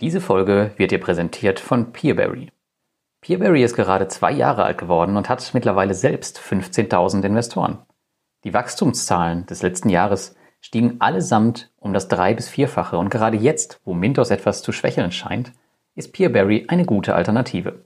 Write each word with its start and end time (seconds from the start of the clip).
Diese 0.00 0.22
Folge 0.22 0.72
wird 0.76 0.92
dir 0.92 1.00
präsentiert 1.00 1.60
von 1.60 1.92
Peerberry. 1.92 2.50
Peerberry 3.20 3.62
ist 3.62 3.76
gerade 3.76 4.08
zwei 4.08 4.32
Jahre 4.32 4.64
alt 4.64 4.78
geworden 4.78 5.18
und 5.18 5.28
hat 5.28 5.50
mittlerweile 5.52 5.92
selbst 5.92 6.38
15.000 6.38 7.22
Investoren. 7.22 7.78
Die 8.44 8.54
Wachstumszahlen 8.54 9.44
des 9.44 9.60
letzten 9.60 9.90
Jahres 9.90 10.36
stiegen 10.62 10.96
allesamt 11.00 11.70
um 11.76 11.92
das 11.92 12.08
drei- 12.08 12.32
bis 12.32 12.48
vierfache 12.48 12.96
und 12.96 13.10
gerade 13.10 13.36
jetzt, 13.36 13.80
wo 13.84 13.92
Mintos 13.92 14.30
etwas 14.30 14.62
zu 14.62 14.72
schwächeln 14.72 15.12
scheint, 15.12 15.52
ist 15.94 16.14
Peerberry 16.14 16.64
eine 16.68 16.86
gute 16.86 17.14
Alternative. 17.14 17.84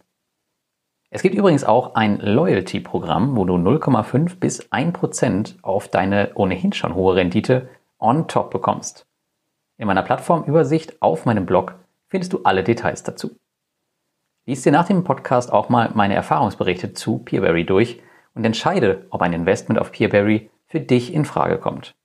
Es 1.10 1.22
gibt 1.22 1.34
übrigens 1.34 1.64
auch 1.64 1.96
ein 1.96 2.20
Loyalty-Programm, 2.20 3.36
wo 3.36 3.44
du 3.44 3.54
0,5 3.54 4.38
bis 4.38 4.70
1% 4.70 5.56
auf 5.62 5.88
deine 5.88 6.30
ohnehin 6.36 6.72
schon 6.72 6.94
hohe 6.94 7.16
Rendite 7.16 7.68
on 7.98 8.28
top 8.28 8.50
bekommst. 8.50 9.06
In 9.78 9.88
meiner 9.88 10.02
Plattformübersicht 10.02 11.02
auf 11.02 11.24
meinem 11.24 11.46
Blog 11.46 11.74
findest 12.14 12.32
du 12.32 12.42
alle 12.44 12.62
Details 12.62 13.02
dazu. 13.02 13.40
Lies 14.46 14.62
dir 14.62 14.70
nach 14.70 14.86
dem 14.86 15.02
Podcast 15.02 15.52
auch 15.52 15.68
mal 15.68 15.90
meine 15.94 16.14
Erfahrungsberichte 16.14 16.92
zu 16.92 17.18
Peerberry 17.18 17.66
durch 17.66 18.00
und 18.34 18.44
entscheide, 18.44 19.08
ob 19.10 19.20
ein 19.20 19.32
Investment 19.32 19.80
auf 19.80 19.90
Peerberry 19.90 20.48
für 20.68 20.78
dich 20.78 21.12
in 21.12 21.24
Frage 21.24 21.58
kommt. 21.58 21.96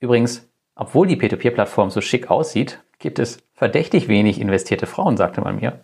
Übrigens, 0.00 0.50
obwohl 0.74 1.06
die 1.06 1.16
Peer-to-Peer-Plattform 1.16 1.88
so 1.88 2.02
schick 2.02 2.30
aussieht, 2.30 2.82
gibt 2.98 3.18
es 3.18 3.38
verdächtig 3.54 4.06
wenig 4.06 4.38
investierte 4.38 4.84
Frauen, 4.84 5.16
sagte 5.16 5.40
man 5.40 5.56
mir. 5.56 5.80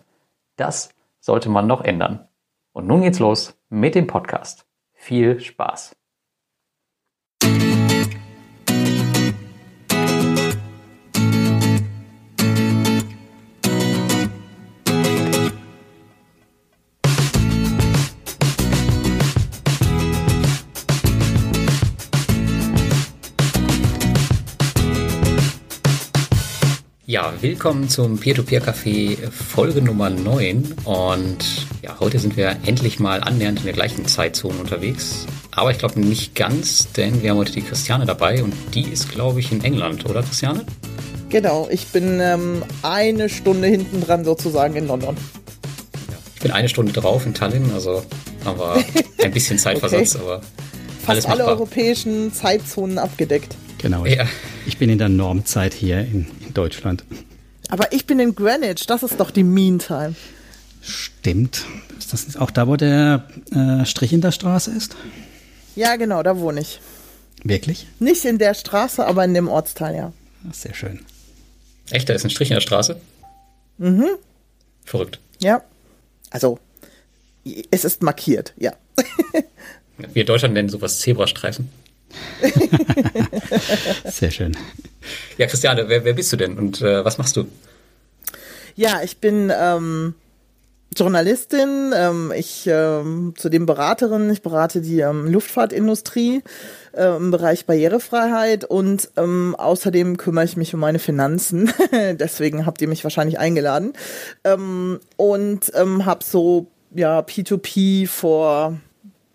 Das 0.55 0.93
sollte 1.19 1.49
man 1.49 1.65
noch 1.65 1.81
ändern. 1.81 2.27
Und 2.71 2.85
nun 2.85 3.01
geht's 3.01 3.17
los 3.17 3.59
mit 3.69 3.95
dem 3.95 4.05
Podcast. 4.05 4.67
Viel 4.93 5.39
Spaß! 5.39 5.98
Ja, 27.09 27.33
willkommen 27.41 27.89
zum 27.89 28.19
Peer-to-Peer-Café 28.19 29.31
Folge 29.31 29.81
Nummer 29.81 30.11
9. 30.11 30.75
Und 30.83 31.37
ja, 31.81 31.99
heute 31.99 32.19
sind 32.19 32.37
wir 32.37 32.55
endlich 32.67 32.99
mal 32.99 33.21
annähernd 33.21 33.57
in 33.57 33.65
der 33.65 33.73
gleichen 33.73 34.05
Zeitzone 34.05 34.59
unterwegs. 34.59 35.25
Aber 35.49 35.71
ich 35.71 35.79
glaube 35.79 35.99
nicht 35.99 36.35
ganz, 36.35 36.91
denn 36.91 37.23
wir 37.23 37.31
haben 37.31 37.39
heute 37.39 37.53
die 37.53 37.63
Christiane 37.63 38.05
dabei 38.05 38.43
und 38.43 38.53
die 38.75 38.83
ist, 38.83 39.09
glaube 39.11 39.39
ich, 39.39 39.51
in 39.51 39.63
England, 39.63 40.07
oder 40.07 40.21
Christiane? 40.21 40.67
Genau, 41.29 41.67
ich 41.71 41.87
bin 41.87 42.19
ähm, 42.21 42.61
eine 42.83 43.27
Stunde 43.27 43.67
hinten 43.67 44.01
dran 44.01 44.23
sozusagen 44.23 44.75
in 44.75 44.85
London. 44.85 45.17
Ja, 46.11 46.17
ich 46.35 46.41
bin 46.41 46.51
eine 46.51 46.69
Stunde 46.69 46.91
drauf 46.91 47.25
in 47.25 47.33
Tallinn, 47.33 47.71
also 47.73 48.03
haben 48.45 48.59
wir 48.59 48.83
ein 49.23 49.31
bisschen 49.31 49.57
Zeitversatz, 49.57 50.13
okay. 50.13 50.23
aber 50.25 50.41
Fast 51.03 51.27
alle 51.27 51.45
europäischen 51.45 52.31
Zeitzonen 52.33 52.99
abgedeckt. 52.99 53.55
Genau. 53.79 54.05
Ich, 54.05 54.15
ja. 54.15 54.27
ich 54.67 54.77
bin 54.77 54.91
in 54.91 54.99
der 54.99 55.09
Normzeit 55.09 55.73
hier 55.73 56.01
in, 56.01 56.27
in 56.38 56.38
Deutschland. 56.59 57.05
Aber 57.69 57.93
ich 57.93 58.05
bin 58.05 58.19
in 58.19 58.35
Greenwich, 58.35 58.85
das 58.85 59.03
ist 59.03 59.17
doch 59.17 59.31
die 59.31 59.45
Meantime. 59.45 60.13
Stimmt. 60.81 61.65
Ist 61.97 62.11
das 62.11 62.35
auch 62.35 62.51
da, 62.51 62.67
wo 62.67 62.75
der 62.75 63.29
äh, 63.51 63.85
Strich 63.85 64.11
in 64.11 64.19
der 64.19 64.33
Straße 64.33 64.71
ist? 64.71 64.97
Ja, 65.77 65.95
genau, 65.95 66.21
da 66.21 66.37
wohne 66.37 66.59
ich. 66.59 66.81
Wirklich? 67.43 67.87
Nicht 67.99 68.25
in 68.25 68.39
der 68.39 68.53
Straße, 68.53 69.05
aber 69.05 69.23
in 69.23 69.33
dem 69.33 69.47
Ortsteil, 69.47 69.95
ja. 69.95 70.11
Ach, 70.49 70.53
sehr 70.53 70.73
schön. 70.73 71.05
Echt, 71.91 72.09
da 72.09 72.13
ist 72.13 72.25
ein 72.25 72.29
Strich 72.29 72.49
in 72.49 72.55
der 72.55 72.61
Straße? 72.61 72.99
Mhm. 73.77 74.09
Verrückt. 74.83 75.19
Ja. 75.39 75.63
Also, 76.31 76.59
es 77.71 77.85
ist 77.85 78.03
markiert, 78.03 78.53
ja. 78.57 78.73
Wir 80.13 80.25
Deutschland 80.25 80.55
nennen 80.55 80.67
sowas 80.67 80.99
Zebrastreifen. 80.99 81.69
Sehr 84.05 84.31
schön. 84.31 84.57
Ja, 85.37 85.47
Christiane, 85.47 85.87
wer, 85.87 86.03
wer 86.03 86.13
bist 86.13 86.31
du 86.31 86.37
denn 86.37 86.57
und 86.57 86.81
äh, 86.81 87.03
was 87.03 87.17
machst 87.17 87.35
du? 87.35 87.45
Ja, 88.75 89.01
ich 89.03 89.17
bin 89.17 89.51
ähm, 89.55 90.15
Journalistin, 90.95 91.93
ähm, 91.95 92.33
ich 92.35 92.67
ähm, 92.67 93.33
zudem 93.37 93.65
Beraterin, 93.65 94.29
ich 94.29 94.41
berate 94.41 94.81
die 94.81 95.01
ähm, 95.01 95.31
Luftfahrtindustrie 95.31 96.41
äh, 96.93 97.15
im 97.15 97.31
Bereich 97.31 97.65
Barrierefreiheit 97.65 98.65
und 98.65 99.09
ähm, 99.15 99.55
außerdem 99.57 100.17
kümmere 100.17 100.45
ich 100.45 100.57
mich 100.57 100.73
um 100.73 100.79
meine 100.79 100.99
Finanzen. 100.99 101.71
Deswegen 101.91 102.65
habt 102.65 102.81
ihr 102.81 102.87
mich 102.87 103.03
wahrscheinlich 103.03 103.37
eingeladen. 103.37 103.93
Ähm, 104.43 104.99
und 105.15 105.71
ähm, 105.75 106.05
habe 106.05 106.23
so 106.23 106.67
ja 106.95 107.19
P2P 107.19 108.07
vor 108.07 108.79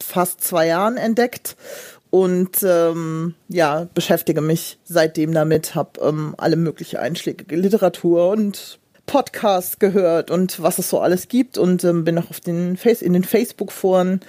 fast 0.03 0.43
zwei 0.43 0.67
Jahren 0.67 0.97
entdeckt 0.97 1.57
und 2.15 2.63
ähm, 2.63 3.35
ja, 3.49 3.89
beschäftige 3.93 4.41
mich 4.41 4.79
seitdem 4.85 5.33
damit, 5.33 5.75
habe 5.75 6.01
ähm, 6.01 6.37
alle 6.39 6.55
mögliche 6.55 7.01
einschlägige 7.01 7.57
Literatur 7.57 8.29
und 8.29 8.79
Podcasts 9.05 9.81
gehört 9.81 10.31
und 10.31 10.63
was 10.63 10.79
es 10.79 10.89
so 10.89 11.01
alles 11.01 11.27
gibt 11.27 11.59
und 11.59 11.83
ähm, 11.83 12.05
bin 12.05 12.17
auch 12.17 12.31
auf 12.31 12.39
den 12.39 12.77
Face 12.77 13.03
in 13.03 13.15
den 13.15 13.25
Facebook-Foren 13.25 14.21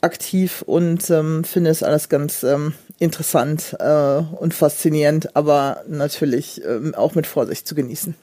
aktiv 0.00 0.62
und 0.62 1.10
ähm, 1.10 1.44
finde 1.44 1.68
es 1.68 1.82
alles 1.82 2.08
ganz 2.08 2.42
ähm, 2.42 2.72
interessant 2.98 3.76
äh, 3.80 4.16
und 4.40 4.54
faszinierend, 4.54 5.36
aber 5.36 5.82
natürlich 5.86 6.64
ähm, 6.64 6.94
auch 6.94 7.14
mit 7.14 7.26
Vorsicht 7.26 7.68
zu 7.68 7.74
genießen. 7.74 8.14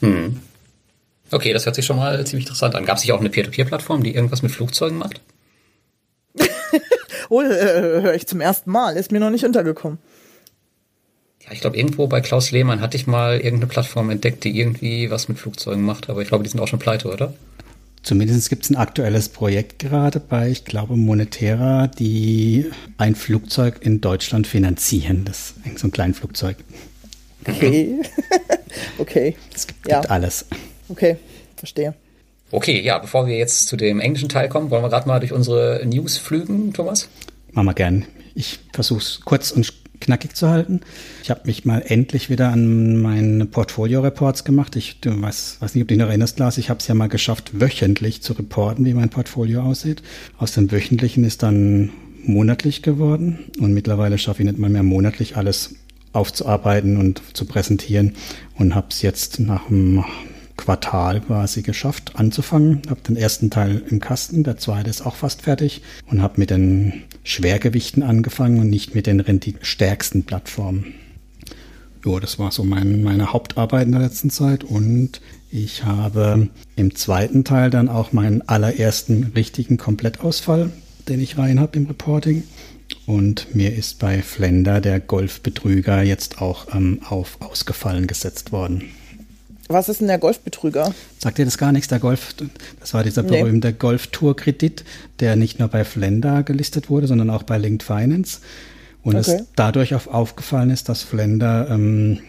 Hm. 0.00 0.40
Okay, 1.30 1.54
das 1.54 1.64
hört 1.64 1.76
sich 1.76 1.86
schon 1.86 1.96
mal 1.96 2.22
ziemlich 2.26 2.44
interessant 2.44 2.74
an. 2.74 2.84
Gab 2.84 2.98
es 2.98 3.04
nicht 3.04 3.12
auch 3.12 3.20
eine 3.20 3.30
Peer-to-Peer-Plattform, 3.30 4.02
die 4.02 4.14
irgendwas 4.14 4.42
mit 4.42 4.52
Flugzeugen 4.52 4.98
macht? 4.98 5.22
oh, 7.32 7.40
äh, 7.40 8.02
höre 8.02 8.14
ich 8.14 8.26
zum 8.26 8.40
ersten 8.40 8.70
Mal. 8.70 8.96
Ist 8.96 9.10
mir 9.10 9.20
noch 9.20 9.30
nicht 9.30 9.44
untergekommen. 9.44 9.98
Ja, 11.44 11.52
ich 11.52 11.60
glaube, 11.60 11.76
irgendwo 11.76 12.06
bei 12.06 12.20
Klaus 12.20 12.50
Lehmann 12.50 12.80
hatte 12.80 12.96
ich 12.96 13.06
mal 13.06 13.36
irgendeine 13.36 13.66
Plattform 13.66 14.10
entdeckt, 14.10 14.44
die 14.44 14.58
irgendwie 14.58 15.10
was 15.10 15.28
mit 15.28 15.38
Flugzeugen 15.38 15.82
macht, 15.82 16.08
aber 16.08 16.22
ich 16.22 16.28
glaube, 16.28 16.44
die 16.44 16.50
sind 16.50 16.60
auch 16.60 16.68
schon 16.68 16.78
pleite, 16.78 17.08
oder? 17.12 17.34
Zumindest 18.02 18.48
gibt 18.48 18.64
es 18.64 18.70
ein 18.70 18.76
aktuelles 18.76 19.28
Projekt 19.28 19.78
gerade 19.78 20.20
bei, 20.20 20.50
ich 20.50 20.64
glaube, 20.64 20.96
Monetera, 20.96 21.86
die 21.86 22.70
ein 22.98 23.14
Flugzeug 23.14 23.78
in 23.80 24.00
Deutschland 24.00 24.46
finanzieren. 24.46 25.24
Das 25.24 25.54
ist 25.64 25.78
so 25.78 25.86
ein 25.86 25.92
kleines 25.92 26.18
Flugzeug. 26.18 26.56
Okay. 27.46 28.00
okay. 28.98 29.36
Es 29.54 29.66
gibt, 29.66 29.88
ja. 29.88 30.00
gibt 30.00 30.10
alles. 30.10 30.46
Okay, 30.88 31.16
verstehe. 31.56 31.94
Okay, 32.52 32.82
ja, 32.82 32.98
bevor 32.98 33.26
wir 33.26 33.36
jetzt 33.36 33.66
zu 33.66 33.76
dem 33.76 33.98
englischen 33.98 34.28
Teil 34.28 34.50
kommen, 34.50 34.70
wollen 34.70 34.82
wir 34.82 34.90
gerade 34.90 35.08
mal 35.08 35.20
durch 35.20 35.32
unsere 35.32 35.80
News 35.86 36.18
flügen, 36.18 36.74
Thomas? 36.74 37.08
Machen 37.52 37.66
wir 37.66 37.74
gern. 37.74 38.04
Ich 38.34 38.58
versuche 38.74 39.00
es 39.00 39.20
kurz 39.24 39.52
und 39.52 39.72
knackig 40.00 40.36
zu 40.36 40.50
halten. 40.50 40.80
Ich 41.22 41.30
habe 41.30 41.40
mich 41.44 41.64
mal 41.64 41.82
endlich 41.86 42.28
wieder 42.28 42.50
an 42.50 43.00
meine 43.00 43.46
Portfolio-Reports 43.46 44.44
gemacht. 44.44 44.76
Ich 44.76 44.98
weiß, 45.02 45.58
weiß 45.60 45.74
nicht, 45.74 45.82
ob 45.82 45.88
du 45.88 45.94
dich 45.94 45.98
noch 45.98 46.08
erinnerst, 46.08 46.38
Lars. 46.38 46.58
Ich 46.58 46.68
habe 46.68 46.80
es 46.80 46.88
ja 46.88 46.94
mal 46.94 47.08
geschafft, 47.08 47.58
wöchentlich 47.58 48.20
zu 48.20 48.34
reporten, 48.34 48.84
wie 48.84 48.92
mein 48.92 49.08
Portfolio 49.08 49.62
aussieht. 49.62 50.02
Aus 50.36 50.52
dem 50.52 50.70
wöchentlichen 50.70 51.24
ist 51.24 51.42
dann 51.42 51.90
monatlich 52.24 52.82
geworden 52.82 53.50
und 53.60 53.72
mittlerweile 53.72 54.18
schaffe 54.18 54.42
ich 54.42 54.46
nicht 54.46 54.58
mal 54.58 54.68
mehr 54.68 54.82
monatlich 54.82 55.38
alles 55.38 55.74
aufzuarbeiten 56.12 56.98
und 56.98 57.22
zu 57.32 57.46
präsentieren 57.46 58.14
und 58.58 58.74
habe 58.74 58.88
es 58.90 59.00
jetzt 59.00 59.40
nach 59.40 59.70
einem 59.70 60.04
Quartal 60.56 61.20
quasi 61.20 61.62
geschafft 61.62 62.12
anzufangen. 62.16 62.82
Habe 62.88 63.00
den 63.00 63.16
ersten 63.16 63.50
Teil 63.50 63.82
im 63.88 64.00
Kasten, 64.00 64.44
der 64.44 64.58
zweite 64.58 64.90
ist 64.90 65.04
auch 65.04 65.16
fast 65.16 65.42
fertig 65.42 65.82
und 66.06 66.22
habe 66.22 66.34
mit 66.36 66.50
den 66.50 67.04
Schwergewichten 67.24 68.02
angefangen 68.02 68.60
und 68.60 68.70
nicht 68.70 68.94
mit 68.94 69.06
den 69.06 69.20
renditestärksten 69.20 70.24
Plattformen. 70.24 70.94
Ja, 72.04 72.18
das 72.18 72.38
war 72.38 72.50
so 72.50 72.64
mein, 72.64 73.02
meine 73.02 73.32
Hauptarbeit 73.32 73.86
in 73.86 73.92
der 73.92 74.00
letzten 74.00 74.30
Zeit 74.30 74.64
und 74.64 75.20
ich 75.50 75.84
habe 75.84 76.48
im 76.74 76.94
zweiten 76.96 77.44
Teil 77.44 77.70
dann 77.70 77.88
auch 77.88 78.12
meinen 78.12 78.42
allerersten 78.48 79.32
richtigen 79.36 79.76
Komplettausfall, 79.76 80.70
den 81.08 81.20
ich 81.20 81.38
rein 81.38 81.60
habe 81.60 81.76
im 81.76 81.86
Reporting. 81.86 82.42
Und 83.06 83.54
mir 83.54 83.74
ist 83.74 83.98
bei 84.00 84.22
Flender 84.22 84.80
der 84.80 84.98
Golfbetrüger 84.98 86.02
jetzt 86.02 86.40
auch 86.40 86.74
ähm, 86.74 87.00
auf 87.08 87.40
ausgefallen 87.40 88.06
gesetzt 88.06 88.52
worden. 88.52 88.84
Was 89.68 89.88
ist 89.88 90.00
denn 90.00 90.08
der 90.08 90.18
Golfbetrüger? 90.18 90.94
Sagt 91.18 91.38
dir 91.38 91.44
das 91.44 91.56
gar 91.56 91.72
nichts? 91.72 91.88
Der 91.88 91.98
Golf, 91.98 92.34
das 92.80 92.94
war 92.94 93.04
dieser 93.04 93.22
berühmte 93.22 93.68
nee. 93.68 93.76
Golf-Tour-Kredit, 93.78 94.84
der 95.20 95.36
nicht 95.36 95.58
nur 95.58 95.68
bei 95.68 95.84
Flender 95.84 96.42
gelistet 96.42 96.90
wurde, 96.90 97.06
sondern 97.06 97.30
auch 97.30 97.44
bei 97.44 97.58
Linked 97.58 97.82
Finance. 97.82 98.40
Und 99.02 99.16
okay. 99.16 99.36
es 99.38 99.44
dadurch 99.56 99.94
auf, 99.94 100.08
aufgefallen 100.08 100.70
ist, 100.70 100.88
dass 100.88 101.02
Flender 101.02 101.68
ähm, 101.70 102.20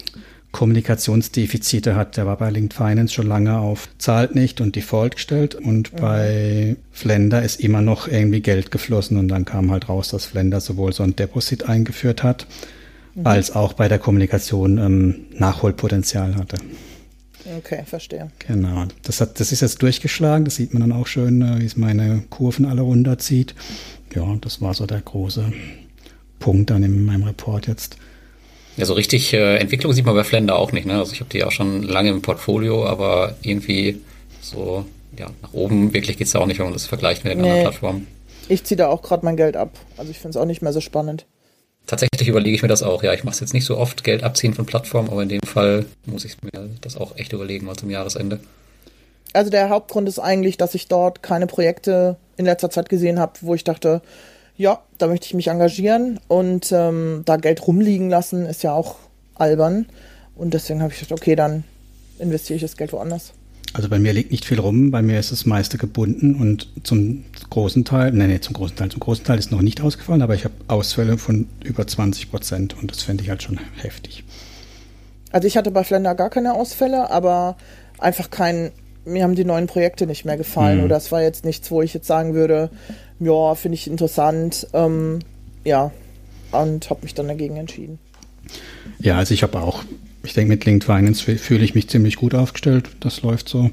Kommunikationsdefizite 0.54 1.96
hat. 1.96 2.16
Der 2.16 2.26
war 2.26 2.38
bei 2.38 2.50
Linked 2.50 2.74
Finance 2.74 3.14
schon 3.14 3.28
lange 3.28 3.58
auf 3.58 3.90
zahlt 3.98 4.36
nicht 4.36 4.62
und 4.62 4.76
Default 4.76 5.16
gestellt 5.16 5.56
und 5.56 5.92
mhm. 5.92 5.98
bei 5.98 6.76
Flender 6.92 7.42
ist 7.42 7.60
immer 7.60 7.82
noch 7.82 8.08
irgendwie 8.08 8.40
Geld 8.42 8.72
geflossen 8.72 9.18
und 9.18 9.28
dann 9.28 9.46
kam 9.46 9.72
halt 9.72 9.90
raus, 9.90 10.10
dass 10.10 10.26
Flender 10.26 10.62
sowohl 10.62 10.94
so 10.94 11.04
ein 11.04 11.16
Deposit 11.16 11.68
eingeführt 11.68 12.22
hat, 12.22 12.46
mhm. 13.16 13.26
als 13.26 13.56
auch 13.56 13.74
bei 13.74 13.88
der 13.88 13.98
Kommunikation 13.98 14.78
ähm, 14.78 15.16
Nachholpotenzial 15.38 16.36
hatte. 16.36 16.58
Okay, 17.58 17.84
verstehe. 17.86 18.32
Genau. 18.48 18.86
Das, 19.04 19.20
hat, 19.22 19.40
das 19.40 19.52
ist 19.52 19.62
jetzt 19.62 19.82
durchgeschlagen. 19.82 20.46
Das 20.46 20.56
sieht 20.56 20.74
man 20.74 20.82
dann 20.82 20.92
auch 20.92 21.08
schön, 21.08 21.42
äh, 21.42 21.60
wie 21.60 21.66
es 21.66 21.76
meine 21.76 22.24
Kurven 22.30 22.66
alle 22.66 22.82
runterzieht. 22.82 23.54
Ja, 24.16 24.38
das 24.40 24.62
war 24.62 24.74
so 24.74 24.86
der 24.86 25.02
große 25.02 25.52
Punkt 26.40 26.70
dann 26.70 26.84
in 26.84 27.06
meinem 27.06 27.24
Report 27.24 27.68
jetzt. 27.68 27.98
Ja, 28.78 28.86
so 28.86 28.94
richtig 28.94 29.34
äh, 29.34 29.58
Entwicklung 29.58 29.94
sieht 29.94 30.06
man 30.06 30.16
bei 30.16 30.24
Flender 30.24 30.58
auch 30.58 30.72
nicht. 30.72 30.86
Ne? 30.86 30.98
Also 30.98 31.14
ich 31.14 31.20
habe 31.20 31.30
die 31.30 31.44
auch 31.44 31.52
schon 31.52 31.84
lange 31.84 32.10
im 32.10 32.22
Portfolio, 32.22 32.86
aber 32.86 33.36
irgendwie 33.42 34.02
so 34.42 34.86
ja, 35.18 35.30
nach 35.42 35.54
oben 35.54 35.94
wirklich 35.94 36.18
geht 36.18 36.28
es 36.28 36.34
ja 36.34 36.40
auch 36.40 36.46
nicht, 36.46 36.60
wenn 36.60 36.66
man 36.66 36.74
das 36.74 36.86
vergleicht 36.86 37.24
mit 37.24 37.34
den 37.34 37.42
nee. 37.42 37.50
anderen 37.50 37.64
Plattformen. 37.70 38.08
Ich 38.50 38.64
ziehe 38.64 38.78
da 38.78 38.88
auch 38.88 39.02
gerade 39.02 39.24
mein 39.26 39.38
Geld 39.38 39.56
ab. 39.56 39.72
Also 39.98 40.12
ich 40.12 40.18
finde 40.18 40.38
es 40.38 40.42
auch 40.42 40.46
nicht 40.46 40.62
mehr 40.62 40.74
so 40.74 40.82
spannend. 40.82 41.26
Tatsächlich 41.86 42.30
überlege 42.30 42.56
ich 42.56 42.62
mir 42.62 42.70
das 42.70 42.82
auch. 42.82 43.04
Ja, 43.04 43.14
ich 43.14 43.24
mache 43.24 43.34
es 43.34 43.40
jetzt 43.42 43.54
nicht 43.54 43.66
so 43.66 43.78
oft, 43.78 44.04
Geld 44.04 44.24
abziehen 44.24 44.54
von 44.54 44.66
Plattformen, 44.66 45.10
aber 45.10 45.22
in 45.22 45.30
dem 45.30 45.42
Fall 45.46 45.86
muss 46.06 46.24
ich 46.24 46.38
mir 46.42 46.70
das 46.82 46.96
auch 46.96 47.18
echt 47.18 47.34
überlegen, 47.34 47.66
mal 47.66 47.76
zum 47.76 47.90
Jahresende. 47.90 48.40
Also 49.34 49.50
der 49.50 49.70
Hauptgrund 49.70 50.08
ist 50.08 50.20
eigentlich, 50.20 50.58
dass 50.58 50.76
ich 50.76 50.88
dort 50.88 51.24
keine 51.24 51.48
Projekte 51.48 52.18
in 52.38 52.46
letzter 52.46 52.70
Zeit 52.70 52.88
gesehen 52.88 53.20
habe, 53.20 53.34
wo 53.42 53.54
ich 53.54 53.64
dachte, 53.64 54.02
ja, 54.56 54.82
da 54.98 55.08
möchte 55.08 55.26
ich 55.26 55.34
mich 55.34 55.48
engagieren 55.48 56.20
und 56.28 56.72
ähm, 56.72 57.24
da 57.26 57.38
Geld 57.38 57.68
rumliegen 57.68 58.10
lassen 58.10 58.46
ist 58.46 58.64
ja 58.64 58.74
auch 58.74 58.96
albern. 59.36 59.88
Und 60.36 60.54
deswegen 60.54 60.82
habe 60.82 60.94
ich 60.94 61.00
gedacht, 61.00 61.20
okay, 61.20 61.36
dann 61.36 61.64
investiere 62.20 62.56
ich 62.56 62.62
das 62.62 62.78
Geld 62.78 62.94
woanders. 62.94 63.34
Also 63.74 63.90
bei 63.90 63.98
mir 63.98 64.14
liegt 64.14 64.32
nicht 64.32 64.46
viel 64.46 64.60
rum, 64.60 64.92
bei 64.92 65.02
mir 65.02 65.20
ist 65.20 65.32
das 65.32 65.48
meiste 65.48 65.80
gebunden 65.80 66.36
und 66.36 66.68
zum 66.84 67.26
großen 67.50 67.84
Teil, 67.86 68.12
nein, 68.12 68.30
nee, 68.30 68.40
zum 68.40 68.54
großen 68.54 68.76
Teil, 68.76 68.90
zum 68.90 69.00
großen 69.00 69.26
Teil 69.26 69.40
ist 69.40 69.52
noch 69.52 69.64
nicht 69.64 69.82
ausgefallen, 69.82 70.22
aber 70.22 70.36
ich 70.36 70.46
habe 70.46 70.54
Ausfälle 70.68 71.18
von 71.18 71.48
über 71.64 71.88
20 71.88 72.30
Prozent 72.30 72.78
und 72.80 72.92
das 72.92 73.02
fände 73.02 73.24
ich 73.24 73.32
halt 73.32 73.42
schon 73.42 73.60
heftig. 73.78 74.24
Also 75.32 75.48
ich 75.48 75.58
hatte 75.58 75.72
bei 75.72 75.84
Flender 75.84 76.14
gar 76.14 76.30
keine 76.30 76.54
Ausfälle, 76.54 77.10
aber 77.10 77.58
einfach 77.98 78.30
kein, 78.30 78.72
mir 79.06 79.24
haben 79.24 79.34
die 79.34 79.44
neuen 79.44 79.66
Projekte 79.66 80.06
nicht 80.06 80.24
mehr 80.24 80.38
gefallen 80.38 80.78
mhm. 80.78 80.86
oder 80.86 80.98
es 80.98 81.12
war 81.12 81.24
jetzt 81.24 81.44
nichts, 81.44 81.72
wo 81.72 81.82
ich 81.82 81.96
jetzt 81.96 82.06
sagen 82.06 82.36
würde, 82.36 82.70
ja, 83.20 83.56
finde 83.56 83.74
ich 83.74 83.88
interessant, 83.88 84.68
ähm, 84.74 85.20
ja, 85.64 85.90
und 86.52 86.92
habe 86.92 87.02
mich 87.02 87.16
dann 87.16 87.28
dagegen 87.28 87.58
entschieden. 87.58 87.98
Ja, 89.00 89.18
also 89.18 89.34
ich 89.34 89.42
habe 89.42 89.60
auch 89.60 89.84
ich 90.24 90.34
denke, 90.34 90.50
mit 90.50 90.66
Linked 90.66 90.86
Finance 90.86 91.38
fühle 91.38 91.64
ich 91.64 91.76
mich 91.76 91.90
ziemlich 91.90 92.16
gut 92.16 92.34
aufgestellt. 92.34 92.90
Das 93.02 93.22
läuft 93.22 93.50
so. 93.50 93.72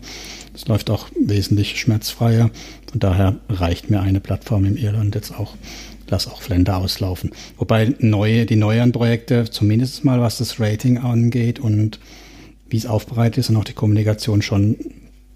Das 0.53 0.67
läuft 0.67 0.91
auch 0.91 1.09
wesentlich 1.19 1.81
schmerzfreier. 1.81 2.51
Von 2.91 3.01
daher 3.01 3.37
reicht 3.49 3.89
mir 3.89 4.01
eine 4.01 4.21
Plattform 4.21 4.65
im 4.65 4.77
Irland 4.77 5.15
jetzt 5.15 5.33
auch. 5.33 5.57
Lass 6.09 6.27
auch 6.27 6.43
Flender 6.43 6.77
auslaufen. 6.77 7.31
Wobei 7.57 7.95
neue, 8.01 8.47
die 8.47 8.57
neueren 8.57 8.91
Projekte, 8.91 9.49
zumindest 9.49 10.05
mal 10.05 10.21
was 10.21 10.39
das 10.39 10.59
Rating 10.59 10.99
angeht 10.99 11.61
und 11.61 12.01
wie 12.69 12.79
es 12.79 12.87
aufbereitet 12.87 13.39
ist 13.39 13.51
und 13.51 13.57
auch 13.57 13.65
die 13.65 13.73
Kommunikation 13.73 14.43
schon 14.43 14.77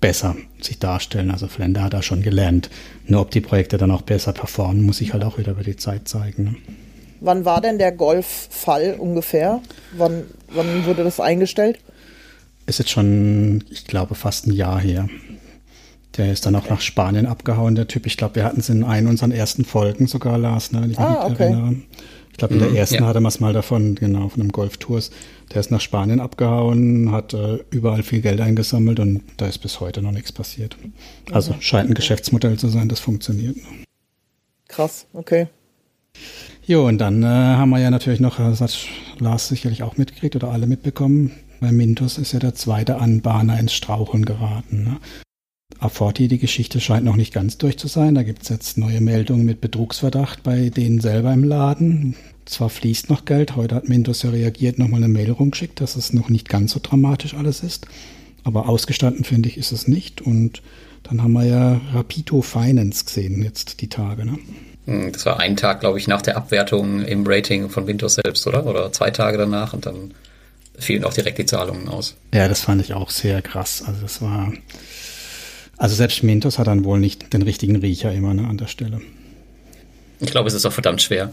besser 0.00 0.36
sich 0.60 0.80
darstellen. 0.80 1.30
Also 1.30 1.46
Flender 1.46 1.84
hat 1.84 1.94
da 1.94 2.02
schon 2.02 2.22
gelernt. 2.22 2.70
Nur 3.06 3.20
ob 3.20 3.30
die 3.30 3.40
Projekte 3.40 3.78
dann 3.78 3.92
auch 3.92 4.02
besser 4.02 4.32
performen, 4.32 4.82
muss 4.82 4.98
sich 4.98 5.12
halt 5.12 5.22
auch 5.22 5.38
wieder 5.38 5.52
über 5.52 5.62
die 5.62 5.76
Zeit 5.76 6.08
zeigen. 6.08 6.44
Ne? 6.44 6.54
Wann 7.24 7.46
war 7.46 7.62
denn 7.62 7.78
der 7.78 7.90
Golffall 7.90 8.96
ungefähr? 8.98 9.62
Wann, 9.96 10.24
wann 10.48 10.84
wurde 10.84 11.04
das 11.04 11.20
eingestellt? 11.20 11.78
Ist 12.66 12.78
jetzt 12.78 12.90
schon, 12.90 13.64
ich 13.70 13.86
glaube, 13.86 14.14
fast 14.14 14.46
ein 14.46 14.52
Jahr 14.52 14.78
her. 14.78 15.08
Der 16.18 16.30
ist 16.30 16.44
dann 16.44 16.54
auch 16.54 16.68
nach 16.68 16.82
Spanien 16.82 17.24
abgehauen, 17.24 17.76
der 17.76 17.88
Typ. 17.88 18.06
Ich 18.06 18.18
glaube, 18.18 18.34
wir 18.36 18.44
hatten 18.44 18.60
es 18.60 18.68
in 18.68 18.84
einer 18.84 19.08
unserer 19.08 19.34
ersten 19.34 19.64
Folgen 19.64 20.06
sogar, 20.06 20.36
Lars, 20.36 20.72
ne, 20.72 20.86
ich 20.90 20.98
ah, 20.98 21.24
okay. 21.24 21.44
erinnere. 21.44 21.76
Ich 22.30 22.36
glaube, 22.36 22.54
in 22.54 22.60
der 22.60 22.68
mhm, 22.68 22.76
ersten 22.76 22.96
ja. 22.96 23.06
hatte 23.06 23.20
man 23.20 23.30
es 23.30 23.40
mal 23.40 23.54
davon, 23.54 23.94
genau, 23.94 24.28
von 24.28 24.42
einem 24.42 24.52
Golftours. 24.52 25.10
Der 25.54 25.60
ist 25.60 25.70
nach 25.70 25.80
Spanien 25.80 26.20
abgehauen, 26.20 27.10
hat 27.10 27.32
äh, 27.32 27.60
überall 27.70 28.02
viel 28.02 28.20
Geld 28.20 28.42
eingesammelt 28.42 29.00
und 29.00 29.22
da 29.38 29.46
ist 29.46 29.58
bis 29.58 29.80
heute 29.80 30.02
noch 30.02 30.12
nichts 30.12 30.30
passiert. 30.30 30.76
Also 31.32 31.54
mhm. 31.54 31.62
scheint 31.62 31.90
ein 31.90 31.94
Geschäftsmodell 31.94 32.58
zu 32.58 32.68
sein, 32.68 32.90
das 32.90 33.00
funktioniert. 33.00 33.56
Krass, 34.68 35.06
okay. 35.14 35.48
Jo, 36.66 36.86
und 36.86 36.98
dann 36.98 37.22
äh, 37.22 37.26
haben 37.26 37.70
wir 37.70 37.78
ja 37.78 37.90
natürlich 37.90 38.20
noch, 38.20 38.38
das 38.38 38.62
hat 38.62 38.88
Lars 39.18 39.48
sicherlich 39.48 39.82
auch 39.82 39.98
mitgekriegt 39.98 40.34
oder 40.34 40.50
alle 40.50 40.66
mitbekommen, 40.66 41.32
bei 41.60 41.72
Mintos 41.72 42.16
ist 42.16 42.32
ja 42.32 42.38
der 42.38 42.54
zweite 42.54 42.96
Anbahner 42.96 43.58
ins 43.58 43.74
Straucheln 43.74 44.24
geraten. 44.24 44.84
Ne? 44.84 44.96
Aforti, 45.78 46.28
die 46.28 46.38
Geschichte 46.38 46.80
scheint 46.80 47.04
noch 47.04 47.16
nicht 47.16 47.34
ganz 47.34 47.58
durch 47.58 47.78
zu 47.78 47.86
sein. 47.86 48.14
Da 48.14 48.22
gibt 48.22 48.42
es 48.42 48.48
jetzt 48.48 48.78
neue 48.78 49.00
Meldungen 49.00 49.44
mit 49.44 49.60
Betrugsverdacht 49.60 50.42
bei 50.42 50.70
denen 50.70 51.00
selber 51.00 51.32
im 51.34 51.44
Laden. 51.44 52.16
Zwar 52.46 52.70
fließt 52.70 53.10
noch 53.10 53.24
Geld, 53.24 53.56
heute 53.56 53.74
hat 53.74 53.88
Mintos 53.88 54.22
ja 54.22 54.30
reagiert, 54.30 54.78
nochmal 54.78 55.02
eine 55.02 55.12
Mail 55.12 55.30
rumgeschickt, 55.32 55.80
dass 55.80 55.96
es 55.96 56.12
noch 56.12 56.30
nicht 56.30 56.48
ganz 56.48 56.72
so 56.72 56.80
dramatisch 56.82 57.34
alles 57.34 57.62
ist. 57.62 57.86
Aber 58.42 58.68
ausgestanden, 58.68 59.24
finde 59.24 59.48
ich, 59.48 59.58
ist 59.58 59.72
es 59.72 59.88
nicht. 59.88 60.22
Und 60.22 60.62
dann 61.02 61.22
haben 61.22 61.32
wir 61.32 61.44
ja 61.44 61.80
Rapido 61.92 62.40
Finance 62.42 63.04
gesehen, 63.04 63.42
jetzt 63.42 63.80
die 63.80 63.88
Tage. 63.88 64.24
Ne? 64.24 64.38
Hm, 64.86 65.12
das 65.12 65.24
war 65.26 65.40
ein 65.40 65.56
Tag, 65.56 65.80
glaube 65.80 65.98
ich, 65.98 66.08
nach 66.08 66.22
der 66.22 66.36
Abwertung 66.36 67.02
im 67.04 67.26
Rating 67.26 67.70
von 67.70 67.86
Windows 67.86 68.14
selbst, 68.14 68.46
oder? 68.46 68.66
Oder 68.66 68.92
zwei 68.92 69.10
Tage 69.10 69.38
danach 69.38 69.72
und 69.72 69.86
dann 69.86 70.14
fielen 70.78 71.04
auch 71.04 71.14
direkt 71.14 71.38
die 71.38 71.46
Zahlungen 71.46 71.88
aus. 71.88 72.16
Ja, 72.32 72.48
das 72.48 72.60
fand 72.60 72.80
ich 72.80 72.94
auch 72.94 73.10
sehr 73.10 73.42
krass. 73.42 73.82
Also 73.86 74.00
das 74.02 74.20
war, 74.20 74.52
also 75.76 75.94
selbst 75.94 76.22
Mintos 76.22 76.58
hat 76.58 76.66
dann 76.66 76.84
wohl 76.84 76.98
nicht 76.98 77.32
den 77.32 77.42
richtigen 77.42 77.76
Riecher 77.76 78.12
immer 78.12 78.34
ne, 78.34 78.46
an 78.46 78.58
der 78.58 78.66
Stelle. 78.66 79.00
Ich 80.20 80.30
glaube, 80.30 80.48
es 80.48 80.54
ist 80.54 80.66
auch 80.66 80.72
verdammt 80.72 81.02
schwer. 81.02 81.32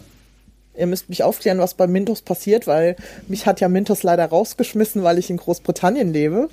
Ihr 0.78 0.88
müsst 0.88 1.10
mich 1.10 1.24
aufklären, 1.24 1.60
was 1.60 1.74
bei 1.74 1.86
Mintos 1.86 2.22
passiert, 2.22 2.66
weil 2.66 2.96
mich 3.28 3.46
hat 3.46 3.60
ja 3.60 3.68
Mintos 3.68 4.04
leider 4.04 4.26
rausgeschmissen, 4.26 5.04
weil 5.04 5.18
ich 5.18 5.30
in 5.30 5.38
Großbritannien 5.38 6.14
lebe. 6.14 6.50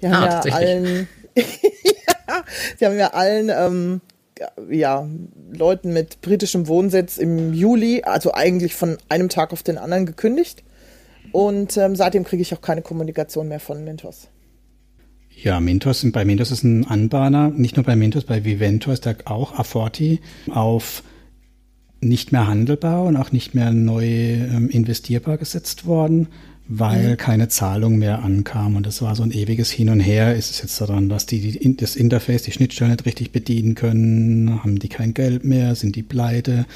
Die 0.00 0.08
haben 0.08 0.24
ah, 0.24 0.42
ja 0.44 0.52
allen, 0.52 1.08
ja, 1.36 2.44
die 2.80 2.86
haben 2.86 2.98
ja 2.98 3.08
allen 3.08 3.50
ähm, 3.50 4.00
ja, 4.70 5.08
Leuten 5.52 5.92
mit 5.92 6.20
britischem 6.20 6.66
Wohnsitz 6.66 7.18
im 7.18 7.52
Juli, 7.52 8.02
also 8.04 8.34
eigentlich 8.34 8.74
von 8.74 8.98
einem 9.08 9.28
Tag 9.28 9.52
auf 9.52 9.62
den 9.62 9.78
anderen 9.78 10.06
gekündigt. 10.06 10.62
Und 11.32 11.76
ähm, 11.76 11.96
seitdem 11.96 12.24
kriege 12.24 12.42
ich 12.42 12.54
auch 12.54 12.60
keine 12.60 12.82
Kommunikation 12.82 13.48
mehr 13.48 13.60
von 13.60 13.84
Mintos. 13.84 14.28
Ja, 15.30 15.60
Mintos, 15.60 16.04
bei 16.10 16.24
Mintos 16.24 16.50
ist 16.50 16.64
ein 16.64 16.86
Anbahner, 16.86 17.50
nicht 17.50 17.76
nur 17.76 17.84
bei 17.84 17.94
Mintos, 17.94 18.24
bei 18.24 18.44
Vivento 18.44 18.90
ist 18.90 19.06
da 19.06 19.14
auch 19.26 19.56
Aforti 19.56 20.20
auf 20.50 21.02
nicht 22.00 22.32
mehr 22.32 22.46
handelbar 22.46 23.04
und 23.04 23.16
auch 23.16 23.32
nicht 23.32 23.54
mehr 23.54 23.72
neu 23.72 24.04
ähm, 24.04 24.68
investierbar 24.68 25.38
gesetzt 25.38 25.86
worden 25.86 26.28
weil 26.68 27.10
mhm. 27.10 27.16
keine 27.16 27.48
Zahlung 27.48 27.98
mehr 27.98 28.22
ankam. 28.22 28.76
Und 28.76 28.86
das 28.86 29.00
war 29.02 29.16
so 29.16 29.22
ein 29.22 29.32
ewiges 29.32 29.70
Hin 29.70 29.88
und 29.88 30.00
Her. 30.00 30.36
Ist 30.36 30.50
es 30.50 30.62
jetzt 30.62 30.80
daran, 30.80 31.08
dass 31.08 31.26
die, 31.26 31.40
die 31.40 31.76
das 31.76 31.96
Interface, 31.96 32.42
die 32.42 32.52
Schnittstelle 32.52 32.90
nicht 32.90 33.06
richtig 33.06 33.32
bedienen 33.32 33.74
können? 33.74 34.62
Haben 34.62 34.78
die 34.78 34.88
kein 34.88 35.14
Geld 35.14 35.44
mehr? 35.44 35.74
Sind 35.74 35.96
die 35.96 36.02
pleite? 36.02 36.66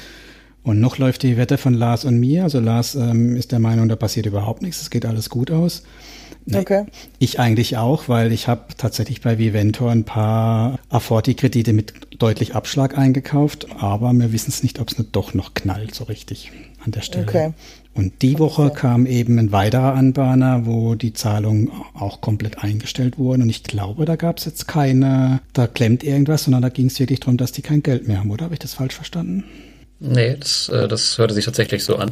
Und 0.63 0.79
noch 0.79 0.97
läuft 0.97 1.23
die 1.23 1.37
Wette 1.37 1.57
von 1.57 1.73
Lars 1.73 2.05
und 2.05 2.19
mir. 2.19 2.43
Also 2.43 2.59
Lars 2.59 2.95
ähm, 2.95 3.35
ist 3.35 3.51
der 3.51 3.59
Meinung, 3.59 3.87
da 3.87 3.95
passiert 3.95 4.25
überhaupt 4.25 4.61
nichts, 4.61 4.81
es 4.81 4.89
geht 4.89 5.05
alles 5.05 5.29
gut 5.29 5.51
aus. 5.51 5.83
Okay. 6.51 6.85
Ich 7.19 7.39
eigentlich 7.39 7.77
auch, 7.77 8.09
weil 8.09 8.31
ich 8.31 8.47
habe 8.47 8.65
tatsächlich 8.77 9.21
bei 9.21 9.37
Viventor 9.37 9.91
ein 9.91 10.03
paar 10.03 10.79
Afforti-Kredite 10.89 11.71
mit 11.73 11.93
deutlich 12.19 12.55
Abschlag 12.55 12.97
eingekauft, 12.97 13.67
aber 13.79 14.11
wir 14.13 14.33
wissen 14.33 14.49
es 14.49 14.63
nicht, 14.63 14.79
ob 14.79 14.89
es 14.89 14.97
nicht 14.97 15.15
doch 15.15 15.33
noch 15.33 15.53
knallt 15.53 15.95
so 15.95 16.03
richtig 16.05 16.51
an 16.83 16.91
der 16.91 17.01
Stelle. 17.01 17.25
Okay. 17.25 17.53
Und 17.95 18.23
die 18.23 18.39
Woche 18.39 18.71
kam 18.71 19.05
eben 19.05 19.37
ein 19.37 19.51
weiterer 19.51 19.93
Anbahner, 19.93 20.65
wo 20.65 20.95
die 20.95 21.13
Zahlungen 21.13 21.71
auch 21.93 22.21
komplett 22.21 22.63
eingestellt 22.63 23.19
wurden. 23.19 23.43
Und 23.43 23.49
ich 23.49 23.63
glaube, 23.63 24.05
da 24.05 24.15
gab 24.15 24.39
es 24.39 24.45
jetzt 24.45 24.67
keine, 24.67 25.41
da 25.53 25.67
klemmt 25.67 26.03
irgendwas, 26.03 26.45
sondern 26.45 26.63
da 26.63 26.69
ging 26.69 26.87
es 26.87 26.99
wirklich 26.99 27.19
darum, 27.19 27.37
dass 27.37 27.51
die 27.51 27.61
kein 27.61 27.83
Geld 27.83 28.07
mehr 28.07 28.19
haben, 28.19 28.31
oder? 28.31 28.45
Habe 28.45 28.55
ich 28.55 28.59
das 28.59 28.73
falsch 28.73 28.95
verstanden? 28.95 29.43
Nee, 29.99 30.35
das, 30.39 30.69
äh, 30.69 30.87
das 30.87 31.17
hörte 31.17 31.33
sich 31.33 31.45
tatsächlich 31.45 31.83
so 31.83 31.95
an. 31.97 32.11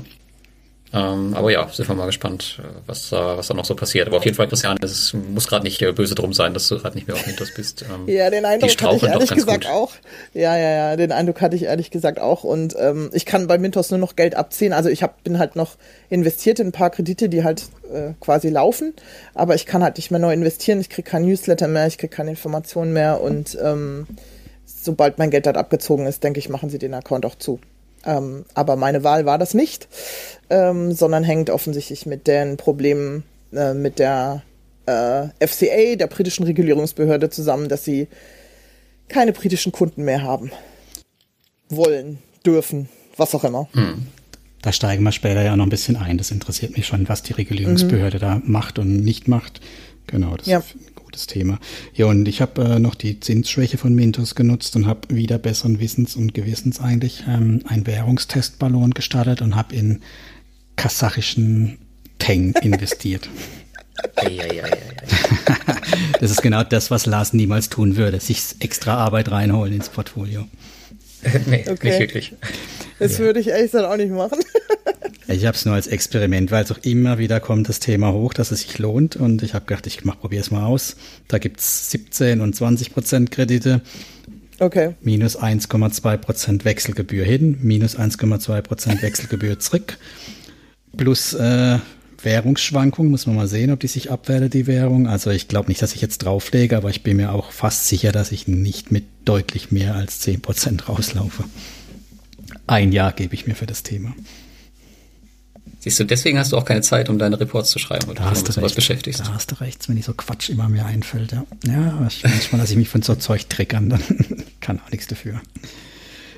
Ähm, 0.94 1.34
aber 1.36 1.52
ja, 1.52 1.70
sind 1.70 1.88
wir 1.88 1.96
mal 1.96 2.08
gespannt, 2.08 2.60
äh, 2.60 2.64
was 2.86 3.10
da, 3.10 3.38
was 3.38 3.48
da 3.48 3.54
noch 3.54 3.64
so 3.64 3.76
passiert. 3.76 4.08
Aber 4.08 4.18
auf 4.18 4.26
jeden 4.26 4.36
Fall, 4.36 4.50
Christian, 4.50 4.78
es 4.82 5.14
muss 5.14 5.48
gerade 5.48 5.64
nicht 5.64 5.80
böse 5.96 6.16
drum 6.16 6.34
sein, 6.34 6.54
dass 6.54 6.68
du 6.68 6.80
gerade 6.80 6.96
nicht 6.96 7.08
mehr 7.08 7.16
auf 7.16 7.26
Mintos 7.26 7.54
bist. 7.54 7.84
Ähm, 7.84 8.14
ja, 8.14 8.30
den 8.30 8.44
Eindruck 8.44 8.70
hatte 8.82 8.96
ich 8.98 9.04
ehrlich 9.04 9.30
gesagt 9.30 9.66
gut. 9.66 9.72
auch. 9.72 9.92
Ja, 10.34 10.58
ja, 10.58 10.70
ja, 10.70 10.96
den 10.98 11.14
Eindruck 11.14 11.40
hatte 11.40 11.56
ich 11.56 11.64
ehrlich 11.64 11.92
gesagt 11.92 12.20
auch. 12.20 12.44
Und 12.44 12.76
ähm, 12.78 13.10
ich 13.14 13.26
kann 13.26 13.48
bei 13.48 13.58
Mintos 13.58 13.90
nur 13.90 14.00
noch 14.00 14.18
Geld 14.18 14.36
abziehen. 14.36 14.74
Also 14.74 14.90
ich 14.90 15.02
hab, 15.02 15.24
bin 15.24 15.40
halt 15.40 15.56
noch 15.56 15.78
investiert 16.10 16.60
in 16.60 16.68
ein 16.68 16.74
paar 16.74 16.90
Kredite, 16.90 17.30
die 17.30 17.46
halt 17.46 17.64
äh, 17.92 18.12
quasi 18.20 18.50
laufen. 18.50 18.94
Aber 19.34 19.56
ich 19.56 19.66
kann 19.66 19.84
halt 19.84 19.96
nicht 19.96 20.12
mehr 20.12 20.20
neu 20.20 20.34
investieren. 20.34 20.82
Ich 20.82 20.90
kriege 20.90 21.10
kein 21.10 21.24
Newsletter 21.24 21.70
mehr, 21.70 21.88
ich 21.88 21.98
kriege 21.98 22.14
keine 22.14 22.32
Informationen 22.32 22.92
mehr. 22.92 23.22
Und 23.22 23.58
ähm, 23.64 24.08
sobald 24.66 25.20
mein 25.20 25.32
Geld 25.32 25.46
dort 25.46 25.58
abgezogen 25.58 26.06
ist, 26.06 26.22
denke 26.24 26.40
ich, 26.40 26.50
machen 26.50 26.70
sie 26.70 26.80
den 26.80 26.94
Account 26.94 27.26
auch 27.26 27.36
zu. 27.36 27.62
Ähm, 28.06 28.46
aber 28.54 28.76
meine 28.76 29.04
Wahl 29.04 29.26
war 29.26 29.38
das 29.38 29.54
nicht, 29.54 29.88
ähm, 30.52 30.92
sondern 30.92 31.24
hängt 31.24 31.50
offensichtlich 31.50 32.06
mit 32.06 32.28
den 32.28 32.58
Problemen 32.58 33.24
äh, 33.54 33.74
mit 33.74 33.98
der 33.98 34.44
äh, 34.86 35.28
FCA, 35.46 35.96
der 35.96 36.08
britischen 36.08 36.44
Regulierungsbehörde, 36.44 37.30
zusammen, 37.30 37.70
dass 37.70 37.86
sie 37.86 38.08
keine 39.08 39.32
britischen 39.32 39.72
Kunden 39.72 40.04
mehr 40.04 40.22
haben. 40.22 40.52
Wollen, 41.70 42.20
dürfen, 42.46 42.90
was 43.16 43.34
auch 43.34 43.46
immer. 43.46 43.70
Hm. 43.74 44.08
Da 44.62 44.74
steigen 44.74 45.04
wir 45.04 45.14
später 45.14 45.42
ja 45.42 45.56
noch 45.56 45.66
ein 45.66 45.70
bisschen 45.70 45.96
ein. 45.96 46.18
Das 46.18 46.32
interessiert 46.32 46.76
mich 46.76 46.86
schon, 46.86 47.08
was 47.08 47.24
die 47.24 47.34
Regulierungsbehörde 47.34 48.18
mhm. 48.18 48.22
da 48.22 48.42
macht 48.44 48.78
und 48.78 49.04
nicht 49.04 49.28
macht. 49.28 49.62
Genau, 50.06 50.36
das 50.36 50.48
ja. 50.48 50.60
ist 50.60 50.76
ein 50.76 50.96
gutes 50.96 51.28
Thema. 51.28 51.60
Ja, 51.94 52.08
und 52.08 52.28
ich 52.28 52.42
habe 52.42 52.62
äh, 52.64 52.80
noch 52.80 52.94
die 52.94 53.20
Zinsschwäche 53.20 53.78
von 53.78 53.96
Mintos 53.96 54.36
genutzt 54.36 54.76
und 54.76 54.86
habe 54.86 55.16
wieder 55.16 55.40
besseren 55.40 55.80
Wissens 55.80 56.16
und 56.16 56.34
Gewissens 56.34 56.80
eigentlich 56.80 57.24
ähm, 57.28 57.62
einen 57.66 57.88
Währungstestballon 57.88 58.92
gestartet 58.92 59.42
und 59.42 59.56
habe 59.56 59.76
in 59.76 60.02
kasachischen 60.76 61.80
Teng 62.20 62.54
investiert. 62.62 63.30
das 66.20 66.32
ist 66.32 66.42
genau 66.42 66.64
das, 66.64 66.92
was 66.92 67.06
Lars 67.06 67.34
niemals 67.34 67.70
tun 67.70 67.98
würde, 67.98 68.20
sich 68.20 68.56
extra 68.60 68.96
Arbeit 68.96 69.32
reinholen 69.32 69.74
ins 69.74 69.90
Portfolio. 69.90 70.48
nee, 71.48 71.66
okay. 71.70 71.90
nicht 71.90 72.00
wirklich. 72.00 72.34
Das 73.00 73.14
ja. 73.14 73.20
würde 73.20 73.40
ich 73.40 73.48
ehrlich 73.48 73.72
gesagt 73.72 73.92
auch 73.92 73.98
nicht 73.98 74.12
machen. 74.12 74.40
ich 75.28 75.46
habe 75.46 75.56
es 75.56 75.66
nur 75.66 75.76
als 75.76 75.88
Experiment, 75.88 76.52
weil 76.52 76.64
es 76.64 76.72
auch 76.72 76.80
immer 76.80 77.18
wieder 77.18 77.40
kommt 77.40 77.70
das 77.70 77.80
Thema 77.80 78.12
hoch, 78.12 78.34
dass 78.34 78.52
es 78.52 78.62
sich 78.62 78.80
lohnt. 78.80 79.16
Und 79.16 79.44
ich 79.44 79.54
habe 79.54 79.66
gedacht, 79.66 79.88
ich 79.88 80.02
probiere 80.02 80.42
es 80.42 80.52
mal 80.52 80.66
aus. 80.66 80.96
Da 81.28 81.38
gibt 81.38 81.60
es 81.60 81.92
17 81.92 82.42
und 82.42 82.56
20 82.56 82.94
Prozent 82.94 83.32
Kredite. 83.32 83.82
Okay. 84.60 84.96
Minus 85.02 85.40
1,2 85.40 86.18
Prozent 86.18 86.66
Wechselgebühr 86.66 87.26
hin, 87.26 87.58
minus 87.62 87.98
1,2 87.98 88.62
Prozent 88.62 89.02
Wechselgebühr 89.02 89.60
zurück. 89.60 89.98
Plus 91.02 91.34
äh, 91.34 91.80
Währungsschwankungen, 92.22 93.10
muss 93.10 93.26
man 93.26 93.36
mal 93.36 93.48
sehen, 93.48 93.72
ob 93.72 93.80
die 93.80 93.88
sich 93.88 94.12
abwertet, 94.12 94.54
die 94.54 94.68
Währung. 94.68 95.08
Also 95.08 95.32
ich 95.32 95.48
glaube 95.48 95.70
nicht, 95.70 95.82
dass 95.82 95.96
ich 95.96 96.02
jetzt 96.02 96.20
drauflege, 96.20 96.78
aber 96.78 96.92
ich 96.92 97.02
bin 97.02 97.18
mir 97.18 97.34
auch 97.34 97.52
fast 97.52 97.88
sicher, 97.88 98.12
dass 98.12 98.32
ich 98.32 98.48
nicht 98.48 98.92
mit 98.92 99.06
deutlich 99.26 99.72
mehr 99.72 99.96
als 99.96 100.20
10 100.20 100.42
Prozent 100.42 100.90
rauslaufe. 100.90 101.44
Ein 102.68 102.92
Jahr 102.92 103.14
gebe 103.14 103.34
ich 103.34 103.48
mir 103.48 103.56
für 103.56 103.66
das 103.66 103.82
Thema. 103.82 104.14
Siehst 105.80 106.00
du, 106.00 106.04
deswegen 106.04 106.38
hast 106.38 106.52
du 106.52 106.58
auch 106.58 106.66
keine 106.66 106.82
Zeit, 106.82 107.10
um 107.10 107.18
deine 107.18 107.40
Reports 107.40 107.72
zu 107.72 107.80
schreiben, 107.80 108.06
weil 108.06 108.14
da 108.14 108.32
du 108.32 108.40
dich 108.40 108.56
mit 108.56 108.76
beschäftigst. 108.76 109.22
Da 109.22 109.34
hast 109.34 109.50
du 109.50 109.60
recht, 109.60 109.90
wenn 109.90 109.98
ich 109.98 110.06
so 110.06 110.14
Quatsch 110.14 110.50
immer 110.50 110.70
mir 110.70 110.86
einfällt. 110.86 111.32
Ja, 111.32 111.46
ja 111.66 112.06
ich, 112.08 112.24
manchmal 112.24 112.62
lasse 112.62 112.74
ich 112.74 112.78
mich 112.78 112.90
von 112.90 113.02
so 113.02 113.16
Zeug 113.16 113.50
triggern, 113.50 113.90
dann 113.90 114.04
kann 114.60 114.80
auch 114.80 114.92
nichts 114.92 115.08
dafür. 115.08 115.42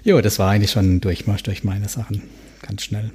Jo, 0.05 0.22
das 0.22 0.39
war 0.39 0.51
eigentlich 0.51 0.72
schon 0.72 0.96
ein 0.96 1.01
Durchmarsch 1.01 1.43
durch 1.43 1.65
meine 1.65 1.89
Sachen. 1.89 2.22
Ganz 2.62 2.84
schnell. 2.84 3.12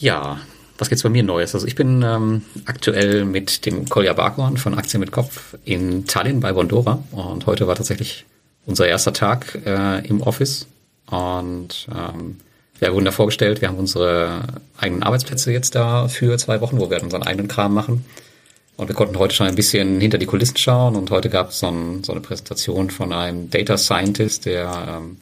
Ja, 0.00 0.40
was 0.78 0.88
gibt's 0.88 1.02
bei 1.02 1.10
mir 1.10 1.22
Neues? 1.22 1.54
Also 1.54 1.66
ich 1.66 1.74
bin 1.74 2.02
ähm, 2.02 2.42
aktuell 2.64 3.26
mit 3.26 3.66
dem 3.66 3.86
Kolja 3.86 4.14
Barkhorn 4.14 4.56
von 4.56 4.74
Aktien 4.74 4.98
mit 4.98 5.12
Kopf 5.12 5.56
in 5.66 6.06
Tallinn 6.06 6.40
bei 6.40 6.54
Bondora 6.54 7.04
und 7.12 7.44
heute 7.44 7.66
war 7.66 7.74
tatsächlich 7.74 8.24
unser 8.64 8.88
erster 8.88 9.12
Tag 9.12 9.58
äh, 9.66 10.06
im 10.06 10.22
Office 10.22 10.66
und 11.10 11.86
ähm, 11.94 12.40
wir 12.78 12.94
wurden 12.94 13.04
da 13.04 13.12
vorgestellt, 13.12 13.60
wir 13.60 13.68
haben 13.68 13.76
unsere 13.76 14.40
eigenen 14.78 15.02
Arbeitsplätze 15.02 15.52
jetzt 15.52 15.74
da 15.74 16.08
für 16.08 16.38
zwei 16.38 16.62
Wochen, 16.62 16.80
wo 16.80 16.88
wir 16.88 17.02
unseren 17.02 17.22
eigenen 17.22 17.46
Kram 17.46 17.74
machen. 17.74 18.06
Und 18.78 18.88
wir 18.88 18.94
konnten 18.94 19.18
heute 19.18 19.34
schon 19.34 19.48
ein 19.48 19.54
bisschen 19.54 20.00
hinter 20.00 20.16
die 20.16 20.24
Kulissen 20.24 20.56
schauen 20.56 20.96
und 20.96 21.10
heute 21.10 21.28
gab 21.28 21.50
es 21.50 21.58
so, 21.58 21.66
ein, 21.66 22.02
so, 22.02 22.12
eine 22.12 22.22
Präsentation 22.22 22.88
von 22.88 23.12
einem 23.12 23.50
Data 23.50 23.76
Scientist, 23.76 24.46
der 24.46 24.96
ähm, 24.96 25.18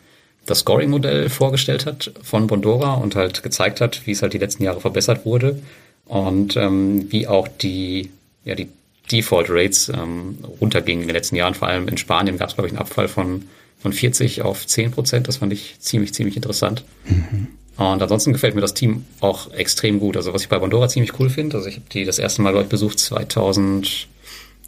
das 0.48 0.60
Scoring-Modell 0.60 1.28
vorgestellt 1.28 1.86
hat 1.86 2.12
von 2.22 2.46
Bondora 2.46 2.94
und 2.94 3.14
halt 3.16 3.42
gezeigt 3.42 3.80
hat, 3.80 4.06
wie 4.06 4.12
es 4.12 4.22
halt 4.22 4.32
die 4.32 4.38
letzten 4.38 4.64
Jahre 4.64 4.80
verbessert 4.80 5.24
wurde 5.24 5.60
und 6.06 6.56
ähm, 6.56 7.06
wie 7.10 7.26
auch 7.26 7.48
die, 7.48 8.10
ja, 8.44 8.54
die 8.54 8.68
Default 9.10 9.48
Rates 9.48 9.88
ähm, 9.88 10.38
runtergingen 10.60 11.02
in 11.02 11.08
den 11.08 11.14
letzten 11.14 11.36
Jahren. 11.36 11.54
Vor 11.54 11.68
allem 11.68 11.88
in 11.88 11.96
Spanien 11.96 12.38
gab 12.38 12.48
es, 12.48 12.54
glaube 12.54 12.68
ich, 12.68 12.72
einen 12.72 12.80
Abfall 12.80 13.08
von 13.08 13.44
von 13.80 13.92
40 13.92 14.42
auf 14.42 14.66
10 14.66 14.90
Prozent. 14.90 15.28
Das 15.28 15.38
fand 15.38 15.52
ich 15.52 15.76
ziemlich, 15.80 16.12
ziemlich 16.12 16.36
interessant. 16.36 16.84
Mhm. 17.06 17.48
Und 17.76 18.02
ansonsten 18.02 18.32
gefällt 18.32 18.56
mir 18.56 18.60
das 18.60 18.74
Team 18.74 19.04
auch 19.20 19.52
extrem 19.52 20.00
gut. 20.00 20.16
Also 20.16 20.34
was 20.34 20.42
ich 20.42 20.48
bei 20.48 20.58
Bondora 20.58 20.88
ziemlich 20.88 21.18
cool 21.20 21.30
finde, 21.30 21.56
also 21.56 21.68
ich 21.68 21.76
habe 21.76 21.86
die 21.92 22.04
das 22.04 22.18
erste 22.18 22.42
Mal, 22.42 22.50
glaube 22.50 22.64
ich, 22.64 22.68
besucht 22.68 22.98
2000, 22.98 23.86
ich 23.86 24.08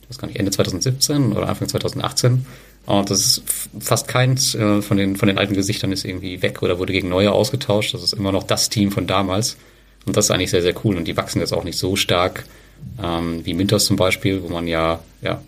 weiß 0.08 0.18
gar 0.18 0.28
nicht, 0.28 0.38
Ende 0.38 0.52
2017 0.52 1.32
oder 1.32 1.49
Anfang 1.49 1.68
2018. 1.68 2.46
Und 2.87 3.10
das 3.10 3.20
ist 3.20 3.42
fast 3.78 4.08
keins 4.08 4.54
äh, 4.54 4.82
von, 4.82 4.96
den, 4.96 5.16
von 5.16 5.28
den 5.28 5.38
alten 5.38 5.54
Gesichtern 5.54 5.92
ist 5.92 6.04
irgendwie 6.04 6.42
weg 6.42 6.62
oder 6.62 6.78
wurde 6.78 6.92
gegen 6.92 7.08
neue 7.08 7.32
ausgetauscht. 7.32 7.94
Das 7.94 8.02
ist 8.02 8.14
immer 8.14 8.32
noch 8.32 8.42
das 8.42 8.68
Team 8.68 8.90
von 8.90 9.06
damals. 9.06 9.56
Und 10.06 10.16
das 10.16 10.26
ist 10.26 10.30
eigentlich 10.30 10.50
sehr, 10.50 10.62
sehr 10.62 10.75
cool. 10.84 10.96
Und 10.96 11.06
die 11.06 11.16
wachsen 11.16 11.40
jetzt 11.40 11.52
auch 11.52 11.64
nicht 11.64 11.78
so 11.78 11.94
stark 11.96 12.44
ähm, 13.02 13.44
wie 13.44 13.54
Mintos 13.54 13.84
zum 13.84 13.96
Beispiel, 13.96 14.42
wo 14.42 14.49
man 14.49 14.66
ja, 14.66 15.00
ja 15.22 15.42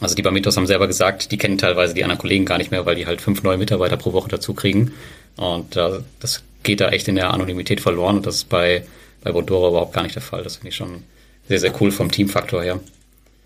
also 0.00 0.14
die 0.14 0.22
bei 0.22 0.30
Mythos 0.30 0.56
haben 0.56 0.66
selber 0.66 0.86
gesagt, 0.86 1.30
die 1.30 1.38
kennen 1.38 1.58
teilweise 1.58 1.94
die 1.94 2.02
anderen 2.02 2.20
Kollegen 2.20 2.46
gar 2.46 2.58
nicht 2.58 2.70
mehr, 2.70 2.86
weil 2.86 2.96
die 2.96 3.06
halt 3.06 3.20
fünf 3.20 3.42
neue 3.42 3.58
Mitarbeiter 3.58 3.96
pro 3.96 4.12
Woche 4.12 4.28
dazu 4.28 4.54
kriegen. 4.54 4.92
Und 5.36 5.76
äh, 5.76 6.00
das 6.18 6.42
geht 6.62 6.80
da 6.80 6.88
echt 6.88 7.08
in 7.08 7.14
der 7.14 7.32
Anonymität 7.32 7.80
verloren 7.80 8.16
und 8.16 8.26
das 8.26 8.36
ist 8.36 8.48
bei, 8.48 8.84
bei 9.22 9.32
Bondora 9.32 9.68
überhaupt 9.68 9.92
gar 9.92 10.02
nicht 10.02 10.14
der 10.14 10.22
Fall. 10.22 10.42
Das 10.42 10.56
finde 10.56 10.68
ich 10.70 10.76
schon 10.76 11.02
sehr, 11.48 11.60
sehr 11.60 11.72
cool 11.80 11.90
vom 11.90 12.10
Teamfaktor 12.10 12.62
her. 12.62 12.80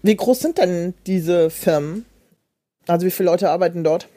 Wie 0.03 0.17
groß 0.17 0.41
sind 0.41 0.59
denn 0.59 0.95
diese 1.07 1.51
Firmen? 1.51 2.05
Also 2.87 3.07
wie 3.07 3.11
viele 3.11 3.31
Leute 3.31 3.51
arbeiten 3.51 3.85
dort? 3.85 4.09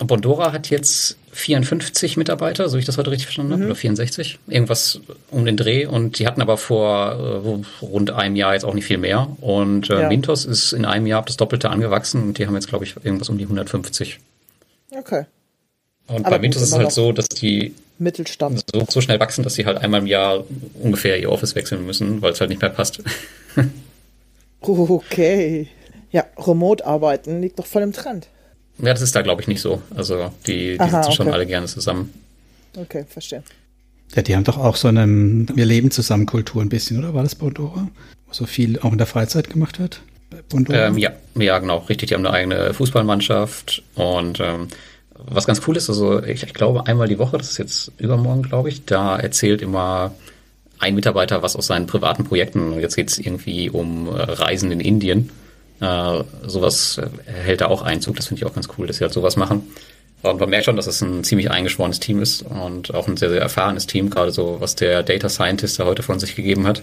Bondora 0.00 0.52
hat 0.52 0.70
jetzt 0.70 1.16
54 1.32 2.16
Mitarbeiter, 2.16 2.68
so 2.68 2.76
wie 2.76 2.80
ich 2.80 2.84
das 2.84 2.98
heute 2.98 3.10
richtig 3.10 3.26
verstanden 3.26 3.52
habe, 3.52 3.62
mhm. 3.62 3.68
oder 3.68 3.76
64, 3.76 4.38
irgendwas 4.48 5.00
um 5.30 5.44
den 5.44 5.56
Dreh. 5.56 5.86
Und 5.86 6.18
die 6.18 6.26
hatten 6.26 6.42
aber 6.42 6.56
vor 6.56 7.12
äh, 7.12 7.84
rund 7.84 8.10
einem 8.10 8.34
Jahr 8.34 8.54
jetzt 8.54 8.64
auch 8.64 8.74
nicht 8.74 8.86
viel 8.86 8.98
mehr. 8.98 9.28
Und 9.40 9.90
äh, 9.90 10.02
ja. 10.02 10.08
Mintos 10.08 10.44
ist 10.44 10.72
in 10.72 10.84
einem 10.84 11.06
Jahr 11.06 11.24
das 11.24 11.36
Doppelte 11.36 11.70
angewachsen 11.70 12.22
und 12.22 12.38
die 12.38 12.46
haben 12.46 12.54
jetzt, 12.54 12.68
glaube 12.68 12.84
ich, 12.84 12.96
irgendwas 13.04 13.28
um 13.28 13.38
die 13.38 13.44
150. 13.44 14.18
Okay. 14.90 15.26
Und 16.08 16.26
aber 16.26 16.36
bei 16.36 16.38
Mintos 16.40 16.62
ist 16.62 16.72
es 16.72 16.74
halt 16.74 16.92
so, 16.92 17.12
dass 17.12 17.28
die 17.28 17.74
Mittelstand 17.98 18.64
so, 18.72 18.84
so 18.88 19.00
schnell 19.00 19.20
wachsen, 19.20 19.44
dass 19.44 19.54
sie 19.54 19.64
halt 19.64 19.78
einmal 19.78 20.00
im 20.00 20.06
Jahr 20.06 20.44
ungefähr 20.82 21.18
ihr 21.20 21.30
Office 21.30 21.54
wechseln 21.54 21.86
müssen, 21.86 22.20
weil 22.20 22.32
es 22.32 22.40
halt 22.40 22.50
nicht 22.50 22.60
mehr 22.60 22.70
passt. 22.70 23.00
okay. 24.60 25.68
Ja, 26.14 26.24
Remote-Arbeiten 26.38 27.40
liegt 27.40 27.58
doch 27.58 27.66
voll 27.66 27.82
im 27.82 27.92
Trend. 27.92 28.28
Ja, 28.78 28.92
das 28.92 29.02
ist 29.02 29.16
da, 29.16 29.22
glaube 29.22 29.42
ich, 29.42 29.48
nicht 29.48 29.60
so. 29.60 29.82
Also 29.96 30.30
die, 30.46 30.74
die 30.74 30.80
Aha, 30.80 31.02
sitzen 31.02 31.06
okay. 31.06 31.12
schon 31.16 31.28
alle 31.32 31.44
gerne 31.44 31.66
zusammen. 31.66 32.14
Okay, 32.76 33.04
verstehe. 33.08 33.42
Ja, 34.14 34.22
die 34.22 34.36
haben 34.36 34.44
doch 34.44 34.56
auch 34.56 34.76
so 34.76 34.86
eine 34.86 35.08
Wir 35.08 35.66
leben 35.66 35.90
zusammen 35.90 36.26
Kultur 36.26 36.62
ein 36.62 36.68
bisschen, 36.68 37.00
oder? 37.00 37.14
War 37.14 37.24
das 37.24 37.34
Bondora? 37.34 37.88
Wo 38.28 38.32
so 38.32 38.46
viel 38.46 38.78
auch 38.78 38.92
in 38.92 38.98
der 38.98 39.08
Freizeit 39.08 39.50
gemacht 39.50 39.80
wird? 39.80 40.02
Ähm, 40.70 40.98
ja, 40.98 41.10
ja, 41.34 41.58
genau, 41.58 41.78
richtig. 41.78 42.10
Die 42.10 42.14
haben 42.14 42.24
eine 42.24 42.34
eigene 42.34 42.74
Fußballmannschaft 42.74 43.82
und 43.96 44.38
ähm, 44.38 44.68
was 45.16 45.46
ganz 45.46 45.62
cool 45.66 45.76
ist, 45.76 45.88
also 45.88 46.22
ich, 46.22 46.44
ich 46.44 46.54
glaube 46.54 46.86
einmal 46.86 47.08
die 47.08 47.18
Woche, 47.18 47.38
das 47.38 47.50
ist 47.50 47.58
jetzt 47.58 47.90
übermorgen, 47.98 48.42
glaube 48.42 48.68
ich, 48.68 48.84
da 48.84 49.18
erzählt 49.18 49.62
immer 49.62 50.14
ein 50.78 50.94
Mitarbeiter 50.94 51.42
was 51.42 51.56
aus 51.56 51.66
seinen 51.66 51.88
privaten 51.88 52.22
Projekten. 52.22 52.72
Und 52.72 52.80
jetzt 52.80 52.94
geht 52.94 53.10
es 53.10 53.18
irgendwie 53.18 53.68
um 53.68 54.06
äh, 54.06 54.22
Reisen 54.22 54.70
in 54.70 54.78
Indien. 54.78 55.30
Äh, 55.80 56.24
sowas 56.46 56.98
äh, 56.98 57.30
hält 57.30 57.60
da 57.60 57.66
auch 57.66 57.82
Einzug. 57.82 58.16
Das 58.16 58.28
finde 58.28 58.42
ich 58.42 58.46
auch 58.46 58.54
ganz 58.54 58.68
cool, 58.78 58.86
dass 58.86 58.98
sie 58.98 59.04
halt 59.04 59.12
sowas 59.12 59.36
machen. 59.36 59.62
Und 60.22 60.40
man 60.40 60.48
merkt 60.48 60.64
schon, 60.64 60.76
dass 60.76 60.86
es 60.86 61.02
ein 61.02 61.22
ziemlich 61.22 61.50
eingeschworenes 61.50 62.00
Team 62.00 62.22
ist 62.22 62.42
und 62.42 62.94
auch 62.94 63.06
ein 63.08 63.18
sehr, 63.18 63.28
sehr 63.28 63.42
erfahrenes 63.42 63.86
Team, 63.86 64.08
gerade 64.08 64.30
so, 64.30 64.56
was 64.58 64.74
der 64.74 65.02
Data 65.02 65.28
Scientist 65.28 65.78
da 65.78 65.84
heute 65.84 66.02
von 66.02 66.18
sich 66.18 66.34
gegeben 66.34 66.66
hat. 66.66 66.78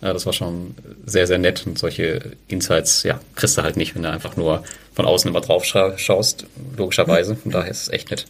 Äh, 0.00 0.12
das 0.12 0.26
war 0.26 0.32
schon 0.32 0.74
sehr, 1.06 1.26
sehr 1.26 1.38
nett 1.38 1.66
und 1.66 1.78
solche 1.78 2.32
Insights, 2.48 3.04
ja, 3.04 3.20
kriegst 3.36 3.56
du 3.56 3.62
halt 3.62 3.76
nicht, 3.76 3.94
wenn 3.94 4.02
du 4.02 4.10
einfach 4.10 4.36
nur 4.36 4.64
von 4.94 5.06
außen 5.06 5.30
immer 5.30 5.40
drauf 5.40 5.64
schaust, 5.64 6.46
logischerweise. 6.76 7.36
Von 7.36 7.52
daher 7.52 7.70
ist 7.70 7.82
es 7.82 7.88
echt 7.90 8.10
nett. 8.10 8.26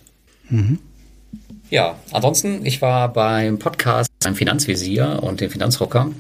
Mhm. 0.50 0.78
Ja, 1.70 1.98
ansonsten, 2.10 2.66
ich 2.66 2.82
war 2.82 3.12
beim 3.12 3.58
Podcast 3.58 4.09
beim 4.22 4.34
Finanzvisier 4.34 5.20
und 5.22 5.40
den 5.40 5.48
Finanzrocker 5.48 6.10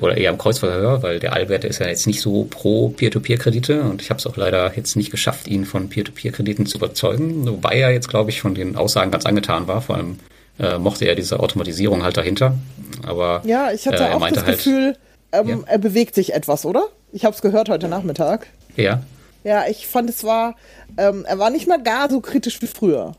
oder 0.00 0.16
eher 0.16 0.30
im 0.30 0.36
Kreuzverhör, 0.36 1.02
weil 1.02 1.18
der 1.20 1.32
Albert 1.32 1.64
ist 1.64 1.78
ja 1.78 1.88
jetzt 1.88 2.06
nicht 2.06 2.20
so 2.20 2.44
pro 2.44 2.90
Peer-to-Peer-Kredite 2.90 3.80
und 3.82 4.02
ich 4.02 4.10
habe 4.10 4.18
es 4.18 4.26
auch 4.26 4.36
leider 4.36 4.76
jetzt 4.76 4.94
nicht 4.94 5.10
geschafft, 5.10 5.48
ihn 5.48 5.64
von 5.64 5.88
Peer-to-Peer-Krediten 5.88 6.66
zu 6.66 6.76
überzeugen, 6.76 7.48
wobei 7.48 7.78
er 7.80 7.92
jetzt, 7.92 8.08
glaube 8.08 8.28
ich, 8.28 8.42
von 8.42 8.54
den 8.54 8.76
Aussagen 8.76 9.10
ganz 9.10 9.24
angetan 9.24 9.66
war. 9.68 9.80
Vor 9.80 9.96
allem 9.96 10.18
äh, 10.58 10.76
mochte 10.78 11.06
er 11.06 11.14
diese 11.14 11.40
Automatisierung 11.40 12.02
halt 12.02 12.18
dahinter. 12.18 12.58
Aber 13.06 13.40
ja, 13.46 13.72
ich 13.72 13.86
hatte 13.86 14.04
äh, 14.04 14.12
auch 14.12 14.28
das 14.28 14.44
halt, 14.44 14.58
Gefühl, 14.58 14.96
ähm, 15.32 15.48
ja. 15.48 15.58
er 15.66 15.78
bewegt 15.78 16.14
sich 16.14 16.34
etwas, 16.34 16.66
oder? 16.66 16.88
Ich 17.12 17.24
habe 17.24 17.34
es 17.34 17.40
gehört 17.40 17.70
heute 17.70 17.88
Nachmittag. 17.88 18.48
Ja. 18.76 19.02
Ja, 19.44 19.66
ich 19.66 19.86
fand 19.86 20.10
es 20.10 20.24
war, 20.24 20.56
ähm, 20.98 21.24
er 21.26 21.38
war 21.38 21.48
nicht 21.48 21.66
mehr 21.66 21.78
gar 21.78 22.10
so 22.10 22.20
kritisch 22.20 22.60
wie 22.60 22.66
früher. 22.66 23.14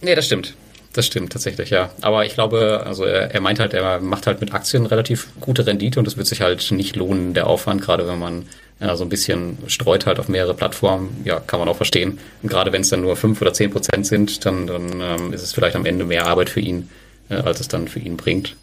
Nee, 0.00 0.14
das 0.14 0.24
stimmt. 0.24 0.54
Das 0.96 1.04
stimmt 1.04 1.30
tatsächlich, 1.30 1.68
ja. 1.68 1.90
Aber 2.00 2.24
ich 2.24 2.32
glaube, 2.32 2.82
also 2.86 3.04
er, 3.04 3.30
er 3.30 3.40
meint 3.42 3.60
halt, 3.60 3.74
er 3.74 4.00
macht 4.00 4.26
halt 4.26 4.40
mit 4.40 4.54
Aktien 4.54 4.86
relativ 4.86 5.28
gute 5.40 5.66
Rendite 5.66 6.00
und 6.00 6.08
es 6.08 6.16
wird 6.16 6.26
sich 6.26 6.40
halt 6.40 6.70
nicht 6.70 6.96
lohnen, 6.96 7.34
der 7.34 7.48
Aufwand, 7.48 7.82
gerade 7.82 8.08
wenn 8.08 8.18
man 8.18 8.46
ja, 8.80 8.96
so 8.96 9.04
ein 9.04 9.10
bisschen 9.10 9.58
streut 9.66 10.06
halt 10.06 10.18
auf 10.18 10.28
mehrere 10.28 10.54
Plattformen, 10.54 11.20
ja, 11.24 11.38
kann 11.38 11.60
man 11.60 11.68
auch 11.68 11.76
verstehen. 11.76 12.18
Und 12.42 12.48
gerade 12.48 12.72
wenn 12.72 12.80
es 12.80 12.88
dann 12.88 13.02
nur 13.02 13.14
fünf 13.14 13.42
oder 13.42 13.52
zehn 13.52 13.70
Prozent 13.70 14.06
sind, 14.06 14.46
dann, 14.46 14.66
dann 14.66 15.02
ähm, 15.02 15.34
ist 15.34 15.42
es 15.42 15.52
vielleicht 15.52 15.76
am 15.76 15.84
Ende 15.84 16.06
mehr 16.06 16.24
Arbeit 16.24 16.48
für 16.48 16.60
ihn, 16.60 16.88
äh, 17.28 17.34
als 17.34 17.60
es 17.60 17.68
dann 17.68 17.88
für 17.88 17.98
ihn 17.98 18.16
bringt. 18.16 18.56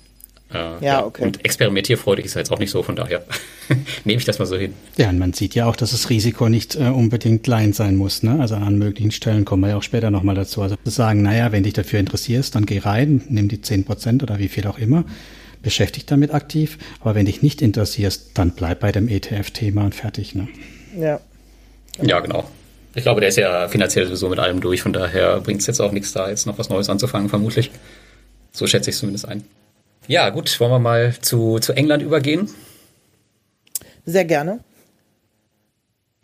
Äh, 0.53 0.85
ja, 0.85 1.03
okay. 1.03 1.23
Und 1.23 1.43
experimentierfreudig 1.43 2.25
ist 2.25 2.35
er 2.35 2.41
jetzt 2.41 2.51
auch 2.51 2.59
nicht 2.59 2.71
so, 2.71 2.83
von 2.83 2.95
daher 2.95 3.23
nehme 4.05 4.19
ich 4.19 4.25
das 4.25 4.39
mal 4.39 4.45
so 4.45 4.55
hin. 4.55 4.73
Ja, 4.97 5.09
und 5.09 5.17
man 5.17 5.33
sieht 5.33 5.55
ja 5.55 5.65
auch, 5.65 5.75
dass 5.75 5.91
das 5.91 6.09
Risiko 6.09 6.49
nicht 6.49 6.75
äh, 6.75 6.89
unbedingt 6.89 7.43
klein 7.43 7.73
sein 7.73 7.95
muss. 7.95 8.23
Ne? 8.23 8.39
Also 8.39 8.55
an 8.55 8.77
möglichen 8.77 9.11
Stellen 9.11 9.45
kommen 9.45 9.63
wir 9.63 9.69
ja 9.69 9.77
auch 9.77 9.83
später 9.83 10.11
nochmal 10.11 10.35
dazu. 10.35 10.61
Also 10.61 10.75
zu 10.75 10.89
sagen, 10.89 11.21
naja, 11.21 11.51
wenn 11.51 11.63
dich 11.63 11.73
dafür 11.73 11.99
interessierst, 11.99 12.55
dann 12.55 12.65
geh 12.65 12.79
rein, 12.79 13.23
nimm 13.29 13.47
die 13.47 13.61
10 13.61 13.85
Prozent 13.85 14.23
oder 14.23 14.37
wie 14.37 14.47
viel 14.47 14.67
auch 14.67 14.77
immer, 14.77 15.05
beschäftigt 15.61 16.11
damit 16.11 16.33
aktiv. 16.33 16.77
Aber 16.99 17.15
wenn 17.15 17.25
dich 17.25 17.41
nicht 17.41 17.61
interessierst, 17.61 18.31
dann 18.35 18.51
bleib 18.51 18.81
bei 18.81 18.91
dem 18.91 19.07
ETF-Thema 19.07 19.85
und 19.85 19.95
fertig. 19.95 20.35
Ne? 20.35 20.47
Ja. 20.99 21.19
Ja, 22.01 22.19
genau. 22.19 22.47
Ich 22.95 23.03
glaube, 23.03 23.21
der 23.21 23.29
ist 23.29 23.37
ja 23.37 23.67
finanziell 23.69 24.05
sowieso 24.05 24.29
mit 24.29 24.39
allem 24.39 24.61
durch, 24.61 24.83
von 24.83 24.93
daher 24.93 25.39
bringt 25.39 25.61
es 25.61 25.67
jetzt 25.67 25.79
auch 25.79 25.91
nichts 25.91 26.13
da, 26.13 26.29
jetzt 26.29 26.45
noch 26.45 26.59
was 26.59 26.69
Neues 26.69 26.89
anzufangen, 26.89 27.27
vermutlich. 27.27 27.71
So 28.51 28.67
schätze 28.67 28.91
ich 28.91 28.95
es 28.95 28.99
zumindest 28.99 29.27
ein. 29.27 29.43
Ja, 30.07 30.29
gut, 30.29 30.59
wollen 30.59 30.71
wir 30.71 30.79
mal 30.79 31.15
zu, 31.21 31.59
zu 31.59 31.73
England 31.73 32.03
übergehen? 32.03 32.49
Sehr 34.05 34.25
gerne. 34.25 34.59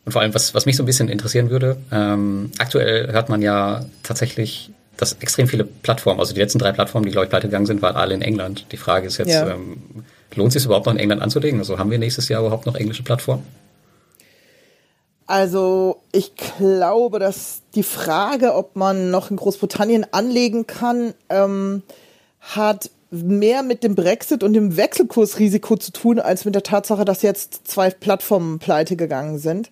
Und 0.06 0.12
vor 0.12 0.22
allem, 0.22 0.34
was, 0.34 0.54
was 0.54 0.66
mich 0.66 0.76
so 0.76 0.84
ein 0.84 0.86
bisschen 0.86 1.08
interessieren 1.08 1.50
würde, 1.50 1.78
ähm, 1.92 2.52
aktuell 2.58 3.12
hört 3.12 3.30
man 3.30 3.42
ja 3.42 3.86
tatsächlich, 4.04 4.72
dass 4.98 5.14
extrem 5.14 5.48
viele 5.48 5.64
Plattformen, 5.64 6.20
also 6.20 6.34
die 6.34 6.40
letzten 6.40 6.60
drei 6.60 6.72
Plattformen, 6.72 7.06
die, 7.06 7.12
glaube 7.12 7.26
ich, 7.26 7.30
pleite 7.30 7.48
gegangen 7.48 7.68
sind, 7.68 7.82
waren 7.82 7.96
alle 7.96 8.16
in 8.16 8.22
England. 8.22 8.66
Die 8.72 8.78
Frage 8.78 9.08
ist 9.08 9.18
jetzt, 9.18 9.30
ja. 9.30 9.50
ähm, 9.50 10.04
lohnt 10.36 10.50
es 10.50 10.54
sich 10.56 10.66
überhaupt 10.66 10.88
noch 10.88 10.94
in 10.94 11.00
England 11.00 11.22
anzulegen? 11.22 11.60
Also 11.60 11.78
haben 11.78 11.92
wir 11.92 12.00
nächstes 12.00 12.28
Jahr 12.28 12.42
überhaupt 12.42 12.66
noch 12.66 12.76
englische 12.76 13.04
Plattformen? 13.04 13.46
Also 15.26 16.02
ich 16.12 16.34
glaube, 16.58 17.20
dass 17.20 17.62
die 17.76 17.84
Frage, 17.84 18.56
ob 18.56 18.76
man 18.76 19.12
noch 19.12 19.30
in 19.30 19.38
Großbritannien 19.38 20.08
anlegen 20.12 20.66
kann, 20.66 21.14
ähm, 21.30 21.84
hat 22.40 22.90
mehr 23.12 23.64
mit 23.64 23.84
dem 23.84 23.96
Brexit 23.96 24.44
und 24.44 24.54
dem 24.54 24.78
Wechselkursrisiko 24.78 25.78
zu 25.78 25.92
tun, 25.92 26.20
als 26.20 26.46
mit 26.46 26.54
der 26.56 26.64
Tatsache, 26.64 27.06
dass 27.06 27.22
jetzt 27.22 27.68
zwei 27.68 27.90
Plattformen 27.90 28.60
pleite 28.60 28.96
gegangen 28.96 29.40
sind. 29.40 29.72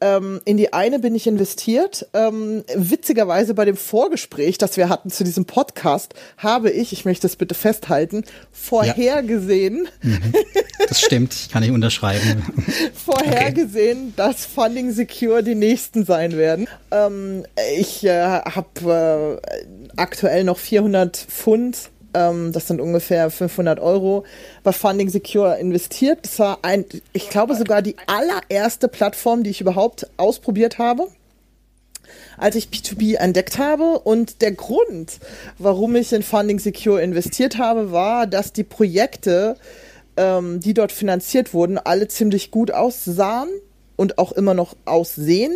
Ähm, 0.00 0.40
in 0.44 0.56
die 0.56 0.72
eine 0.72 0.98
bin 1.00 1.14
ich 1.14 1.26
investiert. 1.26 2.06
Ähm, 2.14 2.64
witzigerweise 2.74 3.54
bei 3.54 3.64
dem 3.64 3.76
Vorgespräch, 3.76 4.56
das 4.56 4.76
wir 4.76 4.88
hatten 4.88 5.10
zu 5.10 5.24
diesem 5.24 5.44
Podcast, 5.44 6.14
habe 6.36 6.70
ich, 6.70 6.92
ich 6.92 7.04
möchte 7.04 7.22
das 7.22 7.36
bitte 7.36 7.54
festhalten, 7.54 8.24
vorhergesehen. 8.52 9.88
Ja. 10.02 10.10
Mhm. 10.10 10.32
Das 10.88 11.00
stimmt, 11.00 11.48
kann 11.52 11.62
ich 11.62 11.72
unterschreiben. 11.72 12.44
vorhergesehen, 12.94 13.98
okay. 13.98 14.12
dass 14.16 14.46
Funding 14.46 14.92
Secure 14.92 15.42
die 15.42 15.56
nächsten 15.56 16.04
sein 16.04 16.36
werden. 16.36 16.68
Ähm, 16.90 17.44
ich 17.76 18.04
äh, 18.04 18.22
habe 18.22 19.40
äh, 19.42 19.90
aktuell 19.96 20.44
noch 20.44 20.58
400 20.58 21.16
Pfund 21.16 21.90
ähm, 22.14 22.52
das 22.52 22.66
sind 22.66 22.80
ungefähr 22.80 23.30
500 23.30 23.80
Euro, 23.80 24.24
bei 24.62 24.72
Funding 24.72 25.08
Secure 25.08 25.58
investiert. 25.58 26.20
Das 26.22 26.38
war 26.38 26.58
ein, 26.62 26.84
ich 27.12 27.30
glaube 27.30 27.54
sogar 27.54 27.82
die 27.82 27.96
allererste 28.06 28.88
Plattform, 28.88 29.42
die 29.42 29.50
ich 29.50 29.60
überhaupt 29.60 30.08
ausprobiert 30.16 30.78
habe 30.78 31.08
als 32.38 32.56
ich 32.56 32.68
P2B 32.68 33.16
entdeckt 33.16 33.58
habe. 33.58 33.98
Und 33.98 34.40
der 34.40 34.52
Grund, 34.52 35.18
warum 35.58 35.94
ich 35.96 36.12
in 36.12 36.22
Funding 36.22 36.58
Secure 36.58 37.02
investiert 37.02 37.58
habe, 37.58 37.92
war, 37.92 38.26
dass 38.26 38.52
die 38.52 38.64
Projekte, 38.64 39.56
ähm, 40.16 40.60
die 40.60 40.72
dort 40.72 40.92
finanziert 40.92 41.52
wurden, 41.52 41.76
alle 41.76 42.08
ziemlich 42.08 42.50
gut 42.50 42.70
aussahen 42.70 43.48
und 43.98 44.16
auch 44.16 44.30
immer 44.30 44.54
noch 44.54 44.76
aussehen. 44.84 45.52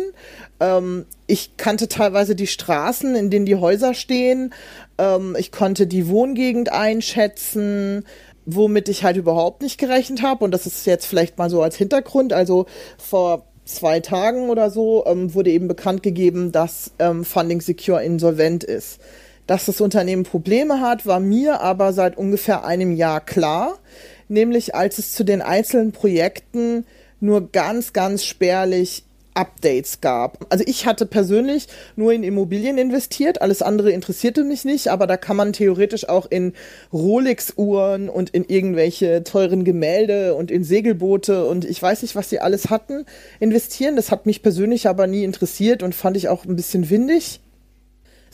Ähm, 0.59 1.05
ich 1.27 1.55
kannte 1.55 1.87
teilweise 1.87 2.35
die 2.35 2.45
Straßen, 2.45 3.15
in 3.15 3.29
denen 3.29 3.45
die 3.45 3.55
Häuser 3.55 3.93
stehen. 3.93 4.53
Ähm, 4.97 5.35
ich 5.39 5.51
konnte 5.51 5.87
die 5.87 6.09
Wohngegend 6.09 6.71
einschätzen, 6.71 8.05
womit 8.45 8.89
ich 8.89 9.05
halt 9.05 9.15
überhaupt 9.15 9.61
nicht 9.61 9.79
gerechnet 9.79 10.21
habe. 10.21 10.43
Und 10.43 10.51
das 10.51 10.67
ist 10.67 10.85
jetzt 10.85 11.05
vielleicht 11.05 11.37
mal 11.37 11.49
so 11.49 11.61
als 11.61 11.77
Hintergrund. 11.77 12.33
Also 12.33 12.65
vor 12.97 13.45
zwei 13.63 14.01
Tagen 14.01 14.49
oder 14.49 14.69
so 14.69 15.05
ähm, 15.07 15.33
wurde 15.33 15.49
eben 15.49 15.69
bekannt 15.69 16.03
gegeben, 16.03 16.51
dass 16.51 16.91
ähm, 16.99 17.23
Funding 17.23 17.61
Secure 17.61 18.03
insolvent 18.03 18.65
ist. 18.65 18.99
Dass 19.47 19.65
das 19.65 19.79
Unternehmen 19.79 20.23
Probleme 20.23 20.81
hat, 20.81 21.05
war 21.05 21.21
mir 21.21 21.61
aber 21.61 21.93
seit 21.93 22.17
ungefähr 22.17 22.65
einem 22.65 22.91
Jahr 22.91 23.21
klar. 23.21 23.79
Nämlich 24.27 24.75
als 24.75 24.97
es 24.97 25.13
zu 25.13 25.23
den 25.23 25.41
einzelnen 25.41 25.93
Projekten 25.93 26.85
nur 27.23 27.51
ganz, 27.51 27.93
ganz 27.93 28.23
spärlich 28.23 29.03
Updates 29.33 30.01
gab. 30.01 30.45
Also 30.49 30.63
ich 30.67 30.85
hatte 30.85 31.05
persönlich 31.05 31.67
nur 31.95 32.13
in 32.13 32.23
Immobilien 32.23 32.77
investiert, 32.77 33.41
alles 33.41 33.61
andere 33.61 33.91
interessierte 33.91 34.43
mich 34.43 34.63
nicht, 34.63 34.89
aber 34.89 35.07
da 35.07 35.17
kann 35.17 35.37
man 35.37 35.53
theoretisch 35.53 36.07
auch 36.07 36.27
in 36.29 36.53
Rolex-Uhren 36.91 38.09
und 38.09 38.29
in 38.29 38.45
irgendwelche 38.45 39.23
teuren 39.23 39.63
Gemälde 39.63 40.35
und 40.35 40.51
in 40.51 40.63
Segelboote 40.63 41.45
und 41.45 41.65
ich 41.65 41.81
weiß 41.81 42.03
nicht, 42.03 42.15
was 42.15 42.29
sie 42.29 42.39
alles 42.39 42.69
hatten, 42.69 43.05
investieren. 43.39 43.95
Das 43.95 44.11
hat 44.11 44.25
mich 44.27 44.43
persönlich 44.43 44.87
aber 44.87 45.07
nie 45.07 45.23
interessiert 45.23 45.81
und 45.81 45.95
fand 45.95 46.17
ich 46.17 46.27
auch 46.27 46.45
ein 46.45 46.55
bisschen 46.55 46.89
windig 46.89 47.39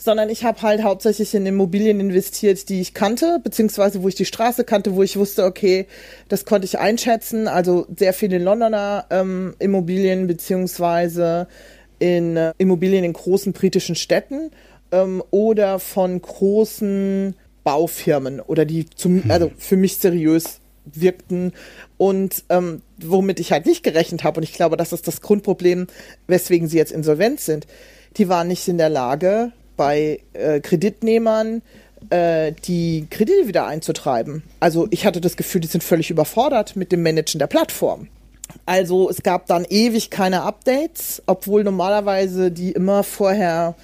sondern 0.00 0.30
ich 0.30 0.44
habe 0.44 0.62
halt 0.62 0.82
hauptsächlich 0.82 1.34
in 1.34 1.44
Immobilien 1.44 2.00
investiert, 2.00 2.70
die 2.70 2.80
ich 2.80 2.94
kannte, 2.94 3.38
beziehungsweise 3.44 4.02
wo 4.02 4.08
ich 4.08 4.14
die 4.14 4.24
Straße 4.24 4.64
kannte, 4.64 4.94
wo 4.94 5.02
ich 5.02 5.18
wusste, 5.18 5.44
okay, 5.44 5.86
das 6.28 6.46
konnte 6.46 6.64
ich 6.64 6.78
einschätzen. 6.78 7.48
Also 7.48 7.86
sehr 7.94 8.14
viele 8.14 8.38
Londoner 8.38 9.04
ähm, 9.10 9.54
Immobilien, 9.58 10.26
beziehungsweise 10.26 11.48
in 11.98 12.38
äh, 12.38 12.54
Immobilien 12.56 13.04
in 13.04 13.12
großen 13.12 13.52
britischen 13.52 13.94
Städten 13.94 14.50
ähm, 14.90 15.22
oder 15.30 15.78
von 15.78 16.20
großen 16.20 17.36
Baufirmen 17.62 18.40
oder 18.40 18.64
die 18.64 18.88
zum, 18.88 19.24
hm. 19.24 19.30
also 19.30 19.50
für 19.58 19.76
mich 19.76 19.98
seriös 19.98 20.60
wirkten 20.86 21.52
und 21.98 22.44
ähm, 22.48 22.80
womit 22.96 23.38
ich 23.38 23.52
halt 23.52 23.66
nicht 23.66 23.82
gerechnet 23.82 24.24
habe. 24.24 24.38
Und 24.38 24.44
ich 24.44 24.54
glaube, 24.54 24.78
das 24.78 24.94
ist 24.94 25.06
das 25.06 25.20
Grundproblem, 25.20 25.88
weswegen 26.26 26.68
sie 26.68 26.78
jetzt 26.78 26.90
insolvent 26.90 27.40
sind. 27.40 27.66
Die 28.16 28.30
waren 28.30 28.48
nicht 28.48 28.66
in 28.66 28.78
der 28.78 28.88
Lage, 28.88 29.52
bei 29.80 30.20
äh, 30.34 30.60
Kreditnehmern 30.60 31.62
äh, 32.10 32.52
die 32.66 33.06
Kredite 33.08 33.48
wieder 33.48 33.66
einzutreiben. 33.66 34.42
Also 34.60 34.86
ich 34.90 35.06
hatte 35.06 35.22
das 35.22 35.38
Gefühl, 35.38 35.62
die 35.62 35.68
sind 35.68 35.82
völlig 35.82 36.10
überfordert 36.10 36.76
mit 36.76 36.92
dem 36.92 37.02
Managen 37.02 37.38
der 37.38 37.46
Plattform. 37.46 38.08
Also 38.66 39.08
es 39.08 39.22
gab 39.22 39.46
dann 39.46 39.64
ewig 39.64 40.10
keine 40.10 40.42
Updates, 40.42 41.22
obwohl 41.24 41.64
normalerweise 41.64 42.50
die 42.50 42.72
immer 42.72 43.04
vorher 43.04 43.74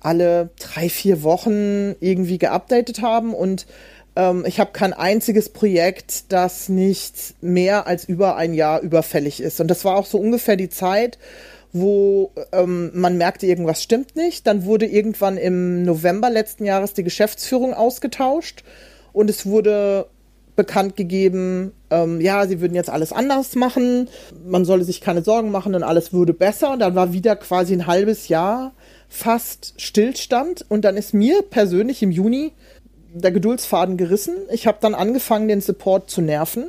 alle 0.00 0.50
drei, 0.60 0.90
vier 0.90 1.22
Wochen 1.22 1.94
irgendwie 2.00 2.36
geupdatet 2.36 3.00
haben 3.00 3.32
und 3.32 3.66
ähm, 4.14 4.44
ich 4.46 4.60
habe 4.60 4.72
kein 4.72 4.92
einziges 4.92 5.48
Projekt, 5.48 6.32
das 6.34 6.68
nicht 6.68 7.34
mehr 7.40 7.86
als 7.86 8.04
über 8.04 8.36
ein 8.36 8.52
Jahr 8.52 8.82
überfällig 8.82 9.40
ist. 9.40 9.58
Und 9.58 9.68
das 9.68 9.86
war 9.86 9.96
auch 9.96 10.06
so 10.06 10.18
ungefähr 10.18 10.56
die 10.56 10.68
Zeit, 10.68 11.16
wo 11.80 12.32
ähm, 12.52 12.90
man 12.94 13.16
merkte, 13.16 13.46
irgendwas 13.46 13.82
stimmt 13.82 14.16
nicht. 14.16 14.46
Dann 14.46 14.64
wurde 14.64 14.86
irgendwann 14.86 15.36
im 15.36 15.82
November 15.82 16.30
letzten 16.30 16.64
Jahres 16.64 16.94
die 16.94 17.04
Geschäftsführung 17.04 17.74
ausgetauscht 17.74 18.64
und 19.12 19.30
es 19.30 19.46
wurde 19.46 20.06
bekannt 20.56 20.96
gegeben, 20.96 21.72
ähm, 21.90 22.20
ja, 22.20 22.46
sie 22.46 22.60
würden 22.60 22.74
jetzt 22.74 22.90
alles 22.90 23.12
anders 23.12 23.54
machen, 23.54 24.08
man 24.44 24.64
solle 24.64 24.84
sich 24.84 25.00
keine 25.00 25.22
Sorgen 25.22 25.50
machen 25.50 25.74
und 25.74 25.82
alles 25.82 26.12
würde 26.12 26.32
besser. 26.32 26.72
Und 26.72 26.80
dann 26.80 26.94
war 26.94 27.12
wieder 27.12 27.36
quasi 27.36 27.74
ein 27.74 27.86
halbes 27.86 28.28
Jahr 28.28 28.72
fast 29.08 29.74
Stillstand 29.76 30.64
und 30.68 30.84
dann 30.84 30.96
ist 30.96 31.14
mir 31.14 31.42
persönlich 31.42 32.02
im 32.02 32.10
Juni 32.10 32.52
der 33.12 33.32
Geduldsfaden 33.32 33.96
gerissen. 33.96 34.34
Ich 34.50 34.66
habe 34.66 34.78
dann 34.80 34.94
angefangen, 34.94 35.48
den 35.48 35.60
Support 35.60 36.10
zu 36.10 36.22
nerven 36.22 36.66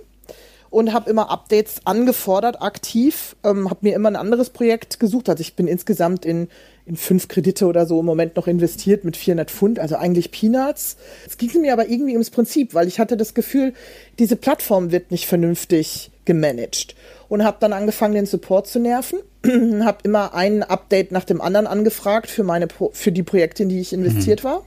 und 0.77 0.93
habe 0.93 1.09
immer 1.09 1.31
Updates 1.31 1.81
angefordert, 1.85 2.61
aktiv, 2.61 3.35
ähm, 3.43 3.67
habe 3.67 3.79
mir 3.81 3.95
immer 3.95 4.11
ein 4.11 4.15
anderes 4.15 4.51
Projekt 4.51 4.99
gesucht. 4.99 5.27
Also 5.27 5.41
ich 5.41 5.55
bin 5.55 5.67
insgesamt 5.67 6.23
in, 6.23 6.49
in 6.85 6.95
fünf 6.95 7.27
Kredite 7.27 7.65
oder 7.65 7.87
so 7.87 7.99
im 7.99 8.05
Moment 8.05 8.35
noch 8.35 8.45
investiert 8.45 9.03
mit 9.03 9.17
400 9.17 9.49
Pfund, 9.49 9.79
also 9.79 9.95
eigentlich 9.95 10.29
Peanuts. 10.29 10.97
Es 11.25 11.39
ging 11.39 11.49
mir 11.61 11.73
aber 11.73 11.89
irgendwie 11.89 12.11
ums 12.11 12.29
Prinzip, 12.29 12.75
weil 12.75 12.87
ich 12.87 12.99
hatte 12.99 13.17
das 13.17 13.33
Gefühl, 13.33 13.73
diese 14.19 14.35
Plattform 14.35 14.91
wird 14.91 15.09
nicht 15.09 15.25
vernünftig 15.25 16.11
gemanagt 16.25 16.93
und 17.27 17.43
habe 17.43 17.57
dann 17.59 17.73
angefangen, 17.73 18.13
den 18.13 18.27
Support 18.27 18.67
zu 18.67 18.77
nerven. 18.77 19.17
habe 19.83 19.97
immer 20.03 20.35
ein 20.35 20.61
Update 20.61 21.11
nach 21.11 21.23
dem 21.23 21.41
anderen 21.41 21.65
angefragt 21.65 22.29
für 22.29 22.43
meine 22.43 22.67
für 22.91 23.11
die 23.11 23.23
Projekte, 23.23 23.63
in 23.63 23.69
die 23.69 23.79
ich 23.79 23.93
investiert 23.93 24.43
mhm. 24.43 24.49
war 24.49 24.63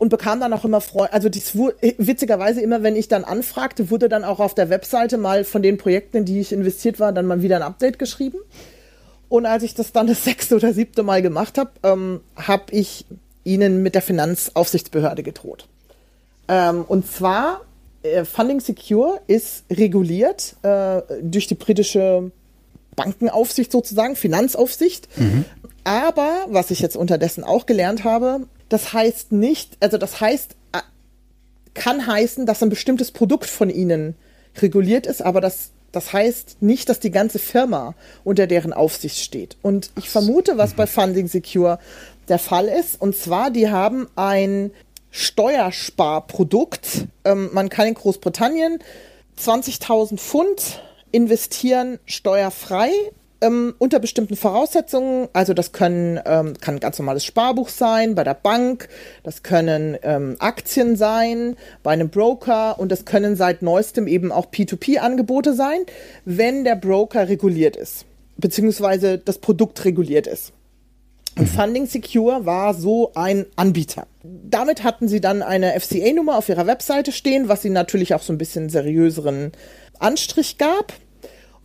und 0.00 0.08
bekam 0.08 0.40
dann 0.40 0.54
auch 0.54 0.64
immer 0.64 0.80
Freunde, 0.80 1.12
also 1.12 1.28
das 1.28 1.54
witzigerweise 1.54 2.62
immer, 2.62 2.82
wenn 2.82 2.96
ich 2.96 3.08
dann 3.08 3.22
anfragte, 3.22 3.90
wurde 3.90 4.08
dann 4.08 4.24
auch 4.24 4.40
auf 4.40 4.54
der 4.54 4.70
Webseite 4.70 5.18
mal 5.18 5.44
von 5.44 5.62
den 5.62 5.76
Projekten, 5.76 6.16
in 6.16 6.24
die 6.24 6.40
ich 6.40 6.52
investiert 6.52 6.98
war, 6.98 7.12
dann 7.12 7.26
mal 7.26 7.42
wieder 7.42 7.56
ein 7.56 7.62
Update 7.62 7.98
geschrieben. 7.98 8.38
Und 9.28 9.44
als 9.44 9.62
ich 9.62 9.74
das 9.74 9.92
dann 9.92 10.06
das 10.06 10.24
sechste 10.24 10.56
oder 10.56 10.72
siebte 10.72 11.02
Mal 11.02 11.20
gemacht 11.20 11.58
habe, 11.58 11.70
ähm, 11.82 12.20
habe 12.34 12.64
ich 12.70 13.04
ihnen 13.44 13.82
mit 13.82 13.94
der 13.94 14.00
Finanzaufsichtsbehörde 14.00 15.22
gedroht. 15.22 15.68
Ähm, 16.48 16.86
und 16.88 17.06
zwar, 17.06 17.60
äh, 18.02 18.24
Funding 18.24 18.60
Secure 18.60 19.20
ist 19.26 19.64
reguliert 19.70 20.56
äh, 20.62 21.02
durch 21.20 21.46
die 21.46 21.56
britische 21.56 22.30
Bankenaufsicht 22.96 23.70
sozusagen, 23.70 24.16
Finanzaufsicht. 24.16 25.08
Mhm. 25.18 25.44
Aber, 25.84 26.46
was 26.48 26.70
ich 26.70 26.80
jetzt 26.80 26.96
unterdessen 26.96 27.44
auch 27.44 27.66
gelernt 27.66 28.04
habe, 28.04 28.46
das 28.70 28.94
heißt 28.94 29.32
nicht, 29.32 29.76
also 29.80 29.98
das 29.98 30.20
heißt, 30.20 30.56
äh, 30.72 30.78
kann 31.74 32.06
heißen, 32.06 32.46
dass 32.46 32.62
ein 32.62 32.70
bestimmtes 32.70 33.10
Produkt 33.10 33.50
von 33.50 33.68
ihnen 33.68 34.14
reguliert 34.62 35.06
ist, 35.06 35.20
aber 35.20 35.40
das, 35.40 35.70
das 35.92 36.12
heißt 36.12 36.62
nicht, 36.62 36.88
dass 36.88 37.00
die 37.00 37.10
ganze 37.10 37.38
Firma 37.38 37.94
unter 38.24 38.46
deren 38.46 38.72
Aufsicht 38.72 39.18
steht. 39.18 39.56
Und 39.60 39.90
ich 39.98 40.08
vermute, 40.08 40.56
was 40.56 40.74
bei 40.74 40.86
Funding 40.86 41.28
Secure 41.28 41.78
der 42.28 42.38
Fall 42.38 42.68
ist, 42.68 43.00
und 43.00 43.16
zwar, 43.16 43.50
die 43.50 43.68
haben 43.68 44.08
ein 44.16 44.70
Steuersparprodukt. 45.10 47.06
Ähm, 47.24 47.50
man 47.52 47.68
kann 47.68 47.88
in 47.88 47.94
Großbritannien 47.94 48.78
20.000 49.38 50.18
Pfund 50.18 50.80
investieren 51.10 51.98
steuerfrei 52.06 52.90
ähm, 53.40 53.74
unter 53.78 53.98
bestimmten 53.98 54.36
Voraussetzungen. 54.36 55.28
Also 55.32 55.54
das 55.54 55.72
können 55.72 56.20
ähm, 56.24 56.54
kann 56.60 56.76
ein 56.76 56.80
ganz 56.80 56.98
normales 56.98 57.24
Sparbuch 57.24 57.68
sein 57.68 58.14
bei 58.14 58.24
der 58.24 58.34
Bank, 58.34 58.88
das 59.22 59.42
können 59.42 59.96
ähm, 60.02 60.36
Aktien 60.38 60.96
sein 60.96 61.56
bei 61.82 61.92
einem 61.92 62.10
Broker 62.10 62.78
und 62.78 62.90
das 62.92 63.04
können 63.04 63.36
seit 63.36 63.62
neuestem 63.62 64.06
eben 64.06 64.32
auch 64.32 64.46
P2P-Angebote 64.46 65.54
sein, 65.54 65.80
wenn 66.24 66.64
der 66.64 66.76
Broker 66.76 67.28
reguliert 67.28 67.76
ist 67.76 68.06
beziehungsweise 68.40 69.18
das 69.18 69.38
Produkt 69.38 69.84
reguliert 69.84 70.26
ist. 70.26 70.52
Und 71.36 71.44
mhm. 71.44 71.56
Funding 71.56 71.86
Secure 71.86 72.44
war 72.44 72.74
so 72.74 73.12
ein 73.14 73.46
Anbieter. 73.54 74.06
Damit 74.22 74.82
hatten 74.82 75.06
sie 75.06 75.20
dann 75.20 75.42
eine 75.42 75.78
FCA-Nummer 75.78 76.36
auf 76.36 76.48
ihrer 76.48 76.66
Webseite 76.66 77.12
stehen, 77.12 77.48
was 77.48 77.64
ihnen 77.64 77.74
natürlich 77.74 78.14
auch 78.14 78.22
so 78.22 78.32
ein 78.32 78.38
bisschen 78.38 78.68
seriöseren 78.68 79.52
Anstrich 79.98 80.58
gab. 80.58 80.92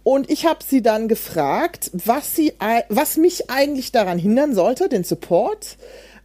Und 0.06 0.30
ich 0.30 0.46
habe 0.46 0.60
sie 0.64 0.84
dann 0.84 1.08
gefragt, 1.08 1.90
was, 1.92 2.36
sie, 2.36 2.54
was 2.90 3.18
mich 3.18 3.50
eigentlich 3.50 3.92
daran 3.92 4.20
hindern 4.20 4.54
sollte, 4.54 4.88
den 4.88 5.04
Support, 5.04 5.78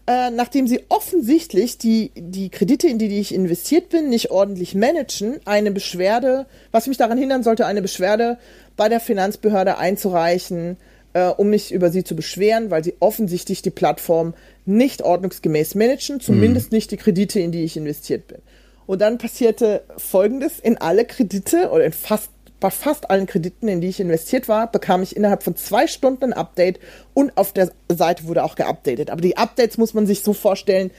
äh, 0.06 0.28
nachdem 0.28 0.66
sie 0.66 0.80
offensichtlich 0.90 1.78
die, 1.78 2.10
die 2.14 2.50
Kredite, 2.50 2.88
in 2.88 2.98
die, 2.98 3.08
die 3.08 3.20
ich 3.20 3.34
investiert 3.34 3.88
bin, 3.88 4.10
nicht 4.10 4.30
ordentlich 4.30 4.74
managen, 4.74 5.40
eine 5.46 5.70
Beschwerde, 5.70 6.44
was 6.72 6.88
mich 6.88 6.98
daran 6.98 7.16
hindern 7.16 7.42
sollte, 7.42 7.64
eine 7.64 7.80
Beschwerde 7.80 8.36
bei 8.76 8.90
der 8.90 9.00
Finanzbehörde 9.00 9.78
einzureichen, 9.78 10.76
äh, 11.14 11.28
um 11.28 11.48
mich 11.48 11.72
über 11.72 11.88
sie 11.88 12.04
zu 12.04 12.14
beschweren, 12.14 12.70
weil 12.70 12.84
sie 12.84 12.96
offensichtlich 13.00 13.62
die 13.62 13.70
Plattform 13.70 14.34
nicht 14.66 15.00
ordnungsgemäß 15.00 15.74
managen, 15.74 16.20
zumindest 16.20 16.70
mhm. 16.70 16.76
nicht 16.76 16.90
die 16.90 16.98
Kredite, 16.98 17.40
in 17.40 17.50
die 17.50 17.64
ich 17.64 17.78
investiert 17.78 18.28
bin. 18.28 18.42
Und 18.86 19.00
dann 19.00 19.16
passierte 19.16 19.84
Folgendes, 19.96 20.60
in 20.60 20.76
alle 20.76 21.06
Kredite 21.06 21.70
oder 21.70 21.86
in 21.86 21.92
fast 21.94 22.28
bei 22.60 22.70
fast 22.70 23.10
allen 23.10 23.26
Krediten, 23.26 23.68
in 23.68 23.80
die 23.80 23.88
ich 23.88 24.00
investiert 24.00 24.46
war, 24.46 24.70
bekam 24.70 25.02
ich 25.02 25.16
innerhalb 25.16 25.42
von 25.42 25.56
zwei 25.56 25.86
Stunden 25.86 26.24
ein 26.24 26.32
Update 26.34 26.78
und 27.14 27.36
auf 27.36 27.52
der 27.52 27.72
Seite 27.88 28.24
wurde 28.24 28.44
auch 28.44 28.54
geupdatet. 28.54 29.10
Aber 29.10 29.22
die 29.22 29.36
Updates 29.36 29.78
muss 29.78 29.94
man 29.94 30.06
sich 30.06 30.22
so 30.22 30.32
vorstellen, 30.32 30.90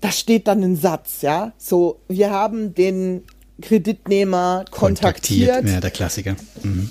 da 0.00 0.10
steht 0.10 0.48
dann 0.48 0.62
ein 0.62 0.76
Satz, 0.76 1.22
ja, 1.22 1.52
so, 1.56 2.00
wir 2.08 2.30
haben 2.30 2.74
den 2.74 3.22
Kreditnehmer 3.60 4.64
kontaktiert. 4.70 5.48
kontaktiert. 5.48 5.74
Ja, 5.74 5.80
der 5.80 5.90
Klassiker. 5.90 6.36
Mhm. 6.62 6.90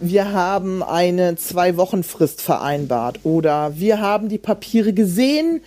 Wir 0.00 0.32
haben 0.32 0.82
eine 0.82 1.36
Zwei-Wochen-Frist 1.36 2.42
vereinbart 2.42 3.20
oder 3.22 3.78
wir 3.78 4.00
haben 4.00 4.28
die 4.28 4.38
Papiere 4.38 4.92
gesehen, 4.92 5.62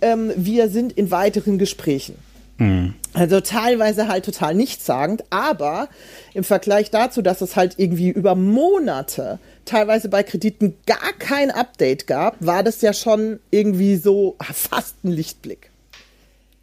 ähm, 0.00 0.32
wir 0.36 0.68
sind 0.68 0.92
in 0.92 1.10
weiteren 1.10 1.58
Gesprächen. 1.58 2.14
Mhm. 2.60 2.94
Also 3.14 3.40
teilweise 3.40 4.06
halt 4.06 4.26
total 4.26 4.54
nichtssagend, 4.54 5.24
aber 5.30 5.88
im 6.34 6.44
Vergleich 6.44 6.90
dazu, 6.90 7.22
dass 7.22 7.40
es 7.40 7.56
halt 7.56 7.74
irgendwie 7.78 8.10
über 8.10 8.34
Monate 8.34 9.40
teilweise 9.64 10.08
bei 10.08 10.22
Krediten 10.22 10.76
gar 10.86 11.12
kein 11.18 11.50
Update 11.50 12.06
gab, 12.06 12.36
war 12.38 12.62
das 12.62 12.82
ja 12.82 12.92
schon 12.92 13.40
irgendwie 13.50 13.96
so 13.96 14.36
fast 14.52 15.02
ein 15.02 15.10
Lichtblick. 15.10 15.70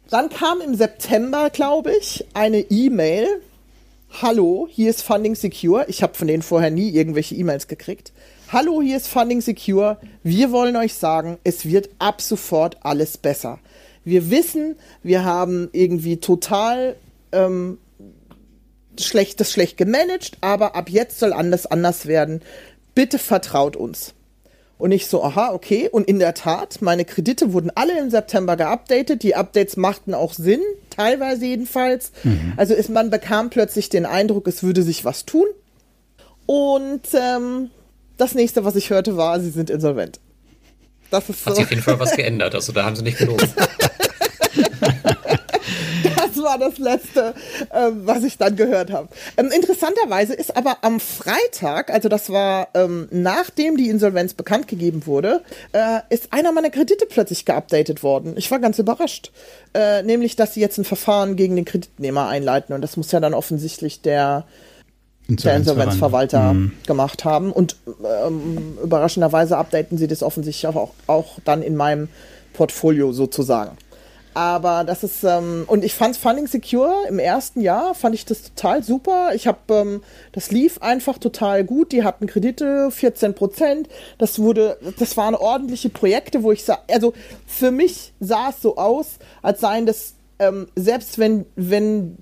Dann 0.08 0.30
kam 0.30 0.60
im 0.62 0.74
September, 0.74 1.50
glaube 1.50 1.92
ich, 1.92 2.24
eine 2.32 2.60
E-Mail. 2.60 3.26
Hallo, 4.22 4.68
hier 4.70 4.88
ist 4.88 5.02
Funding 5.02 5.34
Secure. 5.34 5.84
Ich 5.88 6.02
habe 6.02 6.14
von 6.14 6.28
denen 6.28 6.42
vorher 6.42 6.70
nie 6.70 6.90
irgendwelche 6.90 7.34
E-Mails 7.34 7.66
gekriegt. 7.66 8.12
Hallo, 8.50 8.80
hier 8.80 8.96
ist 8.96 9.08
Funding 9.08 9.42
Secure. 9.42 9.98
Wir 10.22 10.50
wollen 10.52 10.76
euch 10.76 10.94
sagen, 10.94 11.38
es 11.44 11.66
wird 11.66 11.90
ab 11.98 12.22
sofort 12.22 12.78
alles 12.82 13.18
besser. 13.18 13.58
Wir 14.08 14.30
wissen, 14.30 14.76
wir 15.02 15.24
haben 15.24 15.68
irgendwie 15.72 16.18
total 16.18 16.96
ähm, 17.32 17.78
schlecht, 18.98 19.40
das 19.40 19.52
schlecht 19.52 19.76
gemanagt, 19.76 20.38
aber 20.40 20.74
ab 20.74 20.88
jetzt 20.88 21.18
soll 21.18 21.32
alles 21.32 21.66
anders 21.66 22.06
werden. 22.06 22.42
Bitte 22.94 23.18
vertraut 23.18 23.76
uns. 23.76 24.14
Und 24.78 24.92
ich 24.92 25.08
so, 25.08 25.24
aha, 25.24 25.52
okay. 25.52 25.88
Und 25.90 26.08
in 26.08 26.20
der 26.20 26.34
Tat, 26.34 26.80
meine 26.80 27.04
Kredite 27.04 27.52
wurden 27.52 27.70
alle 27.74 27.98
im 27.98 28.10
September 28.10 28.56
geupdatet. 28.56 29.24
Die 29.24 29.34
Updates 29.34 29.76
machten 29.76 30.14
auch 30.14 30.32
Sinn, 30.32 30.60
teilweise 30.90 31.46
jedenfalls. 31.46 32.12
Mhm. 32.22 32.54
Also 32.56 32.74
ist, 32.74 32.88
man 32.88 33.10
bekam 33.10 33.50
plötzlich 33.50 33.88
den 33.88 34.06
Eindruck, 34.06 34.46
es 34.46 34.62
würde 34.62 34.82
sich 34.82 35.04
was 35.04 35.26
tun. 35.26 35.46
Und 36.46 37.02
ähm, 37.12 37.70
das 38.16 38.34
nächste, 38.34 38.64
was 38.64 38.76
ich 38.76 38.90
hörte, 38.90 39.16
war, 39.16 39.40
sie 39.40 39.50
sind 39.50 39.68
insolvent. 39.68 40.20
Das 41.10 41.28
ist 41.28 41.44
Hat 41.46 41.54
so. 41.54 41.56
sich 41.56 41.64
auf 41.64 41.70
jeden 41.70 41.82
Fall 41.82 41.98
was 41.98 42.14
geändert. 42.14 42.54
Also 42.54 42.72
da 42.72 42.84
haben 42.84 42.94
sie 42.94 43.02
nicht 43.02 43.18
gelogen. 43.18 43.48
das 46.38 46.44
war 46.44 46.58
das 46.58 46.78
Letzte, 46.78 47.34
äh, 47.70 47.90
was 47.92 48.24
ich 48.24 48.38
dann 48.38 48.56
gehört 48.56 48.90
habe. 48.90 49.08
Ähm, 49.36 49.50
interessanterweise 49.54 50.34
ist 50.34 50.56
aber 50.56 50.78
am 50.82 51.00
Freitag, 51.00 51.90
also 51.90 52.08
das 52.08 52.30
war 52.30 52.68
ähm, 52.74 53.08
nachdem 53.10 53.76
die 53.76 53.88
Insolvenz 53.88 54.34
bekannt 54.34 54.68
gegeben 54.68 55.06
wurde, 55.06 55.42
äh, 55.72 56.00
ist 56.10 56.32
einer 56.32 56.52
meiner 56.52 56.70
Kredite 56.70 57.06
plötzlich 57.06 57.44
geupdatet 57.44 58.02
worden. 58.02 58.34
Ich 58.36 58.50
war 58.50 58.58
ganz 58.58 58.78
überrascht. 58.78 59.32
Äh, 59.74 60.02
nämlich, 60.02 60.36
dass 60.36 60.54
sie 60.54 60.60
jetzt 60.60 60.78
ein 60.78 60.84
Verfahren 60.84 61.36
gegen 61.36 61.56
den 61.56 61.64
Kreditnehmer 61.64 62.28
einleiten. 62.28 62.74
Und 62.74 62.80
das 62.80 62.96
muss 62.96 63.12
ja 63.12 63.20
dann 63.20 63.34
offensichtlich 63.34 64.00
der 64.00 64.44
der 65.30 65.56
Insolvenzverwalter 65.56 66.54
mhm. 66.54 66.72
gemacht 66.86 67.26
haben. 67.26 67.52
Und 67.52 67.76
ähm, 67.86 68.78
überraschenderweise 68.82 69.58
updaten 69.58 69.98
sie 69.98 70.06
das 70.06 70.22
offensichtlich 70.22 70.66
auch, 70.66 70.92
auch 71.06 71.38
dann 71.44 71.60
in 71.60 71.76
meinem 71.76 72.08
Portfolio 72.54 73.12
sozusagen. 73.12 73.76
Aber 74.34 74.84
das 74.84 75.02
ist, 75.02 75.24
ähm, 75.24 75.64
und 75.66 75.84
ich 75.84 75.94
fand 75.94 76.16
Funding 76.16 76.46
Secure 76.46 77.06
im 77.08 77.18
ersten 77.18 77.60
Jahr, 77.60 77.94
fand 77.94 78.14
ich 78.14 78.24
das 78.24 78.42
total 78.42 78.82
super. 78.82 79.30
Ich 79.34 79.46
habe, 79.46 79.58
ähm, 79.70 80.02
das 80.32 80.50
lief 80.50 80.80
einfach 80.80 81.18
total 81.18 81.64
gut. 81.64 81.92
Die 81.92 82.04
hatten 82.04 82.26
Kredite, 82.26 82.90
14 82.90 83.34
Prozent. 83.34 83.88
Das 84.18 84.38
wurde, 84.38 84.78
das 84.98 85.16
waren 85.16 85.34
ordentliche 85.34 85.88
Projekte, 85.88 86.42
wo 86.42 86.52
ich 86.52 86.64
sah, 86.64 86.78
also 86.90 87.14
für 87.46 87.70
mich 87.70 88.12
sah 88.20 88.50
es 88.50 88.62
so 88.62 88.76
aus, 88.76 89.18
als 89.42 89.60
seien 89.60 89.86
das, 89.86 90.14
ähm, 90.38 90.68
selbst 90.76 91.18
wenn, 91.18 91.46
wenn 91.56 92.16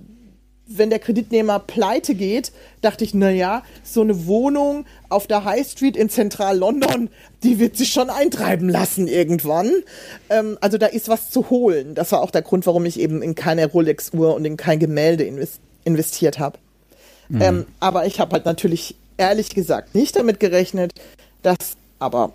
wenn 0.67 0.91
der 0.91 0.99
Kreditnehmer 0.99 1.61
pleite 1.61 2.15
geht, 2.15 2.53
dachte 2.83 3.05
ich, 3.05 3.15
na 3.15 3.31
ja, 3.31 3.63
so 3.85 4.01
eine 4.01 4.27
Wohnung 4.27 4.85
auf 5.09 5.27
der 5.27 5.45
High 5.45 5.67
Street 5.67 5.97
in 5.97 6.09
Zentral-London, 6.09 7.09
die 7.43 7.59
wird 7.59 7.77
sich 7.77 7.91
schon 7.91 8.11
eintreiben 8.11 8.69
lassen 8.69 9.07
irgendwann. 9.07 9.71
Ähm, 10.29 10.59
also 10.61 10.77
da 10.77 10.87
ist 10.87 11.09
was 11.09 11.31
zu 11.31 11.51
holen. 11.51 11.95
Das 11.95 12.13
war 12.13 12.21
auch 12.21 12.31
der 12.31 12.43
Grund, 12.43 12.67
warum 12.67 12.85
ich 12.85 12.99
eben 12.99 13.23
in 13.23 13.35
keine 13.35 13.67
Rolex-Uhr 13.67 14.35
und 14.35 14.45
in 14.45 14.57
kein 14.57 14.79
Gemälde 14.79 15.25
invest 15.25 15.61
investiert 15.85 16.41
habe. 16.41 16.59
Mhm. 17.29 17.43
Ähm, 17.43 17.67
aber 17.79 18.07
ich 18.07 18.19
habe 18.19 18.33
halt 18.33 18.45
natürlich 18.45 18.97
ehrlich 19.19 19.51
gesagt 19.51 19.95
nicht 19.95 20.17
damit 20.17 20.41
gerechnet, 20.41 20.93
dass, 21.43 21.77
aber 22.01 22.33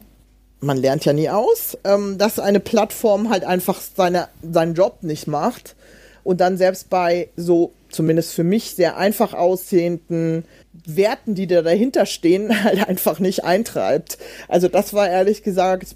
man 0.62 0.78
lernt 0.78 1.04
ja 1.04 1.12
nie 1.12 1.30
aus, 1.30 1.78
ähm, 1.84 2.18
dass 2.18 2.40
eine 2.40 2.62
Plattform 2.62 3.30
halt 3.30 3.44
einfach 3.44 3.82
seine, 3.82 4.30
seinen 4.42 4.74
Job 4.74 5.00
nicht 5.02 5.28
macht 5.28 5.76
und 6.24 6.40
dann 6.40 6.58
selbst 6.58 6.90
bei 6.90 7.30
so 7.36 7.74
zumindest 7.92 8.34
für 8.34 8.44
mich 8.44 8.76
sehr 8.76 8.98
einfach 8.98 9.34
aussehenden 9.34 10.46
Werten, 10.86 11.36
die 11.36 11.48
da 11.48 11.62
dahinter 11.62 12.06
stehen, 12.06 12.64
halt 12.64 12.88
einfach 12.88 13.20
nicht 13.20 13.44
eintreibt. 13.44 14.18
Also 14.48 14.68
das 14.68 14.94
war 14.94 15.10
ehrlich 15.10 15.44
gesagt 15.44 15.96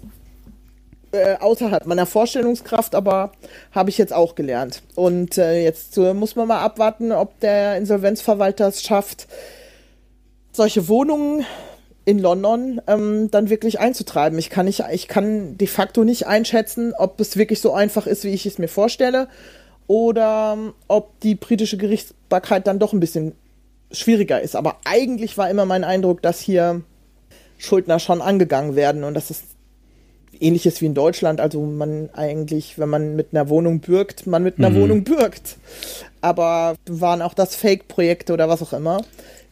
äh, 1.12 1.36
außerhalb 1.38 1.86
meiner 1.86 2.06
Vorstellungskraft, 2.06 2.94
aber 2.94 3.32
habe 3.72 3.90
ich 3.90 3.98
jetzt 3.98 4.12
auch 4.12 4.34
gelernt. 4.34 4.82
Und 4.94 5.38
äh, 5.38 5.62
jetzt 5.62 5.96
äh, 5.98 6.14
muss 6.14 6.36
man 6.36 6.48
mal 6.48 6.60
abwarten, 6.60 7.12
ob 7.12 7.38
der 7.40 7.76
Insolvenzverwalter 7.76 8.68
es 8.68 8.82
schafft, 8.82 9.26
solche 10.52 10.88
Wohnungen 10.88 11.44
in 12.04 12.18
London 12.18 12.80
ähm, 12.86 13.30
dann 13.30 13.50
wirklich 13.50 13.80
einzutreiben. 13.80 14.38
Ich 14.38 14.48
kann 14.48 14.66
nicht, 14.66 14.84
ich 14.92 15.08
kann 15.08 15.58
de 15.58 15.66
facto 15.66 16.04
nicht 16.04 16.26
einschätzen, 16.26 16.94
ob 16.96 17.20
es 17.20 17.36
wirklich 17.36 17.60
so 17.60 17.72
einfach 17.72 18.06
ist, 18.06 18.24
wie 18.24 18.32
ich 18.32 18.46
es 18.46 18.58
mir 18.58 18.68
vorstelle 18.68 19.28
oder 19.86 20.54
ähm, 20.56 20.72
ob 20.88 21.18
die 21.20 21.34
britische 21.34 21.76
Gerichtsbarkeit 21.76 22.66
dann 22.66 22.78
doch 22.78 22.92
ein 22.92 23.00
bisschen 23.00 23.32
schwieriger 23.92 24.40
ist. 24.40 24.56
Aber 24.56 24.76
eigentlich 24.84 25.38
war 25.38 25.48
immer 25.50 25.64
mein 25.64 25.84
Eindruck, 25.84 26.22
dass 26.22 26.40
hier 26.40 26.82
Schuldner 27.58 27.98
schon 27.98 28.20
angegangen 28.20 28.76
werden 28.76 29.04
und 29.04 29.14
das 29.14 29.30
ist 29.30 29.44
ähnliches 30.40 30.80
wie 30.80 30.86
in 30.86 30.94
Deutschland. 30.94 31.40
Also 31.40 31.62
man 31.62 32.10
eigentlich, 32.12 32.78
wenn 32.78 32.88
man 32.88 33.16
mit 33.16 33.28
einer 33.32 33.48
Wohnung 33.48 33.80
bürgt, 33.80 34.26
man 34.26 34.42
mit 34.42 34.58
einer 34.58 34.70
mhm. 34.70 34.76
Wohnung 34.82 35.04
bürgt. 35.04 35.56
Aber 36.20 36.74
waren 36.86 37.22
auch 37.22 37.34
das 37.34 37.54
Fake-Projekte 37.54 38.32
oder 38.32 38.48
was 38.48 38.62
auch 38.62 38.72
immer. 38.72 39.02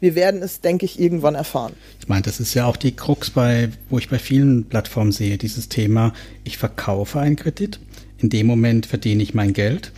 Wir 0.01 0.15
werden 0.15 0.43
es, 0.43 0.61
denke 0.61 0.85
ich, 0.85 1.01
irgendwann 1.01 1.35
erfahren. 1.35 1.73
Ich 2.01 2.09
meine, 2.09 2.23
das 2.23 2.41
ist 2.41 2.53
ja 2.53 2.67
auch 2.67 2.77
die 2.77 2.95
Krux 2.95 3.31
bei, 3.31 3.71
wo 3.89 3.99
ich 3.99 4.11
bei 4.11 4.19
vielen 4.19 4.65
Plattformen 4.65 5.13
sehe, 5.13 5.39
dieses 5.39 5.69
Thema, 5.69 6.13
ich 6.43 6.59
verkaufe 6.59 7.21
einen 7.21 7.37
Kredit, 7.37 7.81
in 8.19 8.29
dem 8.29 8.47
Moment 8.47 8.87
verdiene 8.87 9.23
ich 9.23 9.33
mein 9.33 9.55
Geld 9.55 9.93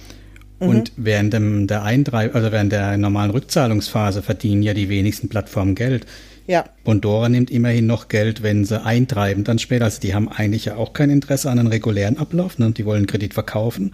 und 0.59 0.97
mhm. 0.97 1.05
während 1.05 1.33
dem, 1.33 1.67
der 1.67 1.83
Eintreib 1.83 2.35
also 2.35 2.53
während 2.53 2.73
der 2.73 2.97
normalen 2.97 3.31
Rückzahlungsphase 3.31 4.23
verdienen 4.23 4.63
ja 4.63 4.75
die 4.75 4.89
wenigsten 4.89 5.29
Plattformen 5.29 5.75
Geld. 5.75 6.07
Ja. 6.47 6.65
Bondora 6.85 7.29
nimmt 7.29 7.51
immerhin 7.51 7.87
noch 7.87 8.09
Geld, 8.09 8.43
wenn 8.43 8.65
sie 8.65 8.81
eintreiben 8.81 9.43
dann 9.43 9.59
später. 9.59 9.85
Also 9.85 10.01
die 10.01 10.15
haben 10.15 10.29
eigentlich 10.29 10.67
ja 10.67 10.77
auch 10.77 10.93
kein 10.93 11.11
Interesse 11.11 11.51
an 11.51 11.59
einem 11.59 11.69
regulären 11.69 12.19
Ablauf. 12.19 12.59
Ne? 12.59 12.71
Die 12.71 12.87
wollen 12.87 13.07
Kredit 13.07 13.35
verkaufen. 13.35 13.93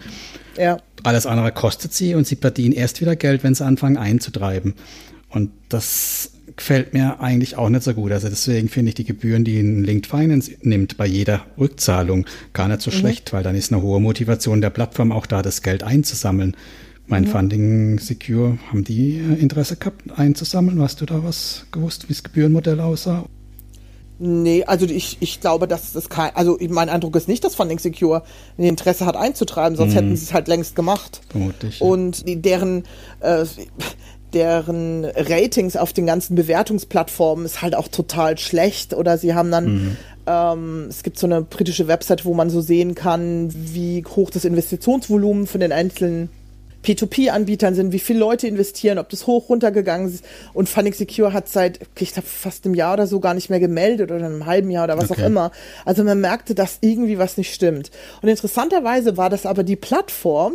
Ja. 0.59 0.77
Alles 1.03 1.27
andere 1.27 1.51
kostet 1.53 1.94
sie 1.94 2.14
und 2.14 2.27
sie 2.27 2.37
verdienen 2.37 2.75
erst 2.75 3.01
wieder 3.01 3.16
Geld, 3.16 3.42
wenn 3.42 3.55
sie 3.55 3.64
anfangen 3.64 3.96
einzutreiben. 3.96 4.75
Und 5.31 5.51
das 5.70 6.33
gefällt 6.56 6.92
mir 6.92 7.20
eigentlich 7.20 7.56
auch 7.56 7.68
nicht 7.68 7.82
so 7.82 7.94
gut. 7.94 8.12
Also 8.12 8.28
deswegen 8.28 8.68
finde 8.68 8.90
ich 8.90 8.94
die 8.94 9.04
Gebühren, 9.04 9.44
die 9.44 9.58
ein 9.58 9.84
Linked 9.84 10.06
Finance 10.06 10.52
nimmt 10.62 10.96
bei 10.96 11.06
jeder 11.06 11.46
Rückzahlung, 11.58 12.26
gar 12.52 12.68
nicht 12.68 12.82
so 12.82 12.90
mhm. 12.90 12.94
schlecht, 12.94 13.32
weil 13.32 13.42
dann 13.42 13.54
ist 13.54 13.72
eine 13.72 13.82
hohe 13.82 14.00
Motivation 14.00 14.60
der 14.60 14.70
Plattform 14.70 15.12
auch 15.12 15.26
da, 15.26 15.42
das 15.42 15.62
Geld 15.62 15.82
einzusammeln. 15.82 16.56
Mein 17.06 17.24
mhm. 17.24 17.28
Funding 17.28 17.98
Secure, 17.98 18.58
haben 18.70 18.84
die 18.84 19.18
Interesse 19.18 19.76
gehabt, 19.76 20.02
einzusammeln? 20.16 20.80
Hast 20.80 21.00
du 21.00 21.06
da 21.06 21.24
was 21.24 21.66
gewusst, 21.72 22.08
wie 22.08 22.12
das 22.12 22.22
Gebührenmodell 22.22 22.80
aussah? 22.80 23.24
Nee, 24.24 24.62
also 24.64 24.86
ich, 24.86 25.16
ich 25.18 25.40
glaube, 25.40 25.66
dass 25.66 25.94
das 25.94 26.08
kein, 26.08 26.34
also 26.36 26.56
mein 26.68 26.88
Eindruck 26.88 27.16
ist 27.16 27.26
nicht, 27.26 27.42
dass 27.42 27.56
Funding 27.56 27.80
Secure 27.80 28.22
ein 28.56 28.62
Interesse 28.62 29.04
hat 29.04 29.16
einzutreiben, 29.16 29.76
sonst 29.76 29.92
mhm. 29.92 29.96
hätten 29.96 30.16
sie 30.16 30.26
es 30.26 30.32
halt 30.32 30.46
längst 30.46 30.76
gemacht. 30.76 31.22
Vermutlich. 31.28 31.80
Ja. 31.80 31.86
Und 31.86 32.22
deren, 32.24 32.84
äh, 33.18 33.44
deren 34.35 35.05
Ratings 35.05 35.77
auf 35.77 35.92
den 35.92 36.07
ganzen 36.07 36.35
Bewertungsplattformen 36.35 37.45
ist 37.45 37.62
halt 37.62 37.75
auch 37.75 37.88
total 37.88 38.38
schlecht 38.38 38.95
oder 38.95 39.18
sie 39.18 39.35
haben 39.35 39.51
dann 39.51 39.64
mhm. 39.64 39.97
ähm, 40.27 40.87
es 40.88 41.03
gibt 41.03 41.18
so 41.18 41.27
eine 41.27 41.42
britische 41.42 41.88
Website, 41.88 42.25
wo 42.25 42.35
man 42.35 42.51
so 42.51 42.61
sehen 42.61 42.95
kann, 42.95 43.51
wie 43.53 44.05
hoch 44.05 44.31
das 44.31 44.45
Investitionsvolumen 44.45 45.47
von 45.47 45.61
den 45.61 45.73
einzelnen 45.73 46.31
P2P-Anbietern 46.85 47.75
sind, 47.75 47.92
wie 47.92 47.99
viele 47.99 48.18
Leute 48.18 48.47
investieren, 48.47 48.99
ob 48.99 49.09
das 49.09 49.27
hoch 49.27 49.49
runtergegangen 49.49 50.09
ist. 50.09 50.25
Und 50.53 50.68
Funding 50.68 50.95
Secure 50.95 51.33
hat 51.33 51.49
seit, 51.49 51.81
ich 51.99 52.12
glaube, 52.12 52.29
fast 52.29 52.64
einem 52.64 52.75
Jahr 52.75 52.95
oder 52.95 53.07
so 53.07 53.21
gar 53.21 53.35
nicht 53.35 53.51
mehr 53.51 53.61
gemeldet 53.61 54.11
oder 54.11 54.27
einem 54.27 54.47
halben 54.47 54.71
Jahr 54.71 54.85
oder 54.85 54.99
was 54.99 55.11
okay. 55.11 55.23
auch 55.23 55.27
immer. 55.27 55.51
Also 55.85 56.05
man 56.05 56.21
merkte, 56.21 56.55
dass 56.55 56.79
irgendwie 56.81 57.18
was 57.18 57.37
nicht 57.37 57.55
stimmt. 57.55 57.90
Und 58.21 58.29
interessanterweise 58.29 59.16
war 59.16 59.31
das 59.31 59.47
aber 59.47 59.62
die 59.62 59.77
Plattform, 59.77 60.55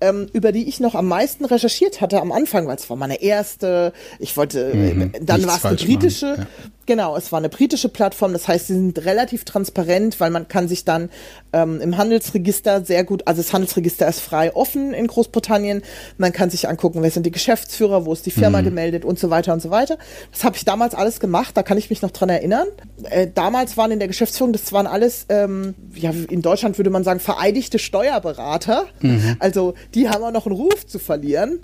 ähm, 0.00 0.28
über 0.32 0.52
die 0.52 0.68
ich 0.68 0.80
noch 0.80 0.94
am 0.94 1.08
meisten 1.08 1.44
recherchiert 1.44 2.00
hatte 2.00 2.20
am 2.20 2.32
Anfang, 2.32 2.66
weil 2.66 2.76
es 2.76 2.88
war 2.90 2.96
meine 2.96 3.22
erste, 3.22 3.92
ich 4.18 4.36
wollte, 4.36 4.74
mhm. 4.74 5.02
äh, 5.02 5.20
dann 5.20 5.46
war 5.46 5.56
es 5.56 5.64
eine 5.64 5.76
britische, 5.76 6.34
ja. 6.38 6.46
Genau, 6.90 7.16
es 7.16 7.30
war 7.30 7.38
eine 7.38 7.48
britische 7.48 7.88
Plattform, 7.88 8.32
das 8.32 8.48
heißt, 8.48 8.66
sie 8.66 8.74
sind 8.74 9.04
relativ 9.04 9.44
transparent, 9.44 10.18
weil 10.18 10.32
man 10.32 10.48
kann 10.48 10.66
sich 10.66 10.84
dann 10.84 11.08
ähm, 11.52 11.80
im 11.80 11.96
Handelsregister 11.96 12.84
sehr 12.84 13.04
gut, 13.04 13.28
also 13.28 13.40
das 13.40 13.52
Handelsregister 13.52 14.08
ist 14.08 14.18
frei 14.18 14.52
offen 14.56 14.92
in 14.92 15.06
Großbritannien, 15.06 15.82
man 16.18 16.32
kann 16.32 16.50
sich 16.50 16.68
angucken, 16.68 17.00
wer 17.04 17.12
sind 17.12 17.26
die 17.26 17.30
Geschäftsführer, 17.30 18.06
wo 18.06 18.12
ist 18.12 18.26
die 18.26 18.32
Firma 18.32 18.60
mhm. 18.60 18.64
gemeldet 18.64 19.04
und 19.04 19.20
so 19.20 19.30
weiter 19.30 19.52
und 19.52 19.62
so 19.62 19.70
weiter. 19.70 19.98
Das 20.32 20.42
habe 20.42 20.56
ich 20.56 20.64
damals 20.64 20.96
alles 20.96 21.20
gemacht, 21.20 21.56
da 21.56 21.62
kann 21.62 21.78
ich 21.78 21.90
mich 21.90 22.02
noch 22.02 22.10
dran 22.10 22.28
erinnern. 22.28 22.66
Äh, 23.04 23.28
damals 23.32 23.76
waren 23.76 23.92
in 23.92 24.00
der 24.00 24.08
Geschäftsführung, 24.08 24.52
das 24.52 24.72
waren 24.72 24.88
alles, 24.88 25.26
ähm, 25.28 25.76
ja, 25.94 26.10
in 26.10 26.42
Deutschland 26.42 26.76
würde 26.76 26.90
man 26.90 27.04
sagen, 27.04 27.20
vereidigte 27.20 27.78
Steuerberater. 27.78 28.86
Mhm. 29.00 29.36
Also 29.38 29.74
die 29.94 30.08
haben 30.08 30.24
auch 30.24 30.32
noch 30.32 30.46
einen 30.46 30.56
Ruf 30.56 30.88
zu 30.88 30.98
verlieren 30.98 31.60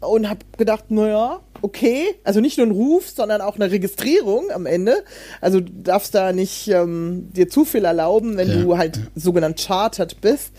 und 0.00 0.28
habe 0.28 0.40
gedacht, 0.56 0.90
naja, 0.90 1.40
okay, 1.62 2.14
also 2.24 2.40
nicht 2.40 2.58
nur 2.58 2.66
ein 2.66 2.72
Ruf, 2.72 3.10
sondern 3.10 3.40
auch 3.40 3.56
eine 3.56 3.70
Registrierung 3.70 4.50
am 4.50 4.66
Ende. 4.66 5.04
Also 5.40 5.60
du 5.60 5.72
darfst 5.72 6.14
da 6.14 6.32
nicht 6.32 6.68
ähm, 6.68 7.28
dir 7.32 7.48
zu 7.48 7.64
viel 7.64 7.84
erlauben, 7.84 8.36
wenn 8.36 8.48
ja, 8.48 8.62
du 8.62 8.78
halt 8.78 8.96
ja. 8.96 9.02
sogenannt 9.16 9.60
chartered 9.60 10.20
bist. 10.20 10.52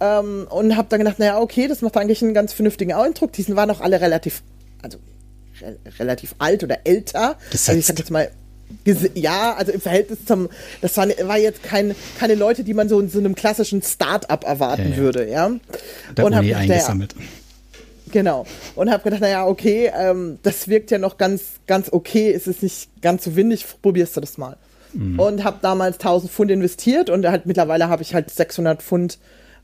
Ähm, 0.00 0.46
und 0.50 0.76
habe 0.76 0.88
dann 0.88 1.00
gedacht, 1.00 1.18
naja, 1.18 1.38
okay, 1.38 1.68
das 1.68 1.82
macht 1.82 1.96
eigentlich 1.96 2.22
einen 2.22 2.34
ganz 2.34 2.52
vernünftigen 2.52 2.92
Eindruck. 2.92 3.32
Die 3.32 3.54
waren 3.54 3.70
auch 3.70 3.80
alle 3.80 4.00
relativ, 4.00 4.42
also 4.82 4.98
re 5.60 5.76
relativ 5.98 6.34
alt 6.38 6.64
oder 6.64 6.78
älter. 6.84 7.36
Gesetzt. 7.50 7.68
Also 7.68 7.78
ich 7.78 7.86
sag 7.86 7.98
jetzt 7.98 8.10
mal 8.10 8.30
ja, 9.14 9.54
also 9.54 9.72
im 9.72 9.80
Verhältnis 9.80 10.24
zum, 10.24 10.48
das 10.80 10.96
war, 10.96 11.08
war 11.08 11.38
jetzt 11.38 11.62
kein, 11.62 11.94
keine 12.18 12.36
Leute, 12.36 12.62
die 12.62 12.72
man 12.72 12.88
so 12.88 13.00
in 13.00 13.08
so 13.08 13.18
einem 13.18 13.34
klassischen 13.34 13.82
Start-up 13.82 14.44
erwarten 14.44 14.90
ja, 14.90 14.90
ja. 14.90 14.96
würde, 14.96 15.28
ja. 15.28 15.50
Der 16.16 16.24
und 16.24 16.34
Uni 16.34 16.54
eingesammelt. 16.54 17.14
Der, 17.16 17.22
Genau. 18.12 18.46
Und 18.74 18.90
habe 18.90 19.02
gedacht, 19.02 19.20
naja, 19.20 19.46
okay, 19.46 19.90
ähm, 19.94 20.38
das 20.42 20.68
wirkt 20.68 20.90
ja 20.90 20.98
noch 20.98 21.18
ganz, 21.18 21.60
ganz 21.66 21.92
okay, 21.92 22.32
es 22.32 22.46
ist 22.46 22.62
nicht 22.62 23.02
ganz 23.02 23.24
so 23.24 23.36
windig, 23.36 23.64
probierst 23.82 24.16
du 24.16 24.20
das 24.20 24.38
mal. 24.38 24.56
Mhm. 24.92 25.18
Und 25.18 25.44
habe 25.44 25.58
damals 25.62 25.96
1000 25.96 26.32
Pfund 26.32 26.50
investiert 26.50 27.10
und 27.10 27.26
halt 27.26 27.46
mittlerweile 27.46 27.88
habe 27.88 28.02
ich 28.02 28.14
halt 28.14 28.30
600 28.30 28.82
Pfund 28.82 29.18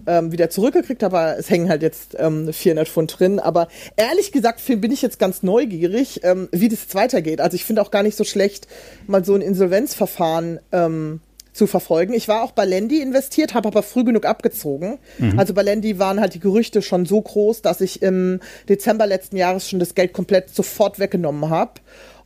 ähm, 0.06 0.32
wieder 0.32 0.50
zurückgekriegt, 0.50 1.02
aber 1.02 1.38
es 1.38 1.50
hängen 1.50 1.68
halt 1.68 1.82
jetzt 1.82 2.16
ähm, 2.18 2.52
400 2.52 2.88
Pfund 2.88 3.18
drin. 3.18 3.40
Aber 3.40 3.68
ehrlich 3.96 4.32
gesagt 4.32 4.60
bin 4.66 4.92
ich 4.92 5.02
jetzt 5.02 5.18
ganz 5.18 5.42
neugierig, 5.42 6.20
ähm, 6.22 6.48
wie 6.52 6.68
das 6.68 6.82
jetzt 6.82 6.94
weitergeht. 6.94 7.40
Also 7.40 7.54
ich 7.54 7.64
finde 7.64 7.82
auch 7.82 7.90
gar 7.90 8.02
nicht 8.02 8.16
so 8.16 8.24
schlecht, 8.24 8.66
mal 9.06 9.24
so 9.24 9.34
ein 9.34 9.40
Insolvenzverfahren 9.40 10.60
ähm, 10.72 11.20
zu 11.56 11.66
verfolgen. 11.66 12.12
Ich 12.14 12.28
war 12.28 12.42
auch 12.42 12.52
bei 12.52 12.64
Lendi 12.64 13.00
investiert, 13.00 13.54
habe 13.54 13.68
aber 13.68 13.82
früh 13.82 14.04
genug 14.04 14.24
abgezogen. 14.26 14.98
Mhm. 15.18 15.38
Also 15.38 15.54
bei 15.54 15.62
Lendi 15.62 15.98
waren 15.98 16.20
halt 16.20 16.34
die 16.34 16.40
Gerüchte 16.40 16.82
schon 16.82 17.06
so 17.06 17.20
groß, 17.20 17.62
dass 17.62 17.80
ich 17.80 18.02
im 18.02 18.40
Dezember 18.68 19.06
letzten 19.06 19.36
Jahres 19.36 19.68
schon 19.68 19.78
das 19.80 19.94
Geld 19.94 20.12
komplett 20.12 20.54
sofort 20.54 20.98
weggenommen 20.98 21.50
habe. 21.50 21.80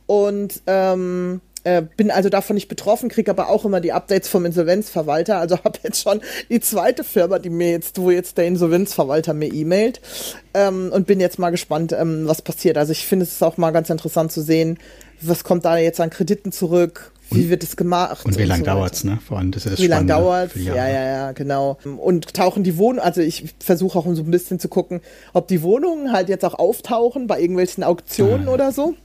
Und 0.05 0.61
ähm, 0.67 1.41
äh, 1.63 1.83
bin 1.95 2.09
also 2.11 2.29
davon 2.29 2.55
nicht 2.55 2.67
betroffen, 2.67 3.09
kriege 3.09 3.29
aber 3.29 3.49
auch 3.49 3.65
immer 3.65 3.81
die 3.81 3.91
Updates 3.91 4.27
vom 4.27 4.45
Insolvenzverwalter. 4.45 5.37
Also 5.37 5.63
habe 5.63 5.79
jetzt 5.83 6.01
schon 6.01 6.21
die 6.49 6.59
zweite 6.59 7.03
Firma, 7.03 7.39
die 7.39 7.49
mir 7.49 7.71
jetzt, 7.71 7.99
wo 7.99 8.11
jetzt 8.11 8.37
der 8.37 8.45
Insolvenzverwalter 8.45 9.33
mir 9.33 9.53
e-mailt 9.53 10.01
ähm, 10.53 10.91
und 10.91 11.07
bin 11.07 11.19
jetzt 11.19 11.39
mal 11.39 11.51
gespannt, 11.51 11.93
ähm, 11.93 12.27
was 12.27 12.41
passiert. 12.41 12.77
Also 12.77 12.91
ich 12.91 13.05
finde 13.05 13.23
es 13.23 13.41
auch 13.43 13.57
mal 13.57 13.71
ganz 13.71 13.89
interessant 13.89 14.31
zu 14.31 14.41
sehen, 14.41 14.79
was 15.21 15.43
kommt 15.43 15.65
da 15.65 15.77
jetzt 15.77 16.01
an 16.01 16.09
Krediten 16.09 16.51
zurück, 16.51 17.11
wie 17.31 17.49
wird 17.49 17.63
es 17.63 17.75
gemacht? 17.75 18.25
Und 18.25 18.37
wie 18.37 18.43
lange 18.43 18.59
so 18.59 18.65
dauert 18.65 18.93
es, 18.93 19.03
ne? 19.03 19.19
Vor 19.25 19.37
allem, 19.37 19.51
das 19.51 19.65
ist 19.65 19.79
Wie 19.79 19.87
lange 19.87 20.07
dauert 20.07 20.55
es? 20.55 20.63
Ja, 20.63 20.87
ja, 20.87 21.03
ja, 21.03 21.31
genau. 21.31 21.77
Und 21.83 22.33
tauchen 22.33 22.63
die 22.63 22.77
Wohnungen, 22.77 22.99
also 22.99 23.21
ich 23.21 23.53
versuche 23.59 23.97
auch 23.97 24.05
so 24.13 24.21
ein 24.21 24.31
bisschen 24.31 24.59
zu 24.59 24.67
gucken, 24.67 25.01
ob 25.33 25.47
die 25.47 25.61
Wohnungen 25.61 26.11
halt 26.11 26.29
jetzt 26.29 26.45
auch 26.45 26.55
auftauchen 26.55 27.27
bei 27.27 27.39
irgendwelchen 27.39 27.83
Auktionen 27.83 28.47
ah, 28.47 28.53
oder 28.53 28.71
so. 28.71 28.95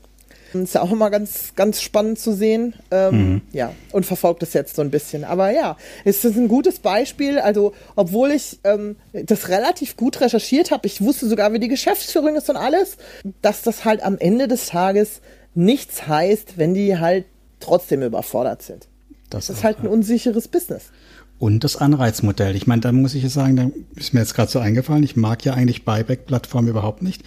Das 0.52 0.70
ist 0.70 0.74
ja 0.74 0.82
auch 0.82 0.92
immer 0.92 1.10
ganz, 1.10 1.52
ganz 1.54 1.82
spannend 1.82 2.18
zu 2.18 2.32
sehen. 2.32 2.74
Ähm, 2.90 3.32
mhm. 3.32 3.40
Ja, 3.52 3.72
und 3.92 4.06
verfolgt 4.06 4.42
das 4.42 4.52
jetzt 4.52 4.76
so 4.76 4.82
ein 4.82 4.90
bisschen. 4.90 5.24
Aber 5.24 5.50
ja, 5.50 5.76
es 6.04 6.24
ist 6.24 6.36
ein 6.36 6.48
gutes 6.48 6.78
Beispiel. 6.78 7.38
Also, 7.38 7.72
obwohl 7.94 8.30
ich 8.30 8.58
ähm, 8.64 8.96
das 9.12 9.48
relativ 9.48 9.96
gut 9.96 10.20
recherchiert 10.20 10.70
habe, 10.70 10.86
ich 10.86 11.02
wusste 11.02 11.28
sogar, 11.28 11.52
wie 11.52 11.58
die 11.58 11.68
Geschäftsführung 11.68 12.36
ist 12.36 12.48
und 12.48 12.56
alles, 12.56 12.96
dass 13.42 13.62
das 13.62 13.84
halt 13.84 14.02
am 14.02 14.18
Ende 14.18 14.48
des 14.48 14.66
Tages 14.66 15.20
nichts 15.54 16.06
heißt, 16.06 16.58
wenn 16.58 16.74
die 16.74 16.98
halt 16.98 17.24
trotzdem 17.60 18.02
überfordert 18.02 18.62
sind. 18.62 18.88
Das, 19.30 19.46
das 19.46 19.58
ist 19.58 19.64
halt 19.64 19.80
ein 19.80 19.88
unsicheres 19.88 20.48
Business. 20.48 20.90
Und 21.38 21.64
das 21.64 21.76
Anreizmodell. 21.76 22.56
Ich 22.56 22.66
meine, 22.66 22.80
da 22.80 22.92
muss 22.92 23.14
ich 23.14 23.22
jetzt 23.22 23.34
sagen, 23.34 23.56
da 23.56 23.70
ist 23.94 24.14
mir 24.14 24.20
jetzt 24.20 24.34
gerade 24.34 24.50
so 24.50 24.58
eingefallen, 24.58 25.02
ich 25.02 25.16
mag 25.16 25.44
ja 25.44 25.52
eigentlich 25.52 25.84
Buyback-Plattformen 25.84 26.68
überhaupt 26.68 27.02
nicht. 27.02 27.22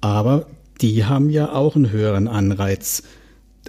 Aber 0.00 0.46
die 0.80 1.04
haben 1.04 1.30
ja 1.30 1.52
auch 1.52 1.76
einen 1.76 1.90
höheren 1.90 2.28
Anreiz 2.28 3.02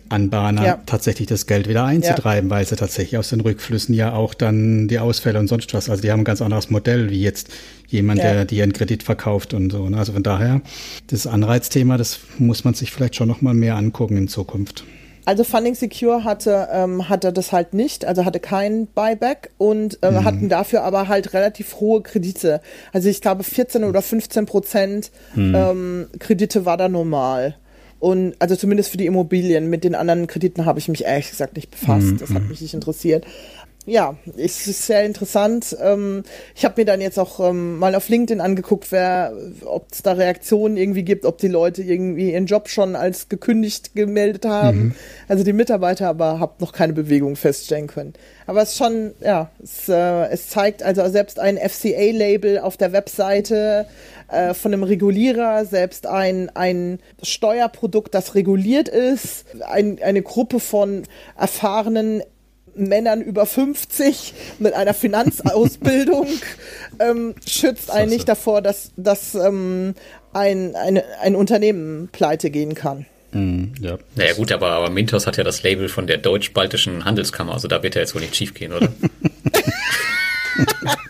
an 0.09 0.29
Bahner 0.29 0.65
ja. 0.65 0.79
tatsächlich 0.85 1.27
das 1.27 1.47
Geld 1.47 1.67
wieder 1.67 1.83
einzutreiben, 1.83 2.49
ja. 2.49 2.55
weil 2.55 2.65
sie 2.65 2.75
tatsächlich 2.75 3.17
aus 3.17 3.29
den 3.29 3.41
Rückflüssen 3.41 3.93
ja 3.93 4.13
auch 4.13 4.33
dann 4.33 4.87
die 4.87 4.99
Ausfälle 4.99 5.39
und 5.39 5.47
sonst 5.47 5.73
was. 5.73 5.89
Also 5.89 6.01
die 6.01 6.11
haben 6.11 6.21
ein 6.21 6.25
ganz 6.25 6.41
anderes 6.41 6.69
Modell 6.69 7.09
wie 7.09 7.21
jetzt 7.21 7.49
jemand, 7.87 8.19
ja. 8.19 8.31
der 8.31 8.45
dir 8.45 8.63
einen 8.63 8.73
Kredit 8.73 9.03
verkauft 9.03 9.53
und 9.53 9.71
so. 9.71 9.89
Ne? 9.89 9.97
Also 9.97 10.13
von 10.13 10.23
daher, 10.23 10.61
das 11.07 11.27
Anreizthema, 11.27 11.97
das 11.97 12.19
muss 12.37 12.63
man 12.63 12.73
sich 12.73 12.91
vielleicht 12.91 13.15
schon 13.15 13.27
noch 13.27 13.41
mal 13.41 13.53
mehr 13.53 13.75
angucken 13.75 14.17
in 14.17 14.27
Zukunft. 14.27 14.85
Also 15.27 15.43
Funding 15.43 15.75
Secure 15.75 16.23
hatte, 16.23 16.69
ähm, 16.71 17.09
hatte 17.09 17.33
das 17.33 17.51
halt 17.51 17.73
nicht, 17.73 18.05
also 18.05 18.23
hatte 18.23 18.39
kein 18.39 18.87
Buyback 18.87 19.49
und 19.57 20.01
äh, 20.01 20.09
mhm. 20.09 20.23
hatten 20.23 20.47
dafür 20.47 20.83
aber 20.83 21.09
halt 21.09 21.33
relativ 21.33 21.81
hohe 21.81 22.01
Kredite. 22.01 22.61
Also 22.93 23.09
ich 23.09 23.19
glaube 23.19 23.43
14 23.43 23.83
oder 23.83 24.01
15 24.01 24.45
Prozent 24.45 25.11
mhm. 25.35 25.53
ähm, 25.53 26.07
Kredite 26.19 26.63
war 26.63 26.77
da 26.77 26.87
normal. 26.87 27.57
Und 27.99 28.35
also 28.39 28.55
zumindest 28.55 28.89
für 28.89 28.95
die 28.95 29.05
Immobilien. 29.05 29.69
Mit 29.69 29.83
den 29.83 29.95
anderen 29.95 30.27
Krediten 30.27 30.65
habe 30.65 30.79
ich 30.79 30.87
mich 30.87 31.03
ehrlich 31.03 31.29
gesagt 31.29 31.57
nicht 31.57 31.71
befasst. 31.71 32.07
Mhm. 32.07 32.17
Das 32.19 32.29
hat 32.29 32.43
mich 32.43 32.61
nicht 32.61 32.73
interessiert 32.73 33.25
ja, 33.87 34.17
es 34.35 34.67
ist 34.67 34.85
sehr 34.85 35.05
interessant. 35.05 35.75
Ähm, 35.81 36.23
ich 36.53 36.65
habe 36.65 36.81
mir 36.81 36.85
dann 36.85 36.99
jetzt 36.99 37.17
auch 37.17 37.39
ähm, 37.39 37.79
mal 37.79 37.95
auf 37.95 38.09
LinkedIn 38.09 38.41
angeguckt, 38.41 38.91
wer, 38.91 39.31
ob 39.65 39.87
es 39.93 40.03
da 40.03 40.11
Reaktionen 40.11 40.75
irgendwie 40.75 41.03
gibt, 41.03 41.25
ob 41.25 41.37
die 41.37 41.47
Leute 41.47 41.81
irgendwie 41.83 42.33
ihren 42.33 42.47
Job 42.47 42.67
schon 42.67 42.97
als 42.97 43.29
gekündigt 43.29 43.95
gemeldet 43.95 44.45
haben. 44.45 44.77
Mhm. 44.77 44.95
Also 45.29 45.45
die 45.45 45.53
Mitarbeiter, 45.53 46.09
aber 46.09 46.41
habe 46.41 46.55
noch 46.59 46.73
keine 46.73 46.91
Bewegung 46.91 47.37
feststellen 47.37 47.87
können. 47.87 48.11
Aber 48.45 48.61
es 48.61 48.71
ist 48.71 48.77
schon, 48.77 49.13
ja, 49.21 49.51
es, 49.63 49.87
äh, 49.87 50.27
es 50.31 50.49
zeigt 50.49 50.83
also 50.83 51.07
selbst 51.07 51.39
ein 51.39 51.57
FCA-Label 51.57 52.59
auf 52.59 52.75
der 52.75 52.91
Webseite 52.91 53.85
äh, 54.27 54.53
von 54.53 54.73
einem 54.73 54.83
Regulierer, 54.83 55.63
selbst 55.63 56.07
ein, 56.07 56.49
ein 56.53 56.99
Steuerprodukt, 57.23 58.13
das 58.13 58.35
reguliert 58.35 58.89
ist, 58.89 59.45
ein, 59.65 59.99
eine 60.03 60.23
Gruppe 60.23 60.59
von 60.59 61.03
erfahrenen 61.37 62.21
Männern 62.77 63.21
über 63.21 63.45
50 63.45 64.33
mit 64.59 64.73
einer 64.73 64.93
Finanzausbildung 64.93 66.27
ähm, 66.99 67.35
schützt 67.45 67.91
einen 67.91 68.09
nicht 68.09 68.27
davor, 68.29 68.61
dass, 68.61 68.91
dass 68.97 69.35
ähm, 69.35 69.93
ein, 70.33 70.75
eine, 70.75 71.03
ein 71.21 71.35
Unternehmen 71.35 72.09
pleite 72.11 72.49
gehen 72.49 72.75
kann. 72.75 73.05
Mm, 73.31 73.65
ja. 73.81 73.97
Naja 74.15 74.33
gut, 74.33 74.51
aber, 74.51 74.69
aber 74.69 74.89
Mintos 74.89 75.27
hat 75.27 75.37
ja 75.37 75.43
das 75.43 75.63
Label 75.63 75.89
von 75.89 76.07
der 76.07 76.17
deutsch-baltischen 76.17 77.05
Handelskammer, 77.05 77.53
also 77.53 77.67
da 77.67 77.83
wird 77.83 77.95
er 77.95 78.01
jetzt 78.03 78.15
wohl 78.15 78.21
nicht 78.21 78.35
schief 78.35 78.53
gehen, 78.53 78.73
oder? 78.73 78.89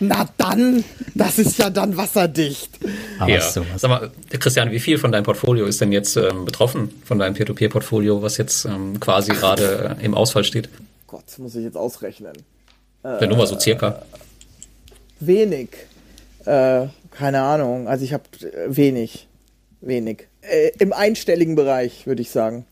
Na 0.00 0.28
dann, 0.36 0.84
das 1.14 1.38
ist 1.38 1.58
ja 1.58 1.70
dann 1.70 1.96
wasserdicht. 1.96 2.78
Aber 3.18 3.30
ja. 3.30 3.40
sowas. 3.40 3.80
Sag 3.80 3.88
mal, 3.88 4.10
Christian, 4.30 4.70
wie 4.70 4.80
viel 4.80 4.98
von 4.98 5.12
deinem 5.12 5.24
Portfolio 5.24 5.66
ist 5.66 5.80
denn 5.80 5.92
jetzt 5.92 6.16
ähm, 6.16 6.44
betroffen, 6.44 6.90
von 7.04 7.18
deinem 7.18 7.34
Peer-to-Peer-Portfolio, 7.34 8.22
was 8.22 8.36
jetzt 8.36 8.64
ähm, 8.64 9.00
quasi 9.00 9.32
gerade 9.32 9.96
äh, 10.00 10.04
im 10.04 10.14
Ausfall 10.14 10.44
steht? 10.44 10.68
Gott, 11.06 11.24
muss 11.38 11.54
ich 11.54 11.64
jetzt 11.64 11.76
ausrechnen. 11.76 12.32
Ja, 13.04 13.26
nur 13.26 13.36
mal 13.36 13.46
so 13.46 13.58
circa. 13.58 14.02
Wenig. 15.20 15.68
Äh, 16.44 16.86
keine 17.10 17.42
Ahnung. 17.42 17.86
Also 17.88 18.04
ich 18.04 18.12
habe 18.12 18.24
äh, 18.40 18.76
wenig. 18.76 19.28
Wenig. 19.80 20.28
Äh, 20.40 20.70
Im 20.78 20.92
einstelligen 20.92 21.54
Bereich, 21.54 22.06
würde 22.06 22.22
ich 22.22 22.30
sagen. 22.30 22.66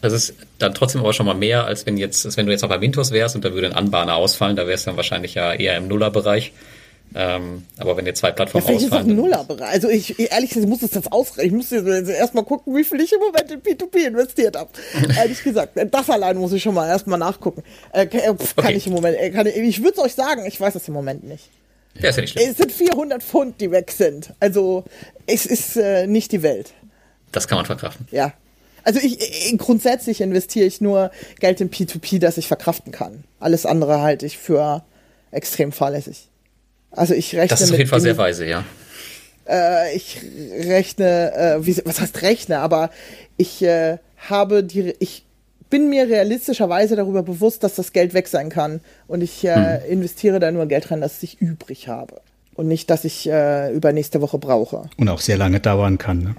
Das 0.00 0.12
ist 0.12 0.34
dann 0.58 0.74
trotzdem 0.74 1.00
aber 1.00 1.12
schon 1.12 1.26
mal 1.26 1.34
mehr, 1.34 1.64
als 1.64 1.86
wenn 1.86 1.96
jetzt, 1.96 2.26
als 2.26 2.36
wenn 2.36 2.46
du 2.46 2.52
jetzt 2.52 2.62
noch 2.62 2.68
bei 2.68 2.78
Mintos 2.78 3.10
wärst 3.10 3.36
und 3.36 3.44
da 3.44 3.54
würde 3.54 3.68
ein 3.68 3.72
Anbahner 3.72 4.16
ausfallen, 4.16 4.54
da 4.54 4.66
wärst 4.66 4.86
du 4.86 4.90
dann 4.90 4.96
wahrscheinlich 4.96 5.34
ja 5.34 5.54
eher 5.54 5.76
im 5.76 5.88
Nullerbereich. 5.88 6.52
Ähm, 7.16 7.64
aber 7.78 7.96
wenn 7.96 8.06
jetzt 8.06 8.18
zwei 8.18 8.32
Plattformen 8.32 8.66
ja, 8.66 8.74
ausfallen. 8.74 9.10
Ist 9.10 9.16
Nullerbereich. 9.16 9.68
Also 9.68 9.88
ich, 9.88 10.18
ehrlich 10.18 10.50
gesagt, 10.50 10.64
ich 10.64 10.68
muss 10.68 10.80
das 10.80 10.94
jetzt 10.94 11.12
ausrechnen. 11.12 11.46
Ich 11.46 11.52
muss 11.52 11.70
jetzt 11.70 12.08
erstmal 12.08 12.44
gucken, 12.44 12.74
wie 12.74 12.82
viel 12.82 13.00
ich 13.00 13.12
im 13.12 13.20
Moment 13.20 13.50
in 13.50 13.60
P2P 13.60 14.08
investiert 14.08 14.56
habe. 14.56 14.70
ehrlich 15.16 15.42
gesagt. 15.42 15.78
Das 15.90 16.10
allein 16.10 16.36
muss 16.36 16.52
ich 16.52 16.62
schon 16.62 16.74
mal 16.74 16.88
erstmal 16.88 17.18
nachgucken. 17.18 17.62
Äh, 17.92 18.06
kann 18.06 18.36
okay. 18.56 18.74
ich 18.74 18.86
im 18.88 18.94
Moment, 18.94 19.16
äh, 19.16 19.30
kann 19.30 19.46
ich, 19.46 19.56
ich 19.56 19.78
würde 19.80 19.92
es 19.92 19.98
euch 19.98 20.14
sagen, 20.14 20.44
ich 20.44 20.60
weiß 20.60 20.74
das 20.74 20.88
im 20.88 20.94
Moment 20.94 21.22
nicht. 21.22 21.50
Ja, 22.00 22.08
ist 22.08 22.16
ja 22.16 22.22
nicht 22.22 22.32
schlimm. 22.32 22.50
Es 22.50 22.56
sind 22.56 22.72
400 22.72 23.22
Pfund, 23.22 23.60
die 23.60 23.70
weg 23.70 23.92
sind. 23.92 24.32
Also 24.40 24.84
es 25.26 25.46
ist 25.46 25.76
äh, 25.76 26.08
nicht 26.08 26.32
die 26.32 26.42
Welt. 26.42 26.72
Das 27.30 27.46
kann 27.46 27.56
man 27.56 27.66
verkraften. 27.66 28.08
Ja. 28.10 28.32
Also 28.84 29.00
ich, 29.00 29.20
ich 29.20 29.58
grundsätzlich 29.58 30.20
investiere 30.20 30.66
ich 30.66 30.80
nur 30.80 31.10
Geld 31.40 31.60
in 31.60 31.70
P2P, 31.70 32.18
das 32.18 32.36
ich 32.38 32.48
verkraften 32.48 32.92
kann. 32.92 33.24
Alles 33.40 33.66
andere 33.66 34.00
halte 34.00 34.26
ich 34.26 34.38
für 34.38 34.84
extrem 35.30 35.72
fahrlässig. 35.72 36.28
Also 36.90 37.14
ich 37.14 37.34
rechne. 37.34 37.48
Das 37.48 37.60
ist 37.60 37.72
auf 37.72 37.78
jeden 37.78 37.90
Fall 37.90 38.00
sehr 38.00 38.16
weise, 38.16 38.46
ja. 38.46 38.64
Äh, 39.48 39.96
ich 39.96 40.20
rechne, 40.58 41.34
äh, 41.34 41.66
wie, 41.66 41.76
was 41.84 42.00
heißt 42.00 42.22
rechne, 42.22 42.60
aber 42.60 42.90
ich 43.36 43.62
äh, 43.62 43.98
habe 44.28 44.62
die, 44.62 44.94
ich 45.00 45.24
bin 45.70 45.88
mir 45.88 46.08
realistischerweise 46.08 46.94
darüber 46.94 47.22
bewusst, 47.22 47.64
dass 47.64 47.74
das 47.74 47.92
Geld 47.92 48.14
weg 48.14 48.28
sein 48.28 48.48
kann. 48.48 48.80
Und 49.08 49.22
ich 49.22 49.44
äh, 49.44 49.80
hm. 49.82 49.90
investiere 49.90 50.38
da 50.38 50.52
nur 50.52 50.66
Geld 50.66 50.90
rein, 50.90 51.00
das 51.00 51.22
ich 51.22 51.40
übrig 51.40 51.88
habe. 51.88 52.20
Und 52.54 52.68
nicht, 52.68 52.90
dass 52.90 53.04
ich 53.04 53.28
äh, 53.28 53.72
über 53.74 53.92
nächste 53.92 54.20
Woche 54.20 54.38
brauche. 54.38 54.88
Und 54.96 55.08
auch 55.08 55.20
sehr 55.20 55.36
lange 55.36 55.58
dauern 55.58 55.98
kann. 55.98 56.18
Ne? 56.22 56.36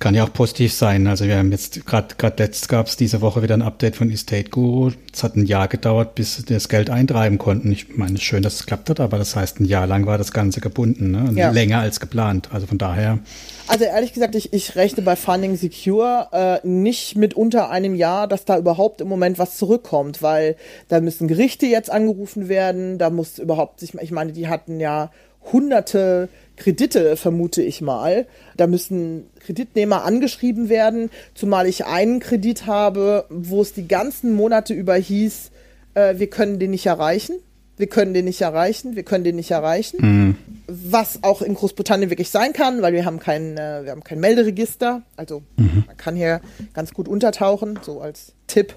Kann 0.00 0.14
ja 0.14 0.24
auch 0.24 0.32
positiv 0.32 0.72
sein. 0.72 1.06
Also 1.06 1.26
wir 1.26 1.36
haben 1.36 1.52
jetzt 1.52 1.84
gerade 1.84 2.14
gerade 2.16 2.42
letzt 2.42 2.70
gab 2.70 2.86
es 2.86 2.96
diese 2.96 3.20
Woche 3.20 3.42
wieder 3.42 3.52
ein 3.52 3.60
Update 3.60 3.96
von 3.96 4.10
Estate 4.10 4.48
Guru. 4.48 4.92
Es 5.12 5.22
hat 5.22 5.36
ein 5.36 5.44
Jahr 5.44 5.68
gedauert, 5.68 6.14
bis 6.14 6.36
sie 6.36 6.44
das 6.46 6.70
Geld 6.70 6.88
eintreiben 6.88 7.36
konnten. 7.36 7.70
Ich 7.70 7.98
meine, 7.98 8.16
schön, 8.16 8.42
dass 8.42 8.54
es 8.54 8.60
geklappt 8.60 8.88
hat, 8.88 8.98
aber 8.98 9.18
das 9.18 9.36
heißt, 9.36 9.60
ein 9.60 9.66
Jahr 9.66 9.86
lang 9.86 10.06
war 10.06 10.16
das 10.16 10.32
Ganze 10.32 10.62
gebunden, 10.62 11.10
ne? 11.10 11.30
Ja. 11.34 11.50
länger 11.50 11.80
als 11.80 12.00
geplant. 12.00 12.48
Also 12.50 12.66
von 12.66 12.78
daher. 12.78 13.18
Also 13.66 13.84
ehrlich 13.84 14.14
gesagt, 14.14 14.34
ich, 14.34 14.54
ich 14.54 14.74
rechne 14.74 15.02
bei 15.02 15.16
Funding 15.16 15.56
Secure 15.56 16.28
äh, 16.32 16.66
nicht 16.66 17.16
mit 17.16 17.34
unter 17.34 17.68
einem 17.68 17.94
Jahr, 17.94 18.26
dass 18.26 18.46
da 18.46 18.56
überhaupt 18.56 19.02
im 19.02 19.08
Moment 19.08 19.38
was 19.38 19.58
zurückkommt, 19.58 20.22
weil 20.22 20.56
da 20.88 21.02
müssen 21.02 21.28
Gerichte 21.28 21.66
jetzt 21.66 21.90
angerufen 21.90 22.48
werden, 22.48 22.96
da 22.96 23.10
muss 23.10 23.38
überhaupt 23.38 23.80
sich, 23.80 23.92
ich 23.92 24.12
meine, 24.12 24.32
die 24.32 24.48
hatten 24.48 24.80
ja 24.80 25.10
hunderte 25.52 26.30
Kredite, 26.60 27.16
vermute 27.16 27.62
ich 27.62 27.80
mal. 27.80 28.26
Da 28.56 28.66
müssen 28.66 29.24
Kreditnehmer 29.40 30.04
angeschrieben 30.04 30.68
werden, 30.68 31.10
zumal 31.34 31.66
ich 31.66 31.86
einen 31.86 32.20
Kredit 32.20 32.66
habe, 32.66 33.24
wo 33.30 33.62
es 33.62 33.72
die 33.72 33.88
ganzen 33.88 34.34
Monate 34.34 34.74
über 34.74 34.94
hieß, 34.94 35.50
äh, 35.94 36.18
wir 36.18 36.28
können 36.28 36.58
den 36.58 36.70
nicht 36.70 36.86
erreichen. 36.86 37.36
Wir 37.78 37.86
können 37.86 38.12
den 38.12 38.26
nicht 38.26 38.42
erreichen, 38.42 38.94
wir 38.94 39.04
können 39.04 39.24
den 39.24 39.36
nicht 39.36 39.50
erreichen. 39.50 39.96
Mhm. 40.02 40.36
Was 40.66 41.22
auch 41.22 41.40
in 41.40 41.54
Großbritannien 41.54 42.10
wirklich 42.10 42.28
sein 42.28 42.52
kann, 42.52 42.82
weil 42.82 42.92
wir 42.92 43.06
haben 43.06 43.20
kein, 43.20 43.56
äh, 43.56 43.84
wir 43.84 43.92
haben 43.92 44.04
kein 44.04 44.20
Melderegister. 44.20 45.00
Also 45.16 45.42
mhm. 45.56 45.84
man 45.86 45.96
kann 45.96 46.14
hier 46.14 46.42
ganz 46.74 46.92
gut 46.92 47.08
untertauchen, 47.08 47.78
so 47.80 48.02
als 48.02 48.34
Tipp. 48.46 48.74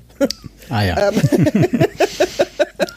Ah 0.70 0.84
ja. 0.84 1.12
Ähm, 1.54 1.80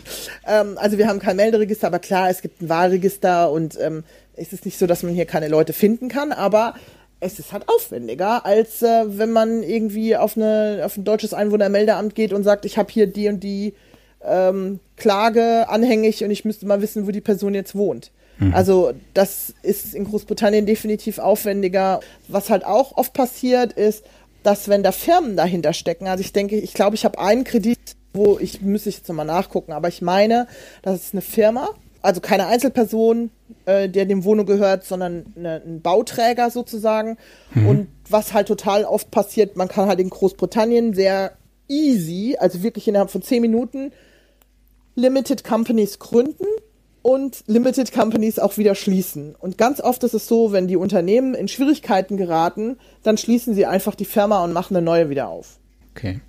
ähm, 0.46 0.78
also 0.78 0.98
wir 0.98 1.09
haben 1.09 1.18
kein 1.18 1.37
Melderegister, 1.37 1.87
aber 1.87 1.98
klar, 1.98 2.30
es 2.30 2.42
gibt 2.42 2.62
ein 2.62 2.68
Wahlregister 2.68 3.50
und 3.50 3.78
ähm, 3.80 4.04
es 4.35 4.52
ist 4.52 4.64
nicht 4.64 4.78
so, 4.78 4.87
dass 4.87 5.02
man 5.02 5.14
hier 5.14 5.26
keine 5.26 5.48
Leute 5.48 5.72
finden 5.72 6.09
kann, 6.09 6.32
aber 6.32 6.74
es 7.20 7.38
ist 7.38 7.52
halt 7.52 7.68
aufwendiger, 7.68 8.44
als 8.44 8.82
äh, 8.82 9.04
wenn 9.06 9.32
man 9.32 9.62
irgendwie 9.62 10.16
auf, 10.16 10.37
eine, 10.37 10.82
auf 10.85 10.96
ein 10.96 11.04
deutsches 11.04 11.32
Einwohnermeldeamt 11.32 12.14
geht 12.14 12.32
und 12.32 12.44
sagt, 12.44 12.64
ich 12.64 12.76
habe 12.78 12.92
hier 12.92 13.06
die 13.06 13.28
und 13.28 13.42
die 13.42 13.74
ähm, 14.22 14.80
Klage 14.96 15.68
anhängig 15.68 16.24
und 16.24 16.30
ich 16.30 16.44
müsste 16.44 16.66
mal 16.66 16.82
wissen, 16.82 17.06
wo 17.06 17.11
die 17.11 17.20
Person 17.20 17.54
jetzt 17.54 17.74
wohnt. 17.74 18.11
Mhm. 18.38 18.54
Also 18.54 18.92
das 19.14 19.54
ist 19.62 19.94
in 19.94 20.04
Großbritannien 20.04 20.66
definitiv 20.66 21.18
aufwendiger. 21.18 22.00
Was 22.28 22.50
halt 22.50 22.64
auch 22.64 22.96
oft 22.96 23.14
passiert 23.14 23.72
ist, 23.72 24.04
dass 24.42 24.68
wenn 24.68 24.82
da 24.82 24.92
Firmen 24.92 25.37
dahinter 25.37 25.72
stecken, 25.72 26.06
also 26.06 26.20
ich 26.20 26.32
denke, 26.32 26.56
ich 26.56 26.74
glaube, 26.74 26.96
ich 26.96 27.04
habe 27.04 27.18
einen 27.18 27.44
Kredit, 27.44 27.78
wo 28.16 28.38
ich 28.38 28.62
müsste 28.62 28.88
ich 28.88 28.96
jetzt 28.96 29.09
nochmal 29.09 29.26
nachgucken, 29.26 29.72
aber 29.72 29.88
ich 29.88 30.02
meine, 30.02 30.46
das 30.83 30.96
ist 30.96 31.14
eine 31.14 31.22
Firma, 31.22 31.70
also 32.02 32.20
keine 32.20 32.46
Einzelperson, 32.46 33.31
äh, 33.64 33.88
der 33.88 34.07
dem 34.07 34.24
Wohnung 34.24 34.46
gehört, 34.46 34.85
sondern 34.85 35.26
eine, 35.37 35.62
ein 35.66 35.83
Bauträger 35.83 36.50
sozusagen. 36.50 37.16
Mhm. 37.52 37.68
Und 37.68 37.88
was 38.09 38.33
halt 38.33 38.48
total 38.48 38.85
oft 38.85 39.11
passiert, 39.11 39.57
man 39.57 39.68
kann 39.68 39.88
halt 39.88 39.98
in 39.98 40.11
Großbritannien 40.11 40.94
sehr 40.94 41.33
easy, 41.68 42.37
also 42.38 42.62
wirklich 42.62 42.87
innerhalb 42.87 43.11
von 43.11 43.22
zehn 43.22 43.42
Minuten, 43.42 43.92
Limited 44.94 45.42
Companies 45.42 45.98
gründen 45.98 46.46
und 47.02 47.42
Limited 47.46 47.92
Companies 47.92 48.38
auch 48.38 48.57
wieder 48.57 48.74
schließen. 48.74 49.35
Und 49.35 49.59
ganz 49.59 49.81
oft 49.81 50.02
ist 50.05 50.14
es 50.14 50.26
so, 50.26 50.52
wenn 50.52 50.68
die 50.68 50.76
Unternehmen 50.76 51.35
in 51.35 51.48
Schwierigkeiten 51.48 52.16
geraten, 52.16 52.79
dann 53.02 53.18
schließen 53.18 53.55
sie 53.55 53.66
einfach 53.66 53.94
die 53.94 54.05
Firma 54.05 54.42
und 54.42 54.52
machen 54.52 54.76
eine 54.76 54.85
neue 54.85 55.11
wieder 55.11 55.29
auf. 55.29 55.59
Okay. 55.90 56.20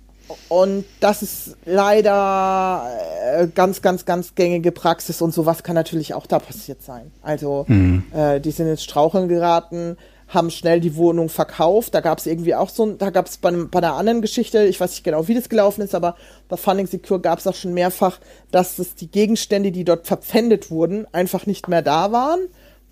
Und 0.48 0.84
das 1.00 1.22
ist 1.22 1.56
leider 1.64 2.90
äh, 3.34 3.46
ganz, 3.48 3.82
ganz, 3.82 4.04
ganz 4.04 4.34
gängige 4.34 4.72
Praxis 4.72 5.22
und 5.22 5.32
sowas 5.32 5.62
kann 5.62 5.74
natürlich 5.74 6.14
auch 6.14 6.26
da 6.26 6.38
passiert 6.38 6.82
sein. 6.82 7.10
Also 7.22 7.64
mhm. 7.68 8.04
äh, 8.14 8.40
die 8.40 8.50
sind 8.50 8.68
ins 8.68 8.82
Straucheln 8.82 9.28
geraten, 9.28 9.96
haben 10.28 10.50
schnell 10.50 10.80
die 10.80 10.96
Wohnung 10.96 11.28
verkauft. 11.28 11.94
Da 11.94 12.00
gab 12.00 12.18
es 12.18 12.26
irgendwie 12.26 12.54
auch 12.54 12.68
so, 12.68 12.92
da 12.92 13.10
gab 13.10 13.26
es 13.26 13.38
bei, 13.38 13.50
bei 13.50 13.78
einer 13.78 13.94
anderen 13.94 14.20
Geschichte, 14.20 14.64
ich 14.64 14.78
weiß 14.78 14.90
nicht 14.90 15.04
genau, 15.04 15.26
wie 15.28 15.34
das 15.34 15.48
gelaufen 15.48 15.80
ist, 15.82 15.94
aber 15.94 16.16
bei 16.48 16.56
Funding 16.56 16.86
Secure 16.86 17.20
gab 17.20 17.38
es 17.38 17.46
auch 17.46 17.54
schon 17.54 17.74
mehrfach, 17.74 18.18
dass 18.50 18.78
es 18.78 18.94
die 18.94 19.10
Gegenstände, 19.10 19.72
die 19.72 19.84
dort 19.84 20.06
verpfändet 20.06 20.70
wurden, 20.70 21.06
einfach 21.12 21.46
nicht 21.46 21.68
mehr 21.68 21.82
da 21.82 22.12
waren. 22.12 22.40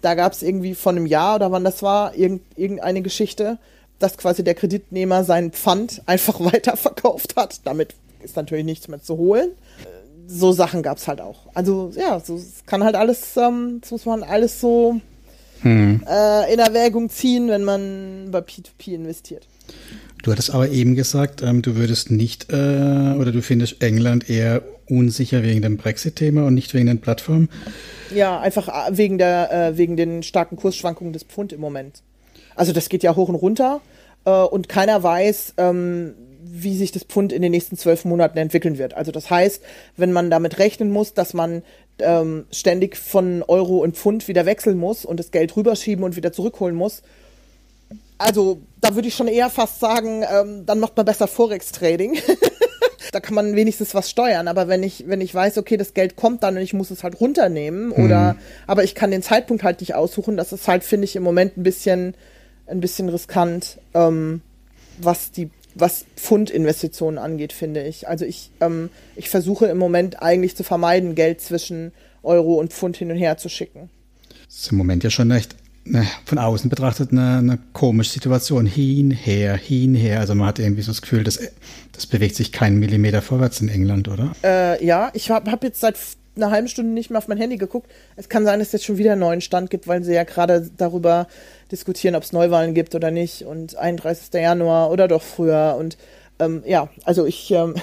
Da 0.00 0.14
gab 0.14 0.32
es 0.32 0.42
irgendwie 0.42 0.74
von 0.74 0.96
einem 0.96 1.06
Jahr 1.06 1.36
oder 1.36 1.52
wann 1.52 1.64
das 1.64 1.82
war, 1.82 2.14
irgend, 2.14 2.42
irgendeine 2.56 3.02
Geschichte 3.02 3.58
dass 3.98 4.16
quasi 4.16 4.44
der 4.44 4.54
Kreditnehmer 4.54 5.24
seinen 5.24 5.52
Pfand 5.52 6.02
einfach 6.06 6.40
weiterverkauft 6.40 7.36
hat. 7.36 7.60
Damit 7.64 7.94
ist 8.22 8.36
natürlich 8.36 8.64
nichts 8.64 8.88
mehr 8.88 9.02
zu 9.02 9.16
holen. 9.16 9.50
So 10.28 10.52
Sachen 10.52 10.82
gab 10.82 10.98
es 10.98 11.06
halt 11.06 11.20
auch. 11.20 11.46
Also 11.54 11.92
ja, 11.96 12.18
so 12.18 12.36
es 12.36 12.64
kann 12.66 12.82
halt 12.82 12.96
alles, 12.96 13.36
ähm, 13.36 13.78
das 13.80 13.92
muss 13.92 14.06
man 14.06 14.24
alles 14.24 14.60
so 14.60 15.00
hm. 15.60 16.02
äh, 16.08 16.52
in 16.52 16.58
Erwägung 16.58 17.08
ziehen, 17.08 17.48
wenn 17.48 17.62
man 17.62 18.28
bei 18.32 18.40
P2P 18.40 18.94
investiert. 18.94 19.46
Du 20.22 20.32
hattest 20.32 20.50
aber 20.50 20.68
eben 20.70 20.96
gesagt, 20.96 21.42
ähm, 21.42 21.62
du 21.62 21.76
würdest 21.76 22.10
nicht 22.10 22.52
äh, 22.52 22.54
oder 22.56 23.30
du 23.30 23.42
findest 23.42 23.82
England 23.82 24.28
eher 24.28 24.62
unsicher 24.88 25.42
wegen 25.42 25.62
dem 25.62 25.76
Brexit-Thema 25.76 26.44
und 26.46 26.54
nicht 26.54 26.74
wegen 26.74 26.86
den 26.86 27.00
Plattformen. 27.00 27.48
Ja, 28.14 28.40
einfach 28.40 28.68
äh, 28.68 28.96
wegen 28.96 29.18
der 29.18 29.52
äh, 29.52 29.78
wegen 29.78 29.96
den 29.96 30.22
starken 30.22 30.56
Kursschwankungen 30.56 31.12
des 31.12 31.22
Pfund 31.24 31.52
im 31.52 31.60
Moment. 31.60 32.02
Also 32.56 32.72
das 32.72 32.88
geht 32.88 33.02
ja 33.02 33.14
hoch 33.14 33.28
und 33.28 33.36
runter 33.36 33.80
äh, 34.24 34.30
und 34.30 34.68
keiner 34.68 35.02
weiß, 35.02 35.54
ähm, 35.58 36.14
wie 36.42 36.76
sich 36.76 36.90
das 36.90 37.04
Pfund 37.04 37.32
in 37.32 37.42
den 37.42 37.52
nächsten 37.52 37.76
zwölf 37.76 38.04
Monaten 38.04 38.38
entwickeln 38.38 38.78
wird. 38.78 38.94
Also 38.94 39.12
das 39.12 39.30
heißt, 39.30 39.62
wenn 39.96 40.12
man 40.12 40.30
damit 40.30 40.58
rechnen 40.58 40.90
muss, 40.90 41.14
dass 41.14 41.34
man 41.34 41.62
ähm, 41.98 42.46
ständig 42.50 42.96
von 42.96 43.42
Euro 43.46 43.78
und 43.78 43.96
Pfund 43.96 44.26
wieder 44.28 44.46
wechseln 44.46 44.78
muss 44.78 45.04
und 45.04 45.20
das 45.20 45.30
Geld 45.30 45.56
rüberschieben 45.56 46.04
und 46.04 46.16
wieder 46.16 46.32
zurückholen 46.32 46.74
muss, 46.74 47.02
also 48.18 48.60
da 48.80 48.94
würde 48.94 49.08
ich 49.08 49.14
schon 49.14 49.28
eher 49.28 49.50
fast 49.50 49.80
sagen, 49.80 50.24
ähm, 50.30 50.64
dann 50.64 50.80
macht 50.80 50.96
man 50.96 51.04
besser 51.04 51.26
Forex-Trading. 51.26 52.18
da 53.12 53.20
kann 53.20 53.34
man 53.34 53.54
wenigstens 53.56 53.94
was 53.94 54.10
steuern. 54.10 54.48
Aber 54.48 54.68
wenn 54.68 54.82
ich, 54.82 55.04
wenn 55.06 55.20
ich 55.20 55.34
weiß, 55.34 55.58
okay, 55.58 55.76
das 55.76 55.94
Geld 55.94 56.16
kommt 56.16 56.42
dann 56.42 56.56
und 56.56 56.62
ich 56.62 56.72
muss 56.72 56.90
es 56.90 57.02
halt 57.02 57.20
runternehmen 57.20 57.88
mhm. 57.88 58.04
oder, 58.04 58.36
aber 58.66 58.84
ich 58.84 58.94
kann 58.94 59.10
den 59.10 59.22
Zeitpunkt 59.22 59.62
halt 59.62 59.80
nicht 59.80 59.94
aussuchen, 59.94 60.36
das 60.36 60.52
ist 60.52 60.66
halt, 60.68 60.84
finde 60.84 61.04
ich, 61.04 61.16
im 61.16 61.22
Moment 61.22 61.56
ein 61.56 61.62
bisschen, 61.62 62.14
ein 62.66 62.80
bisschen 62.80 63.08
riskant, 63.08 63.78
ähm, 63.94 64.42
was 64.98 65.30
die 65.30 65.50
was 65.78 66.06
Pfundinvestitionen 66.16 67.18
angeht, 67.18 67.52
finde 67.52 67.84
ich. 67.84 68.08
Also 68.08 68.24
ich, 68.24 68.50
ähm, 68.60 68.88
ich 69.14 69.28
versuche 69.28 69.66
im 69.66 69.78
Moment 69.78 70.22
eigentlich 70.22 70.56
zu 70.56 70.64
vermeiden, 70.64 71.14
Geld 71.14 71.40
zwischen 71.40 71.92
Euro 72.22 72.54
und 72.54 72.72
Pfund 72.72 72.96
hin 72.96 73.10
und 73.10 73.18
her 73.18 73.36
zu 73.36 73.48
schicken. 73.48 73.90
Das 74.46 74.56
ist 74.56 74.72
im 74.72 74.78
Moment 74.78 75.04
ja 75.04 75.10
schon 75.10 75.30
echt 75.30 75.54
eine, 75.86 76.06
von 76.24 76.38
außen 76.38 76.70
betrachtet 76.70 77.12
eine, 77.12 77.38
eine 77.38 77.58
komische 77.72 78.10
Situation. 78.10 78.66
Hin, 78.66 79.10
her, 79.10 79.56
hin, 79.56 79.94
her. 79.94 80.20
Also 80.20 80.34
man 80.34 80.48
hat 80.48 80.58
irgendwie 80.58 80.82
so 80.82 80.90
das 80.90 81.02
Gefühl, 81.02 81.24
das, 81.24 81.38
das 81.92 82.06
bewegt 82.06 82.36
sich 82.36 82.52
keinen 82.52 82.78
Millimeter 82.78 83.22
vorwärts 83.22 83.60
in 83.60 83.68
England, 83.68 84.08
oder? 84.08 84.32
Äh, 84.42 84.84
ja, 84.84 85.10
ich 85.14 85.30
habe 85.30 85.50
hab 85.50 85.62
jetzt 85.62 85.80
seit 85.80 85.96
eine 86.36 86.50
halbe 86.50 86.68
Stunde 86.68 86.92
nicht 86.92 87.10
mehr 87.10 87.18
auf 87.18 87.28
mein 87.28 87.38
Handy 87.38 87.56
geguckt. 87.56 87.90
Es 88.16 88.28
kann 88.28 88.44
sein, 88.44 88.58
dass 88.58 88.68
es 88.68 88.72
jetzt 88.72 88.84
schon 88.84 88.98
wieder 88.98 89.12
einen 89.12 89.20
neuen 89.20 89.40
Stand 89.40 89.70
gibt, 89.70 89.88
weil 89.88 90.04
sie 90.04 90.14
ja 90.14 90.24
gerade 90.24 90.70
darüber 90.76 91.26
diskutieren, 91.72 92.14
ob 92.14 92.22
es 92.22 92.32
Neuwahlen 92.32 92.74
gibt 92.74 92.94
oder 92.94 93.10
nicht 93.10 93.42
und 93.42 93.76
31. 93.76 94.32
Januar 94.34 94.90
oder 94.90 95.08
doch 95.08 95.22
früher 95.22 95.76
und 95.78 95.96
ähm, 96.38 96.62
ja, 96.66 96.88
also 97.04 97.24
ich, 97.24 97.50
ähm, 97.50 97.74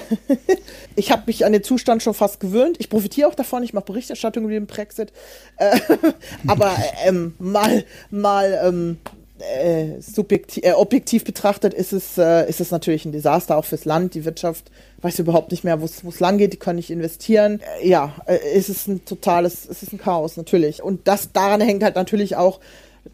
ich 0.96 1.12
habe 1.12 1.24
mich 1.26 1.46
an 1.46 1.54
den 1.54 1.64
Zustand 1.64 2.04
schon 2.04 2.14
fast 2.14 2.40
gewöhnt. 2.40 2.78
Ich 2.80 2.90
profitiere 2.90 3.28
auch 3.28 3.36
davon. 3.36 3.64
Ich 3.64 3.74
mache 3.74 3.86
Berichterstattung 3.86 4.44
über 4.44 4.54
den 4.54 4.68
Brexit. 4.68 5.12
Äh, 5.58 5.80
aber 6.48 6.76
ähm, 7.06 7.34
mal, 7.40 7.84
mal 8.12 8.60
ähm, 8.64 8.98
äh, 9.40 10.00
subjektiv, 10.00 10.64
äh, 10.64 10.74
objektiv 10.74 11.24
betrachtet 11.24 11.74
ist 11.74 11.92
es, 11.92 12.18
äh, 12.18 12.48
ist 12.48 12.62
es 12.62 12.72
natürlich 12.72 13.06
ein 13.06 13.12
Desaster 13.12 13.58
auch 13.58 13.66
fürs 13.66 13.86
Land. 13.86 14.14
Die 14.14 14.26
Wirtschaft 14.26 14.72
weiß 15.02 15.20
überhaupt 15.20 15.52
nicht 15.52 15.64
mehr, 15.64 15.82
wo 15.82 15.86
es 15.86 16.20
lang 16.20 16.38
geht. 16.38 16.54
Die 16.54 16.58
können 16.58 16.78
nicht 16.78 16.92
investieren. 16.92 17.60
Äh, 17.82 17.88
ja, 17.88 18.14
äh, 18.26 18.38
ist 18.56 18.70
es 18.70 18.88
ein 18.88 19.06
totales, 19.06 19.66
ist 19.66 19.84
es 19.84 19.92
ein 19.92 19.98
Chaos 19.98 20.38
natürlich. 20.38 20.84
Und 20.84 21.08
das 21.08 21.32
daran 21.32 21.62
hängt 21.62 21.84
halt 21.84 21.96
natürlich 21.96 22.36
auch 22.36 22.60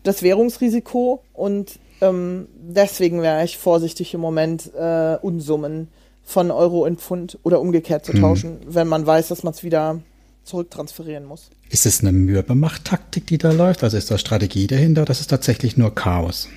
das 0.03 0.21
Währungsrisiko 0.21 1.23
und 1.33 1.79
ähm, 2.01 2.47
deswegen 2.55 3.21
wäre 3.21 3.43
ich 3.43 3.57
vorsichtig 3.57 4.13
im 4.13 4.21
Moment, 4.21 4.71
äh, 4.75 5.17
Unsummen 5.21 5.89
von 6.23 6.51
Euro 6.51 6.85
in 6.85 6.97
Pfund 6.97 7.39
oder 7.43 7.59
umgekehrt 7.59 8.05
zu 8.05 8.13
hm. 8.13 8.21
tauschen, 8.21 8.51
mhm. 8.51 8.75
wenn 8.75 8.87
man 8.87 9.05
weiß, 9.05 9.29
dass 9.29 9.43
man 9.43 9.53
es 9.53 9.63
wieder 9.63 9.99
zurücktransferieren 10.43 11.25
muss. 11.25 11.49
Ist 11.69 11.85
es 11.85 12.01
eine 12.01 12.11
Mürbemacht-Taktik, 12.11 13.27
die 13.27 13.37
da 13.37 13.51
läuft? 13.51 13.83
Also 13.83 13.97
ist 13.97 14.09
da 14.09 14.17
Strategie 14.17 14.67
dahinter? 14.67 15.05
Das 15.05 15.19
ist 15.19 15.27
tatsächlich 15.27 15.77
nur 15.77 15.93
Chaos. 15.93 16.47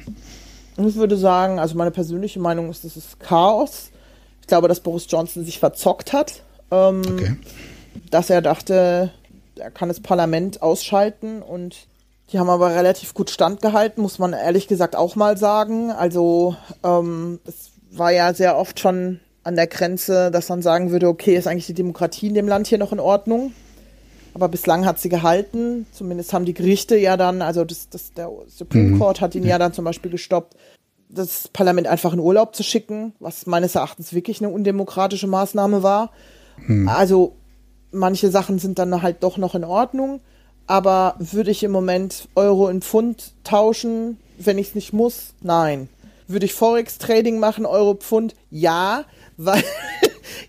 Ich 0.78 0.94
würde 0.96 1.16
sagen, 1.16 1.58
also 1.58 1.76
meine 1.76 1.90
persönliche 1.90 2.40
Meinung 2.40 2.70
ist, 2.70 2.84
das 2.84 2.96
ist 2.96 3.20
Chaos. 3.20 3.90
Ich 4.40 4.46
glaube, 4.46 4.68
dass 4.68 4.80
Boris 4.80 5.06
Johnson 5.08 5.44
sich 5.44 5.58
verzockt 5.58 6.12
hat. 6.12 6.42
Ähm, 6.70 7.02
okay. 7.06 7.36
Dass 8.10 8.30
er 8.30 8.40
dachte, 8.40 9.12
er 9.56 9.70
kann 9.70 9.88
das 9.88 10.00
Parlament 10.00 10.62
ausschalten 10.62 11.42
und 11.42 11.86
die 12.32 12.38
haben 12.38 12.48
aber 12.48 12.74
relativ 12.74 13.12
gut 13.12 13.30
standgehalten, 13.30 14.02
muss 14.02 14.18
man 14.18 14.32
ehrlich 14.32 14.66
gesagt 14.66 14.96
auch 14.96 15.16
mal 15.16 15.36
sagen. 15.36 15.90
Also 15.90 16.56
ähm, 16.82 17.40
es 17.44 17.72
war 17.90 18.10
ja 18.10 18.32
sehr 18.32 18.56
oft 18.56 18.80
schon 18.80 19.20
an 19.44 19.56
der 19.56 19.66
Grenze, 19.66 20.30
dass 20.30 20.48
man 20.48 20.62
sagen 20.62 20.90
würde, 20.90 21.08
okay, 21.08 21.36
ist 21.36 21.46
eigentlich 21.46 21.66
die 21.66 21.74
Demokratie 21.74 22.28
in 22.28 22.34
dem 22.34 22.48
Land 22.48 22.68
hier 22.68 22.78
noch 22.78 22.92
in 22.92 23.00
Ordnung? 23.00 23.52
Aber 24.34 24.48
bislang 24.48 24.86
hat 24.86 24.98
sie 24.98 25.08
gehalten. 25.08 25.86
Zumindest 25.92 26.32
haben 26.32 26.44
die 26.44 26.54
Gerichte 26.54 26.96
ja 26.96 27.16
dann, 27.16 27.42
also 27.42 27.64
das, 27.64 27.88
das, 27.88 28.12
der 28.12 28.30
Supreme 28.48 28.90
mhm. 28.90 28.98
Court 28.98 29.20
hat 29.20 29.34
ihn 29.34 29.44
ja 29.44 29.58
dann 29.58 29.72
zum 29.72 29.84
Beispiel 29.84 30.10
gestoppt, 30.10 30.56
das 31.08 31.48
Parlament 31.48 31.86
einfach 31.86 32.12
in 32.12 32.20
Urlaub 32.20 32.56
zu 32.56 32.62
schicken, 32.62 33.12
was 33.20 33.46
meines 33.46 33.74
Erachtens 33.74 34.14
wirklich 34.14 34.40
eine 34.40 34.52
undemokratische 34.52 35.26
Maßnahme 35.26 35.82
war. 35.82 36.10
Mhm. 36.66 36.88
Also 36.88 37.36
manche 37.90 38.30
Sachen 38.30 38.58
sind 38.58 38.78
dann 38.78 39.02
halt 39.02 39.22
doch 39.22 39.36
noch 39.36 39.54
in 39.54 39.64
Ordnung. 39.64 40.20
Aber 40.66 41.16
würde 41.18 41.50
ich 41.50 41.62
im 41.64 41.72
Moment 41.72 42.28
Euro 42.34 42.68
in 42.68 42.82
Pfund 42.82 43.32
tauschen, 43.44 44.18
wenn 44.38 44.58
ich 44.58 44.68
es 44.68 44.74
nicht 44.74 44.92
muss? 44.92 45.34
Nein. 45.40 45.88
Würde 46.28 46.46
ich 46.46 46.54
Forex-Trading 46.54 47.38
machen, 47.38 47.66
Euro, 47.66 47.94
Pfund? 47.94 48.34
Ja, 48.50 49.04
weil 49.36 49.62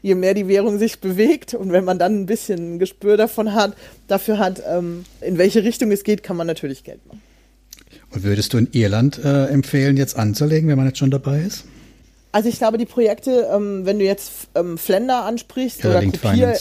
je 0.02 0.16
mehr 0.16 0.34
die 0.34 0.48
Währung 0.48 0.80
sich 0.80 1.00
bewegt 1.00 1.54
und 1.54 1.72
wenn 1.72 1.84
man 1.84 2.00
dann 2.00 2.22
ein 2.22 2.26
bisschen 2.26 2.76
ein 2.76 2.80
Gespür 2.80 3.18
davon 3.18 3.54
hat, 3.54 3.74
dafür 4.08 4.38
hat, 4.38 4.62
ähm, 4.68 5.06
in 5.22 5.38
welche 5.38 5.64
Richtung 5.64 5.92
es 5.92 6.04
geht, 6.04 6.24
kann 6.24 6.38
man 6.38 6.48
natürlich 6.48 6.84
Geld 6.84 7.06
machen. 7.08 7.22
Und 8.12 8.24
würdest 8.24 8.54
du 8.54 8.58
in 8.58 8.68
Irland 8.72 9.20
äh, 9.24 9.46
empfehlen, 9.48 9.98
jetzt 9.98 10.18
anzulegen, 10.18 10.70
wenn 10.70 10.78
man 10.78 10.88
jetzt 10.88 11.00
schon 11.00 11.12
dabei 11.12 11.42
ist? 11.42 11.66
Also 12.32 12.50
ich 12.50 12.58
glaube, 12.58 12.78
die 12.78 12.86
Projekte, 12.86 13.48
ähm, 13.54 13.86
wenn 13.86 14.00
du 14.00 14.06
jetzt 14.06 14.32
ähm, 14.56 14.78
Flender 14.78 15.26
ansprichst 15.26 15.86
oder, 15.86 16.00
oder 16.00 16.08
Kopier, 16.08 16.56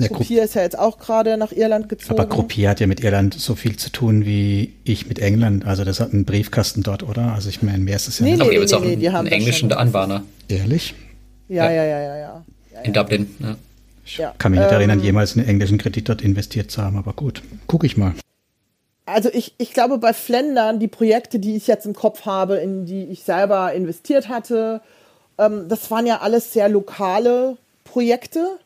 ja, 0.00 0.08
Gruppier 0.08 0.42
ist 0.42 0.54
ja 0.54 0.62
jetzt 0.62 0.78
auch 0.78 0.98
gerade 0.98 1.36
nach 1.36 1.52
Irland 1.52 1.88
gezogen. 1.88 2.18
Aber 2.18 2.28
Gruppier 2.28 2.70
hat 2.70 2.80
ja 2.80 2.86
mit 2.86 3.02
Irland 3.02 3.34
so 3.34 3.54
viel 3.54 3.76
zu 3.76 3.90
tun 3.90 4.24
wie 4.24 4.72
ich 4.84 5.06
mit 5.06 5.18
England. 5.18 5.66
Also 5.66 5.84
das 5.84 6.00
hat 6.00 6.12
einen 6.12 6.24
Briefkasten 6.24 6.82
dort, 6.82 7.02
oder? 7.02 7.32
Also 7.34 7.48
ich 7.48 7.62
meine, 7.62 7.78
mehr 7.78 7.96
ist 7.96 8.08
es 8.08 8.18
ja 8.18 8.24
nee, 8.24 8.32
nicht. 8.32 8.40
Nee, 8.48 8.58
nee, 8.58 8.86
nee, 8.86 8.96
die 8.96 9.10
haben 9.10 9.26
einen 9.26 9.32
englischen 9.32 9.72
Anbahner. 9.72 10.24
Ehrlich? 10.48 10.94
Ja, 11.48 11.70
ja, 11.70 11.84
ja, 11.84 12.00
ja, 12.00 12.16
ja. 12.16 12.44
In 12.84 12.92
Dublin, 12.92 13.34
ja. 13.38 13.56
Ich 14.04 14.20
kann 14.38 14.50
mich 14.50 14.60
nicht 14.60 14.70
ähm, 14.70 14.74
erinnern, 14.74 15.00
jemals 15.00 15.36
einen 15.36 15.46
englischen 15.46 15.78
Kredit 15.78 16.08
dort 16.08 16.22
investiert 16.22 16.70
zu 16.70 16.82
haben, 16.82 16.98
aber 16.98 17.12
gut, 17.12 17.42
gucke 17.68 17.86
ich 17.86 17.96
mal. 17.96 18.14
Also 19.06 19.30
ich, 19.32 19.54
ich 19.58 19.72
glaube, 19.72 19.98
bei 19.98 20.12
Flendern, 20.12 20.80
die 20.80 20.88
Projekte, 20.88 21.38
die 21.38 21.56
ich 21.56 21.66
jetzt 21.66 21.86
im 21.86 21.94
Kopf 21.94 22.24
habe, 22.26 22.56
in 22.56 22.84
die 22.84 23.04
ich 23.04 23.22
selber 23.22 23.72
investiert 23.72 24.28
hatte, 24.28 24.80
ähm, 25.38 25.68
das 25.68 25.90
waren 25.90 26.06
ja 26.06 26.20
alles 26.20 26.52
sehr 26.52 26.68
lokale 26.68 27.56
Projekte. 27.84 28.58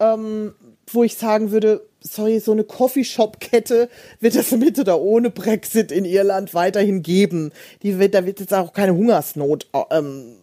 Ähm, 0.00 0.52
wo 0.88 1.04
ich 1.04 1.16
sagen 1.16 1.50
würde, 1.50 1.82
sorry, 2.00 2.40
so 2.40 2.52
eine 2.52 2.64
Coffeeshop-Kette 2.64 3.88
wird 4.20 4.34
es 4.34 4.50
mit 4.52 4.78
oder 4.78 5.00
ohne 5.00 5.30
Brexit 5.30 5.90
in 5.90 6.04
Irland 6.04 6.54
weiterhin 6.54 7.02
geben. 7.02 7.52
Die 7.82 7.98
wird, 7.98 8.14
da 8.14 8.26
wird 8.26 8.40
jetzt 8.40 8.54
auch 8.54 8.72
keine 8.72 8.94
Hungersnot 8.94 9.66
ähm, 9.90 10.36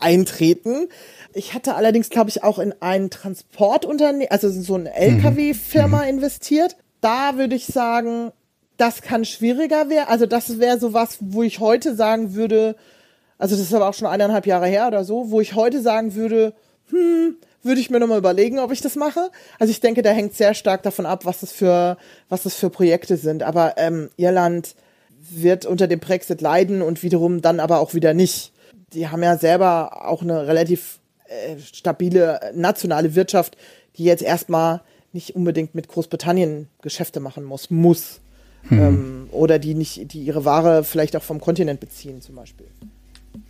eintreten. 0.00 0.88
Ich 1.34 1.54
hatte 1.54 1.74
allerdings, 1.74 2.10
glaube 2.10 2.30
ich, 2.30 2.42
auch 2.42 2.58
in 2.58 2.74
ein 2.80 3.10
Transportunternehmen, 3.10 4.30
also 4.30 4.50
so 4.50 4.74
eine 4.74 4.94
LKW-Firma 4.94 6.02
mhm. 6.02 6.08
investiert. 6.08 6.76
Da 7.00 7.36
würde 7.36 7.54
ich 7.54 7.66
sagen, 7.66 8.32
das 8.76 9.02
kann 9.02 9.24
schwieriger 9.24 9.90
werden. 9.90 10.08
Also 10.08 10.26
das 10.26 10.58
wäre 10.58 10.78
so 10.78 10.94
was, 10.94 11.18
wo 11.20 11.42
ich 11.42 11.60
heute 11.60 11.94
sagen 11.94 12.34
würde, 12.34 12.76
also 13.36 13.54
das 13.54 13.64
ist 13.64 13.74
aber 13.74 13.88
auch 13.88 13.94
schon 13.94 14.08
eineinhalb 14.08 14.46
Jahre 14.46 14.66
her 14.66 14.88
oder 14.88 15.04
so, 15.04 15.30
wo 15.30 15.40
ich 15.40 15.54
heute 15.54 15.80
sagen 15.80 16.14
würde, 16.14 16.54
hm, 16.90 17.36
würde 17.62 17.80
ich 17.80 17.90
mir 17.90 18.00
nochmal 18.00 18.18
überlegen, 18.18 18.58
ob 18.58 18.72
ich 18.72 18.80
das 18.80 18.96
mache. 18.96 19.30
Also 19.58 19.70
ich 19.70 19.80
denke, 19.80 20.02
da 20.02 20.10
hängt 20.10 20.34
sehr 20.34 20.54
stark 20.54 20.82
davon 20.82 21.06
ab, 21.06 21.24
was 21.24 21.40
das 21.40 21.52
für, 21.52 21.96
was 22.28 22.44
das 22.44 22.54
für 22.54 22.70
Projekte 22.70 23.16
sind. 23.16 23.42
Aber 23.42 23.74
ähm, 23.76 24.10
Irland 24.16 24.74
wird 25.30 25.66
unter 25.66 25.86
dem 25.86 26.00
Brexit 26.00 26.40
leiden 26.40 26.82
und 26.82 27.02
wiederum 27.02 27.42
dann 27.42 27.60
aber 27.60 27.80
auch 27.80 27.94
wieder 27.94 28.14
nicht. 28.14 28.52
Die 28.92 29.08
haben 29.08 29.22
ja 29.22 29.36
selber 29.36 30.08
auch 30.08 30.22
eine 30.22 30.46
relativ 30.46 31.00
äh, 31.28 31.58
stabile 31.60 32.40
nationale 32.54 33.14
Wirtschaft, 33.14 33.56
die 33.96 34.04
jetzt 34.04 34.22
erstmal 34.22 34.80
nicht 35.12 35.34
unbedingt 35.34 35.74
mit 35.74 35.88
Großbritannien 35.88 36.68
Geschäfte 36.82 37.20
machen 37.20 37.44
muss, 37.44 37.70
muss. 37.70 38.20
Hm. 38.68 38.78
Ähm, 38.78 39.28
oder 39.30 39.58
die 39.58 39.74
nicht, 39.74 40.12
die 40.12 40.20
ihre 40.20 40.44
Ware 40.44 40.84
vielleicht 40.84 41.16
auch 41.16 41.22
vom 41.22 41.40
Kontinent 41.40 41.80
beziehen, 41.80 42.20
zum 42.20 42.34
Beispiel. 42.34 42.66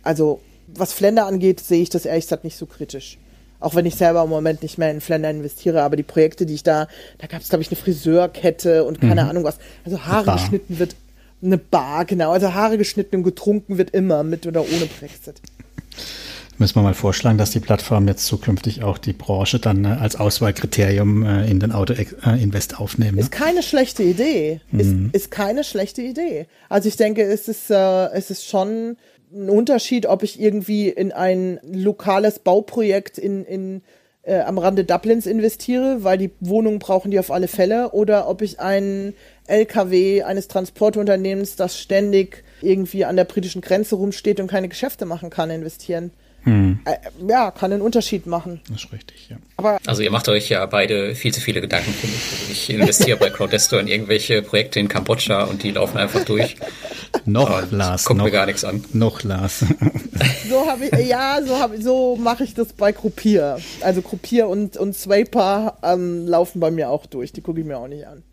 Also, 0.03 0.39
was 0.67 0.93
Fländer 0.93 1.25
angeht, 1.25 1.59
sehe 1.59 1.81
ich 1.81 1.89
das 1.89 2.05
ehrlich 2.05 2.25
gesagt 2.25 2.43
nicht 2.43 2.57
so 2.57 2.65
kritisch. 2.65 3.17
Auch 3.59 3.75
wenn 3.75 3.85
ich 3.85 3.95
selber 3.95 4.23
im 4.23 4.29
Moment 4.29 4.61
nicht 4.61 4.77
mehr 4.77 4.91
in 4.91 5.01
Flender 5.01 5.29
investiere, 5.29 5.81
aber 5.81 5.97
die 5.97 6.03
Projekte, 6.03 6.45
die 6.45 6.53
ich 6.53 6.63
da, 6.63 6.87
da 7.17 7.27
gab 7.27 7.41
es, 7.41 7.49
glaube 7.49 7.61
ich, 7.61 7.69
eine 7.69 7.75
Friseurkette 7.75 8.85
und 8.85 9.01
keine 9.01 9.23
mhm. 9.23 9.29
Ahnung 9.29 9.43
was. 9.43 9.57
Also 9.83 10.05
Haare 10.05 10.31
geschnitten 10.33 10.79
wird, 10.79 10.95
eine 11.41 11.57
Bar, 11.57 12.05
genau. 12.05 12.31
Also 12.31 12.53
Haare 12.53 12.77
geschnitten 12.77 13.17
und 13.17 13.23
getrunken 13.23 13.77
wird 13.77 13.89
immer, 13.91 14.23
mit 14.23 14.47
oder 14.47 14.61
ohne 14.61 14.85
Brexit. 14.99 15.41
Müssen 16.59 16.75
wir 16.75 16.81
mal 16.81 16.93
vorschlagen, 16.93 17.37
dass 17.37 17.51
die 17.51 17.61
Plattform 17.61 18.05
jetzt 18.09 18.25
zukünftig 18.25 18.83
auch 18.83 18.97
die 18.97 19.13
Branche 19.13 19.59
dann 19.59 19.85
äh, 19.85 19.87
als 19.87 20.17
Auswahlkriterium 20.17 21.25
äh, 21.25 21.49
in 21.49 21.61
den 21.61 21.71
Auto-Invest 21.71 22.73
äh, 22.73 22.75
aufnehmen. 22.75 23.15
Ne? 23.15 23.21
Ist 23.21 23.31
keine 23.31 23.63
schlechte 23.63 24.03
Idee. 24.03 24.59
Mhm. 24.69 25.11
Ist, 25.13 25.23
ist 25.23 25.31
keine 25.31 25.63
schlechte 25.63 26.01
Idee. 26.01 26.47
Also 26.67 26.89
ich 26.89 26.97
denke, 26.97 27.23
es 27.23 27.47
ist, 27.47 27.71
äh, 27.71 28.07
es 28.11 28.29
ist 28.29 28.45
schon 28.45 28.97
ein 29.31 29.49
Unterschied, 29.49 30.05
ob 30.05 30.21
ich 30.21 30.41
irgendwie 30.41 30.89
in 30.89 31.13
ein 31.13 31.61
lokales 31.63 32.39
Bauprojekt 32.39 33.17
in, 33.17 33.45
in, 33.45 33.81
äh, 34.23 34.41
am 34.41 34.57
Rande 34.57 34.83
Dublins 34.83 35.27
investiere, 35.27 36.03
weil 36.03 36.17
die 36.17 36.31
Wohnungen 36.41 36.79
brauchen 36.79 37.09
die 37.09 37.19
auf 37.19 37.31
alle 37.31 37.47
Fälle, 37.47 37.91
oder 37.91 38.27
ob 38.27 38.41
ich 38.41 38.59
einen 38.59 39.13
LKW 39.47 40.23
eines 40.23 40.49
Transportunternehmens, 40.49 41.55
das 41.55 41.79
ständig 41.79 42.43
irgendwie 42.61 43.05
an 43.05 43.15
der 43.15 43.23
britischen 43.23 43.61
Grenze 43.61 43.95
rumsteht 43.95 44.41
und 44.41 44.47
keine 44.47 44.67
Geschäfte 44.67 45.05
machen 45.05 45.29
kann, 45.29 45.49
investieren. 45.51 46.11
Hm. 46.43 46.79
Äh, 46.85 46.95
ja, 47.27 47.51
kann 47.51 47.71
einen 47.71 47.81
Unterschied 47.81 48.25
machen. 48.25 48.61
Das 48.69 48.83
ist 48.83 48.93
richtig, 48.93 49.29
ja. 49.29 49.37
Aber 49.57 49.77
also 49.85 50.01
ihr 50.01 50.11
macht 50.11 50.29
euch 50.29 50.49
ja 50.49 50.65
beide 50.65 51.15
viel 51.15 51.33
zu 51.33 51.41
viele 51.41 51.61
Gedanken, 51.61 51.91
finde 51.91 52.15
ich. 52.15 52.31
Also 52.31 52.51
ich 52.51 52.69
investiere 52.69 53.17
bei 53.17 53.29
Crowdesto 53.29 53.77
in 53.77 53.87
irgendwelche 53.87 54.41
Projekte 54.41 54.79
in 54.79 54.87
Kambodscha 54.87 55.43
und 55.43 55.63
die 55.63 55.71
laufen 55.71 55.97
einfach 55.97 56.23
durch. 56.23 56.55
noch, 57.25 57.71
Lars. 57.71 58.05
Guckt 58.05 58.17
noch, 58.17 58.25
mir 58.25 58.31
gar 58.31 58.45
nichts 58.45 58.63
an. 58.63 58.83
Noch, 58.93 59.23
Lars. 59.23 59.59
so 60.49 60.67
habe 60.67 60.85
ich, 60.85 61.07
ja, 61.07 61.39
so, 61.45 61.59
hab, 61.59 61.71
so 61.77 62.15
mache 62.15 62.43
ich 62.43 62.53
das 62.53 62.73
bei 62.73 62.91
Gruppier. 62.91 63.59
Also 63.81 64.01
Gruppier 64.01 64.47
und, 64.47 64.77
und 64.77 64.95
Swaper 64.95 65.77
ähm, 65.83 66.27
laufen 66.27 66.59
bei 66.59 66.71
mir 66.71 66.89
auch 66.89 67.05
durch. 67.05 67.33
Die 67.33 67.41
gucke 67.41 67.59
ich 67.59 67.65
mir 67.65 67.77
auch 67.77 67.87
nicht 67.87 68.07
an. 68.07 68.23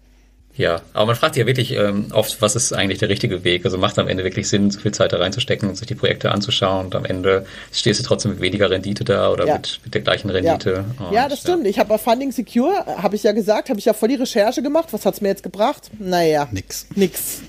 Ja, 0.56 0.80
aber 0.94 1.06
man 1.06 1.16
fragt 1.16 1.34
sich 1.34 1.42
ja 1.42 1.46
wirklich 1.46 1.72
ähm, 1.72 2.06
oft, 2.12 2.40
was 2.40 2.56
ist 2.56 2.72
eigentlich 2.72 2.98
der 2.98 3.10
richtige 3.10 3.44
Weg? 3.44 3.66
Also 3.66 3.76
macht 3.76 3.98
am 3.98 4.08
Ende 4.08 4.24
wirklich 4.24 4.48
Sinn, 4.48 4.70
so 4.70 4.80
viel 4.80 4.92
Zeit 4.92 5.12
da 5.12 5.18
reinzustecken 5.18 5.68
und 5.68 5.76
sich 5.76 5.86
die 5.86 5.94
Projekte 5.94 6.32
anzuschauen 6.32 6.86
und 6.86 6.94
am 6.94 7.04
Ende 7.04 7.44
stehst 7.72 8.00
du 8.00 8.04
trotzdem 8.04 8.32
mit 8.32 8.40
weniger 8.40 8.70
Rendite 8.70 9.04
da 9.04 9.30
oder 9.30 9.46
ja. 9.46 9.54
mit, 9.56 9.80
mit 9.84 9.94
der 9.94 10.00
gleichen 10.00 10.30
Rendite. 10.30 10.84
Ja, 10.98 11.12
ja 11.12 11.28
das 11.28 11.40
stimmt. 11.40 11.64
Ja. 11.64 11.70
Ich 11.70 11.78
habe 11.78 11.90
bei 11.90 11.98
Funding 11.98 12.32
Secure, 12.32 12.86
habe 12.86 13.16
ich 13.16 13.22
ja 13.22 13.32
gesagt, 13.32 13.68
habe 13.68 13.78
ich 13.78 13.84
ja 13.84 13.92
voll 13.92 14.08
die 14.08 14.14
Recherche 14.14 14.62
gemacht. 14.62 14.88
Was 14.92 15.04
hat's 15.04 15.20
mir 15.20 15.28
jetzt 15.28 15.42
gebracht? 15.42 15.90
Naja. 15.98 16.48
Nix. 16.50 16.86
Nix. 16.94 17.42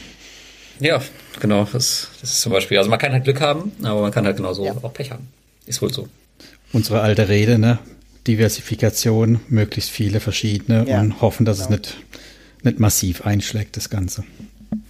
ja, 0.80 1.00
genau. 1.40 1.66
Das, 1.72 2.08
das 2.20 2.30
ist 2.30 2.40
zum 2.42 2.52
Beispiel, 2.52 2.76
also 2.76 2.90
man 2.90 2.98
kann 2.98 3.12
halt 3.12 3.24
Glück 3.24 3.40
haben, 3.40 3.72
aber 3.82 4.02
man 4.02 4.12
kann 4.12 4.26
halt 4.26 4.36
genauso 4.36 4.68
auch 4.68 4.92
Pech 4.92 5.10
haben. 5.10 5.28
Ist 5.64 5.80
wohl 5.80 5.92
so. 5.92 6.08
Unsere 6.74 7.00
alte 7.00 7.30
Rede, 7.30 7.58
ne? 7.58 7.78
Diversifikation, 8.26 9.40
möglichst 9.48 9.90
viele 9.90 10.20
verschiedene 10.20 10.84
ja, 10.88 11.00
und 11.00 11.20
hoffen, 11.20 11.44
dass 11.46 11.58
genau. 11.58 11.70
es 11.70 11.70
nicht, 11.70 11.96
nicht 12.64 12.80
massiv 12.80 13.26
einschlägt, 13.26 13.76
das 13.76 13.90
Ganze. 13.90 14.24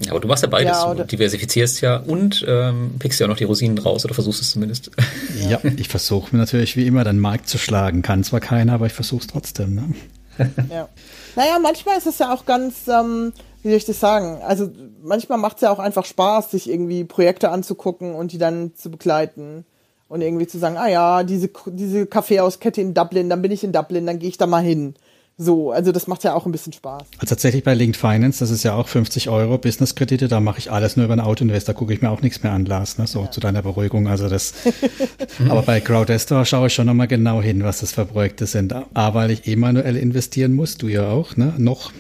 Ja, 0.00 0.12
aber 0.12 0.20
du 0.20 0.28
machst 0.28 0.42
ja 0.42 0.48
beides. 0.48 0.72
Ja, 0.72 0.94
du 0.94 1.04
diversifizierst 1.04 1.80
ja 1.80 1.96
und 1.98 2.44
ähm, 2.48 2.92
pickst 2.98 3.20
ja 3.20 3.26
auch 3.26 3.30
noch 3.30 3.36
die 3.36 3.44
Rosinen 3.44 3.78
raus 3.78 4.04
oder 4.04 4.14
versuchst 4.14 4.40
es 4.40 4.50
zumindest. 4.50 4.90
Ja, 5.48 5.60
ich 5.76 5.88
versuche 5.88 6.34
natürlich 6.36 6.76
wie 6.76 6.86
immer 6.86 7.04
den 7.04 7.18
Markt 7.18 7.48
zu 7.48 7.58
schlagen. 7.58 8.00
Kann 8.02 8.24
zwar 8.24 8.40
keiner, 8.40 8.74
aber 8.74 8.86
ich 8.86 8.92
versuche 8.92 9.20
es 9.20 9.26
trotzdem. 9.26 9.74
Ne? 9.74 9.94
Ja. 10.70 10.88
Naja, 11.36 11.58
manchmal 11.60 11.98
ist 11.98 12.06
es 12.06 12.18
ja 12.18 12.32
auch 12.32 12.46
ganz, 12.46 12.88
ähm, 12.88 13.32
wie 13.62 13.68
soll 13.68 13.76
ich 13.76 13.84
das 13.84 14.00
sagen? 14.00 14.40
Also 14.42 14.70
manchmal 15.02 15.38
macht 15.38 15.56
es 15.56 15.62
ja 15.62 15.70
auch 15.70 15.78
einfach 15.78 16.04
Spaß, 16.04 16.52
sich 16.52 16.70
irgendwie 16.70 17.04
Projekte 17.04 17.50
anzugucken 17.50 18.14
und 18.14 18.32
die 18.32 18.38
dann 18.38 18.74
zu 18.74 18.90
begleiten 18.90 19.64
und 20.08 20.22
irgendwie 20.22 20.46
zu 20.46 20.58
sagen, 20.58 20.76
ah 20.76 20.88
ja, 20.88 21.24
diese, 21.24 21.50
diese 21.66 22.06
Kaffeehauskette 22.06 22.80
in 22.80 22.94
Dublin, 22.94 23.28
dann 23.28 23.42
bin 23.42 23.50
ich 23.50 23.64
in 23.64 23.72
Dublin, 23.72 24.06
dann 24.06 24.18
gehe 24.18 24.28
ich 24.28 24.38
da 24.38 24.46
mal 24.46 24.62
hin. 24.62 24.94
So, 25.36 25.72
also 25.72 25.90
das 25.90 26.06
macht 26.06 26.22
ja 26.22 26.34
auch 26.34 26.46
ein 26.46 26.52
bisschen 26.52 26.72
Spaß. 26.72 27.02
Also 27.18 27.26
tatsächlich 27.26 27.64
bei 27.64 27.74
Linked 27.74 27.96
Finance, 27.96 28.38
das 28.38 28.50
ist 28.50 28.62
ja 28.62 28.74
auch 28.74 28.86
50 28.86 29.28
Euro 29.28 29.58
Business-Kredite, 29.58 30.28
da 30.28 30.38
mache 30.38 30.60
ich 30.60 30.70
alles 30.70 30.96
nur 30.96 31.06
über 31.06 31.14
ein 31.14 31.20
Autoinvest, 31.20 31.68
da 31.68 31.72
gucke 31.72 31.92
ich 31.92 32.02
mir 32.02 32.10
auch 32.10 32.22
nichts 32.22 32.44
mehr 32.44 32.52
an, 32.52 32.64
Lars, 32.66 32.98
ne? 32.98 33.08
so 33.08 33.22
ja. 33.22 33.30
zu 33.32 33.40
deiner 33.40 33.62
Beruhigung. 33.62 34.06
Also 34.06 34.28
das, 34.28 34.54
aber 35.48 35.62
bei 35.62 35.80
Crowdestor 35.80 36.44
schaue 36.44 36.68
ich 36.68 36.74
schon 36.74 36.86
nochmal 36.86 37.08
genau 37.08 37.42
hin, 37.42 37.64
was 37.64 37.80
das 37.80 37.90
für 37.90 38.04
Projekte 38.04 38.46
sind. 38.46 38.72
A, 38.72 39.14
weil 39.14 39.32
ich 39.32 39.48
eh 39.48 39.56
manuell 39.56 39.96
investieren 39.96 40.52
muss, 40.52 40.76
du 40.76 40.86
ja 40.86 41.08
auch, 41.08 41.36
ne? 41.36 41.52
Noch, 41.58 41.90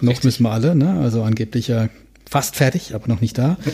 noch 0.00 0.22
müssen 0.22 0.44
wir 0.44 0.52
alle, 0.52 0.76
ne? 0.76 1.00
Also 1.00 1.24
angeblich 1.24 1.66
ja 1.66 1.88
fast 2.30 2.54
fertig, 2.54 2.94
aber 2.94 3.08
noch 3.08 3.20
nicht 3.20 3.36
da. 3.36 3.56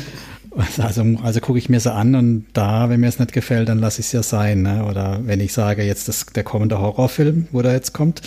Also, 0.79 1.05
also 1.23 1.41
gucke 1.41 1.59
ich 1.59 1.69
mir 1.69 1.81
sie 1.81 1.93
an 1.93 2.15
und 2.15 2.47
da, 2.55 2.89
wenn 2.89 3.01
mir 3.01 3.09
es 3.09 3.19
nicht 3.19 3.35
gefällt, 3.35 3.69
dann 3.69 3.79
lasse 3.79 4.01
ich 4.01 4.07
es 4.07 4.13
ja 4.13 4.23
sein. 4.23 4.63
Ne? 4.63 4.87
Oder 4.87 5.21
wenn 5.25 5.39
ich 5.41 5.53
sage, 5.53 5.83
jetzt 5.83 6.09
das, 6.09 6.25
der 6.35 6.45
kommende 6.45 6.81
Horrorfilm, 6.81 7.49
wo 7.53 7.61
der 7.61 7.73
jetzt 7.73 7.93
kommt, 7.93 8.23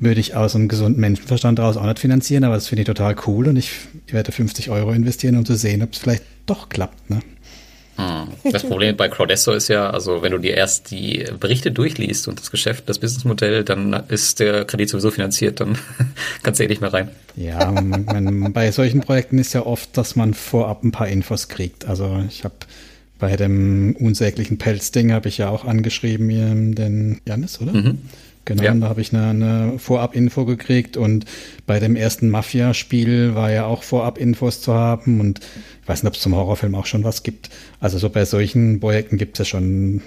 würde 0.00 0.20
ich 0.20 0.34
aus 0.34 0.56
einem 0.56 0.68
gesunden 0.68 1.00
Menschenverstand 1.00 1.58
daraus 1.58 1.76
auch 1.76 1.86
nicht 1.86 1.98
finanzieren, 1.98 2.44
aber 2.44 2.54
das 2.54 2.66
finde 2.66 2.82
ich 2.82 2.86
total 2.86 3.14
cool 3.26 3.48
und 3.48 3.56
ich 3.56 3.70
werde 4.08 4.32
50 4.32 4.70
Euro 4.70 4.92
investieren, 4.92 5.36
um 5.36 5.44
zu 5.44 5.54
sehen, 5.54 5.82
ob 5.82 5.92
es 5.92 5.98
vielleicht 5.98 6.24
doch 6.46 6.70
klappt. 6.70 7.10
Ne? 7.10 7.20
Hm. 7.96 8.52
Das 8.52 8.64
Problem 8.64 8.96
bei 8.96 9.08
Crowdesto 9.08 9.52
ist 9.52 9.68
ja, 9.68 9.90
also 9.90 10.22
wenn 10.22 10.32
du 10.32 10.38
dir 10.38 10.54
erst 10.54 10.90
die 10.90 11.24
Berichte 11.38 11.70
durchliest 11.70 12.28
und 12.28 12.40
das 12.40 12.50
Geschäft, 12.50 12.88
das 12.88 12.98
Businessmodell, 12.98 13.62
dann 13.62 13.92
ist 14.08 14.40
der 14.40 14.64
Kredit 14.64 14.88
sowieso 14.88 15.10
finanziert, 15.10 15.60
dann 15.60 15.76
kannst 16.42 16.60
du 16.60 16.64
eh 16.64 16.68
nicht 16.68 16.80
mehr 16.80 16.92
rein. 16.92 17.10
Ja, 17.36 17.70
man, 17.70 18.52
bei 18.54 18.72
solchen 18.72 19.00
Projekten 19.00 19.38
ist 19.38 19.52
ja 19.52 19.66
oft, 19.66 19.96
dass 19.96 20.16
man 20.16 20.32
vorab 20.32 20.82
ein 20.82 20.92
paar 20.92 21.08
Infos 21.08 21.48
kriegt. 21.48 21.84
Also 21.84 22.24
ich 22.28 22.44
habe 22.44 22.54
bei 23.18 23.36
dem 23.36 23.94
unsäglichen 23.96 24.56
Pelzding 24.56 25.12
habe 25.12 25.28
ich 25.28 25.36
ja 25.36 25.50
auch 25.50 25.66
angeschrieben, 25.66 26.74
den 26.74 27.20
Janis, 27.26 27.60
oder? 27.60 27.72
Mhm. 27.72 27.98
Genau, 28.50 28.64
ja. 28.64 28.74
da 28.74 28.88
habe 28.88 29.00
ich 29.00 29.14
eine, 29.14 29.28
eine 29.28 29.78
Vorab-Info 29.78 30.44
gekriegt 30.44 30.96
und 30.96 31.24
bei 31.68 31.78
dem 31.78 31.94
ersten 31.94 32.30
Mafia-Spiel 32.30 33.36
war 33.36 33.52
ja 33.52 33.66
auch 33.66 33.84
Vorab-Infos 33.84 34.60
zu 34.60 34.74
haben 34.74 35.20
und 35.20 35.38
ich 35.80 35.88
weiß 35.88 36.02
nicht, 36.02 36.08
ob 36.08 36.16
es 36.16 36.20
zum 36.20 36.34
Horrorfilm 36.34 36.74
auch 36.74 36.86
schon 36.86 37.04
was 37.04 37.22
gibt. 37.22 37.48
Also 37.78 37.98
so 37.98 38.10
bei 38.10 38.24
solchen 38.24 38.80
Projekten 38.80 39.18
gibt 39.18 39.38
es 39.38 39.38
ja 39.38 39.44
schon, 39.44 40.02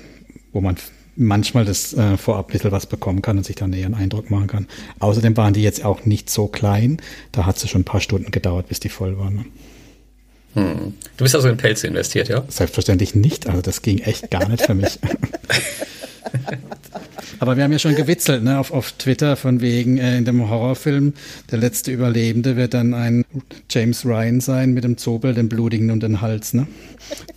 wo 0.52 0.60
man 0.60 0.76
manchmal 1.16 1.64
das 1.64 1.94
äh, 1.94 2.18
vorab 2.18 2.50
ein 2.50 2.52
bisschen 2.52 2.74
was 2.74 2.86
bekommen 2.86 3.22
kann 3.22 3.38
und 3.38 3.46
sich 3.46 3.56
dann 3.56 3.72
eher 3.72 3.86
einen 3.86 3.96
Eindruck 3.96 4.30
machen 4.30 4.48
kann. 4.48 4.68
Außerdem 5.00 5.38
waren 5.38 5.54
die 5.54 5.64
jetzt 5.64 5.86
auch 5.86 6.06
nicht 6.06 6.30
so 6.30 6.48
klein, 6.48 6.98
da 7.32 7.46
hat 7.46 7.56
es 7.56 7.70
schon 7.70 7.82
ein 7.82 7.86
paar 7.86 8.02
Stunden 8.02 8.32
gedauert, 8.32 8.68
bis 8.68 8.82
die 8.82 8.90
voll 8.90 9.18
waren. 9.18 9.36
Ne? 9.36 9.46
Hm. 10.56 10.94
Du 11.16 11.24
bist 11.24 11.34
also 11.34 11.48
in 11.48 11.56
Pelze 11.56 11.88
investiert, 11.88 12.28
ja? 12.28 12.44
Selbstverständlich 12.50 13.16
nicht, 13.16 13.48
also 13.48 13.62
das 13.62 13.82
ging 13.82 14.00
echt 14.00 14.30
gar 14.30 14.50
nicht 14.50 14.64
für 14.64 14.74
mich. 14.74 15.00
Aber 17.40 17.58
wir 17.58 17.64
haben 17.64 17.72
ja 17.72 17.80
schon 17.80 17.96
gewitzelt 17.96 18.44
ne, 18.44 18.60
auf, 18.60 18.72
auf 18.72 18.92
Twitter 18.94 19.36
von 19.36 19.62
wegen 19.62 19.98
äh, 19.98 20.18
in 20.18 20.26
dem 20.26 20.50
Horrorfilm, 20.50 21.14
der 21.52 21.60
letzte 21.60 21.92
Überlebende 21.92 22.56
wird 22.56 22.74
dann 22.74 22.94
ein 22.94 23.26
James 23.70 24.06
Ryan 24.06 24.40
sein 24.40 24.74
mit 24.74 24.84
dem 24.84 24.98
Zobel, 24.98 25.34
dem 25.34 25.50
Blutigen 25.50 25.92
und 25.92 26.04
dem 26.04 26.22
Hals, 26.22 26.54
ne? 26.54 26.68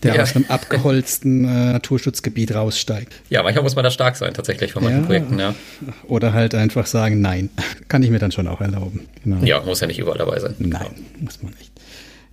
Der 0.03 0.15
ja. 0.15 0.23
aus 0.23 0.37
einem 0.37 0.47
abgeholzten 0.49 1.45
äh, 1.45 1.73
Naturschutzgebiet 1.73 2.55
raussteigt. 2.55 3.13
Ja, 3.31 3.43
manchmal 3.43 3.65
muss 3.65 3.75
man 3.75 3.85
da 3.85 3.91
stark 3.91 4.17
sein, 4.17 4.33
tatsächlich 4.35 4.73
von 4.73 4.85
manchen 4.85 5.01
ja. 5.01 5.07
Projekten, 5.07 5.39
ja. 5.39 5.55
Oder 6.07 6.33
halt 6.33 6.55
einfach 6.55 6.87
sagen, 6.87 7.21
nein. 7.21 7.51
Kann 7.89 8.03
ich 8.03 8.11
mir 8.11 8.19
dann 8.19 8.33
schon 8.33 8.47
auch 8.47 8.61
erlauben. 8.61 9.09
Genau. 9.25 9.45
Ja, 9.45 9.61
muss 9.63 9.81
ja 9.81 9.87
nicht 9.87 9.99
überall 9.99 10.19
dabei 10.19 10.39
sein. 10.39 10.55
Nein, 10.59 10.71
genau. 10.71 11.25
muss 11.25 11.43
man 11.43 11.53
nicht. 11.55 11.73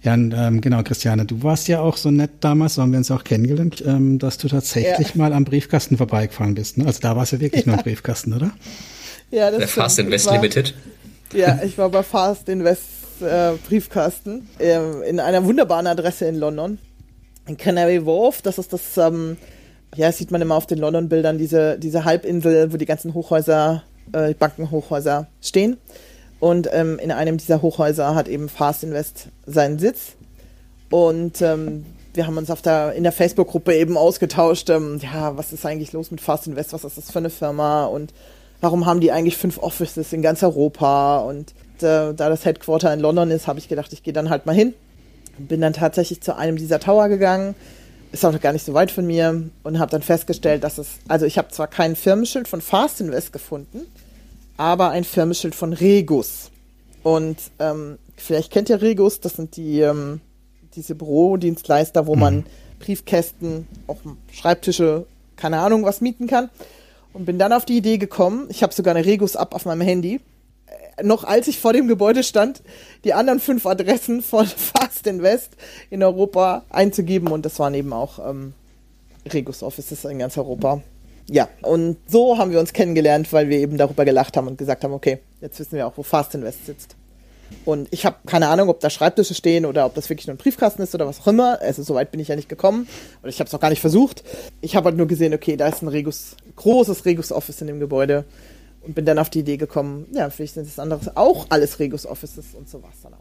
Ja, 0.03 0.15
ähm, 0.15 0.59
genau, 0.59 0.83
Christiane, 0.83 1.25
du 1.25 1.43
warst 1.43 1.69
ja 1.69 1.79
auch 1.79 1.95
so 1.95 2.11
nett 2.11 2.31
damals, 2.41 2.75
so 2.75 2.81
haben 2.81 2.91
wir 2.91 2.97
uns 2.97 3.09
auch 3.09 3.23
kennengelernt, 3.23 3.81
ähm, 3.87 4.19
dass 4.19 4.37
du 4.37 4.49
tatsächlich 4.49 5.09
ja. 5.09 5.17
mal 5.17 5.31
am 5.31 5.45
Briefkasten 5.45 5.95
vorbeigefahren 5.95 6.55
bist. 6.55 6.77
Ne? 6.77 6.85
Also 6.85 6.99
da 6.99 7.15
war 7.15 7.23
es 7.23 7.31
ja 7.31 7.39
wirklich 7.39 7.65
ja. 7.65 7.71
nur 7.71 7.79
ein 7.79 7.83
Briefkasten, 7.83 8.33
oder? 8.33 8.51
Ja, 9.31 9.49
das 9.49 9.59
Der 9.59 9.67
Fast 9.69 9.99
Invest 9.99 10.25
war, 10.25 10.33
Limited. 10.33 10.73
Ja, 11.33 11.61
ich 11.63 11.77
war 11.77 11.89
bei 11.89 12.03
Fast 12.03 12.49
Invest 12.49 12.83
äh, 13.21 13.53
Briefkasten 13.67 14.49
äh, 14.59 15.09
in 15.09 15.21
einer 15.21 15.45
wunderbaren 15.45 15.87
Adresse 15.87 16.25
in 16.25 16.35
London. 16.35 16.79
In 17.47 17.55
Canary 17.55 18.05
Wharf, 18.05 18.41
das 18.41 18.57
ist 18.57 18.73
das, 18.73 18.97
ähm, 18.97 19.37
ja, 19.95 20.07
das 20.07 20.17
sieht 20.17 20.31
man 20.31 20.41
immer 20.41 20.55
auf 20.55 20.67
den 20.67 20.79
London-Bildern, 20.79 21.37
diese, 21.37 21.79
diese 21.79 22.03
Halbinsel, 22.03 22.73
wo 22.73 22.77
die 22.77 22.85
ganzen 22.85 23.13
Hochhäuser, 23.13 23.83
äh, 24.11 24.33
Bankenhochhäuser 24.33 25.27
stehen. 25.41 25.77
Und 26.43 26.67
ähm, 26.73 26.99
in 26.99 27.09
einem 27.09 27.37
dieser 27.37 27.61
Hochhäuser 27.61 28.15
hat 28.15 28.27
eben 28.27 28.49
Fast 28.49 28.83
Invest 28.83 29.29
seinen 29.45 29.79
Sitz. 29.79 30.17
Und 30.89 31.41
ähm, 31.41 31.85
wir 32.13 32.27
haben 32.27 32.37
uns 32.37 32.51
auf 32.51 32.61
der, 32.61 32.91
in 32.95 33.03
der 33.03 33.13
Facebook-Gruppe 33.13 33.73
eben 33.73 33.95
ausgetauscht, 33.95 34.69
ähm, 34.69 34.99
ja, 35.01 35.37
was 35.37 35.53
ist 35.53 35.65
eigentlich 35.65 35.93
los 35.93 36.11
mit 36.11 36.19
Fast 36.19 36.45
Invest, 36.47 36.73
was 36.73 36.83
ist 36.83 36.97
das 36.97 37.11
für 37.11 37.19
eine 37.19 37.29
Firma? 37.29 37.85
Und 37.85 38.13
warum 38.59 38.85
haben 38.85 38.99
die 38.99 39.13
eigentlich 39.13 39.37
fünf 39.37 39.57
Offices 39.57 40.11
in 40.11 40.21
ganz 40.21 40.43
Europa? 40.43 41.19
Und 41.19 41.51
äh, 41.77 42.13
da 42.13 42.13
das 42.13 42.43
Headquarter 42.43 42.93
in 42.93 42.99
London 42.99 43.31
ist, 43.31 43.47
habe 43.47 43.59
ich 43.59 43.69
gedacht, 43.69 43.93
ich 43.93 44.03
gehe 44.03 44.11
dann 44.11 44.29
halt 44.29 44.45
mal 44.45 44.53
hin. 44.53 44.73
Bin 45.37 45.61
dann 45.61 45.71
tatsächlich 45.71 46.19
zu 46.19 46.35
einem 46.35 46.57
dieser 46.57 46.81
Tower 46.81 47.07
gegangen, 47.07 47.55
ist 48.11 48.25
auch 48.25 48.33
noch 48.33 48.41
gar 48.41 48.51
nicht 48.51 48.65
so 48.65 48.73
weit 48.73 48.91
von 48.91 49.07
mir. 49.07 49.49
Und 49.63 49.79
habe 49.79 49.91
dann 49.91 50.01
festgestellt, 50.01 50.65
dass 50.65 50.77
es, 50.77 50.89
also 51.07 51.25
ich 51.25 51.37
habe 51.37 51.51
zwar 51.51 51.67
kein 51.67 51.95
Firmenschild 51.95 52.49
von 52.49 52.59
Fast 52.59 52.99
Invest 52.99 53.31
gefunden, 53.31 53.87
aber 54.57 54.89
ein 54.89 55.03
Firmenschild 55.03 55.55
von 55.55 55.73
Regus. 55.73 56.51
Und 57.03 57.37
ähm, 57.59 57.97
vielleicht 58.15 58.51
kennt 58.51 58.69
ihr 58.69 58.81
Regus, 58.81 59.19
das 59.19 59.33
sind 59.33 59.57
die 59.57 59.81
ähm, 59.81 60.21
diese 60.75 60.95
Bürodienstleister, 60.95 62.07
wo 62.07 62.15
mhm. 62.15 62.21
man 62.21 62.45
Briefkästen, 62.79 63.67
auch 63.87 63.97
Schreibtische, 64.31 65.05
keine 65.35 65.59
Ahnung, 65.59 65.83
was 65.83 66.01
mieten 66.01 66.27
kann. 66.27 66.49
Und 67.13 67.25
bin 67.25 67.37
dann 67.37 67.53
auf 67.53 67.65
die 67.65 67.77
Idee 67.77 67.97
gekommen, 67.97 68.47
ich 68.49 68.63
habe 68.63 68.73
sogar 68.73 68.95
eine 68.95 69.05
Regus-App 69.05 69.53
auf 69.53 69.65
meinem 69.65 69.81
Handy, 69.81 70.19
äh, 70.97 71.03
noch 71.03 71.23
als 71.23 71.47
ich 71.47 71.59
vor 71.59 71.73
dem 71.73 71.87
Gebäude 71.87 72.23
stand, 72.23 72.63
die 73.03 73.13
anderen 73.13 73.39
fünf 73.39 73.65
Adressen 73.65 74.21
von 74.21 74.47
Fast 74.47 75.05
Invest 75.05 75.51
in 75.89 76.01
Europa 76.01 76.63
einzugeben. 76.69 77.29
Und 77.29 77.45
das 77.45 77.59
waren 77.59 77.73
eben 77.75 77.93
auch 77.93 78.19
ähm, 78.27 78.53
Regus-Offices 79.31 80.05
in 80.05 80.19
ganz 80.19 80.37
Europa 80.37 80.81
ja, 81.29 81.47
und 81.61 81.97
so 82.07 82.37
haben 82.37 82.51
wir 82.51 82.59
uns 82.59 82.73
kennengelernt, 82.73 83.31
weil 83.31 83.49
wir 83.49 83.57
eben 83.57 83.77
darüber 83.77 84.05
gelacht 84.05 84.35
haben 84.35 84.47
und 84.47 84.57
gesagt 84.57 84.83
haben, 84.83 84.93
okay, 84.93 85.19
jetzt 85.41 85.59
wissen 85.59 85.77
wir 85.77 85.87
auch, 85.87 85.93
wo 85.95 86.03
Fast 86.03 86.35
Invest 86.35 86.65
sitzt. 86.65 86.95
Und 87.65 87.87
ich 87.91 88.05
habe 88.05 88.17
keine 88.25 88.47
Ahnung, 88.49 88.69
ob 88.69 88.79
da 88.79 88.89
Schreibtische 88.89 89.33
stehen 89.33 89.65
oder 89.65 89.85
ob 89.85 89.93
das 89.95 90.09
wirklich 90.09 90.27
nur 90.27 90.35
ein 90.35 90.39
Briefkasten 90.39 90.81
ist 90.81 90.95
oder 90.95 91.07
was 91.07 91.21
auch 91.21 91.27
immer. 91.27 91.61
Also 91.61 91.83
so 91.83 91.93
weit 91.93 92.11
bin 92.11 92.19
ich 92.19 92.27
ja 92.27 92.35
nicht 92.35 92.49
gekommen 92.49 92.87
oder 93.21 93.29
ich 93.29 93.39
habe 93.39 93.47
es 93.47 93.53
noch 93.53 93.59
gar 93.59 93.69
nicht 93.69 93.81
versucht. 93.81 94.23
Ich 94.61 94.75
habe 94.75 94.85
halt 94.85 94.97
nur 94.97 95.07
gesehen, 95.07 95.33
okay, 95.33 95.55
da 95.55 95.67
ist 95.67 95.81
ein 95.81 95.87
Regus, 95.87 96.35
großes 96.55 97.05
Regus-Office 97.05 97.61
in 97.61 97.67
dem 97.67 97.79
Gebäude 97.79 98.25
und 98.81 98.95
bin 98.95 99.05
dann 99.05 99.19
auf 99.19 99.29
die 99.29 99.39
Idee 99.39 99.57
gekommen, 99.57 100.07
ja, 100.13 100.29
vielleicht 100.29 100.55
sind 100.55 100.67
das 100.67 100.79
andere 100.79 101.15
auch 101.15 101.45
alles 101.49 101.79
Regus-Offices 101.79 102.55
und 102.57 102.69
so 102.69 102.81
was 102.83 103.01
dann 103.01 103.13
auch. 103.13 103.19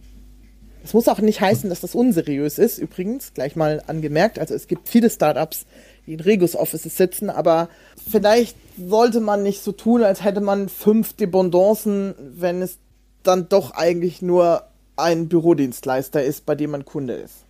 Es 0.84 0.94
muss 0.94 1.06
auch 1.06 1.20
nicht 1.20 1.40
heißen, 1.40 1.70
dass 1.70 1.80
das 1.80 1.94
unseriös 1.94 2.58
ist, 2.58 2.78
übrigens, 2.78 3.34
gleich 3.34 3.54
mal 3.54 3.82
angemerkt. 3.86 4.40
Also 4.40 4.54
es 4.54 4.66
gibt 4.66 4.88
viele 4.88 5.10
Startups, 5.10 5.64
die 6.06 6.14
in 6.14 6.20
Regus-Offices 6.20 6.96
sitzen, 6.96 7.30
aber 7.30 7.68
vielleicht 8.10 8.56
sollte 8.78 9.20
man 9.20 9.42
nicht 9.42 9.62
so 9.62 9.72
tun, 9.72 10.02
als 10.02 10.24
hätte 10.24 10.40
man 10.40 10.68
fünf 10.68 11.12
Dependancen, 11.14 12.14
wenn 12.18 12.62
es 12.62 12.78
dann 13.22 13.48
doch 13.48 13.72
eigentlich 13.72 14.22
nur 14.22 14.64
ein 14.96 15.28
Bürodienstleister 15.28 16.22
ist, 16.22 16.44
bei 16.46 16.54
dem 16.54 16.72
man 16.72 16.84
Kunde 16.84 17.14
ist. 17.14 17.44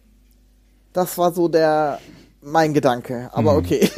Das 0.93 1.17
war 1.19 1.33
so 1.33 1.49
der 1.49 1.99
mein 2.43 2.75
Gedanke, 2.75 3.31
aber 3.33 3.53
mhm. 3.53 3.59
okay. 3.59 3.91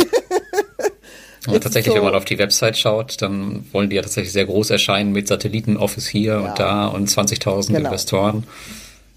Und 1.46 1.62
tatsächlich, 1.62 1.92
so, 1.92 1.98
wenn 1.98 2.04
man 2.04 2.14
auf 2.14 2.24
die 2.24 2.38
Website 2.38 2.78
schaut, 2.78 3.20
dann 3.20 3.66
wollen 3.72 3.90
die 3.90 3.96
ja 3.96 4.02
tatsächlich 4.02 4.32
sehr 4.32 4.46
groß 4.46 4.70
erscheinen 4.70 5.12
mit 5.12 5.28
Satellitenoffice 5.28 6.06
hier 6.06 6.32
ja. 6.32 6.38
und 6.40 6.58
da 6.58 6.86
und 6.86 7.08
20.000 7.08 7.66
genau. 7.66 7.78
Investoren. 7.80 8.44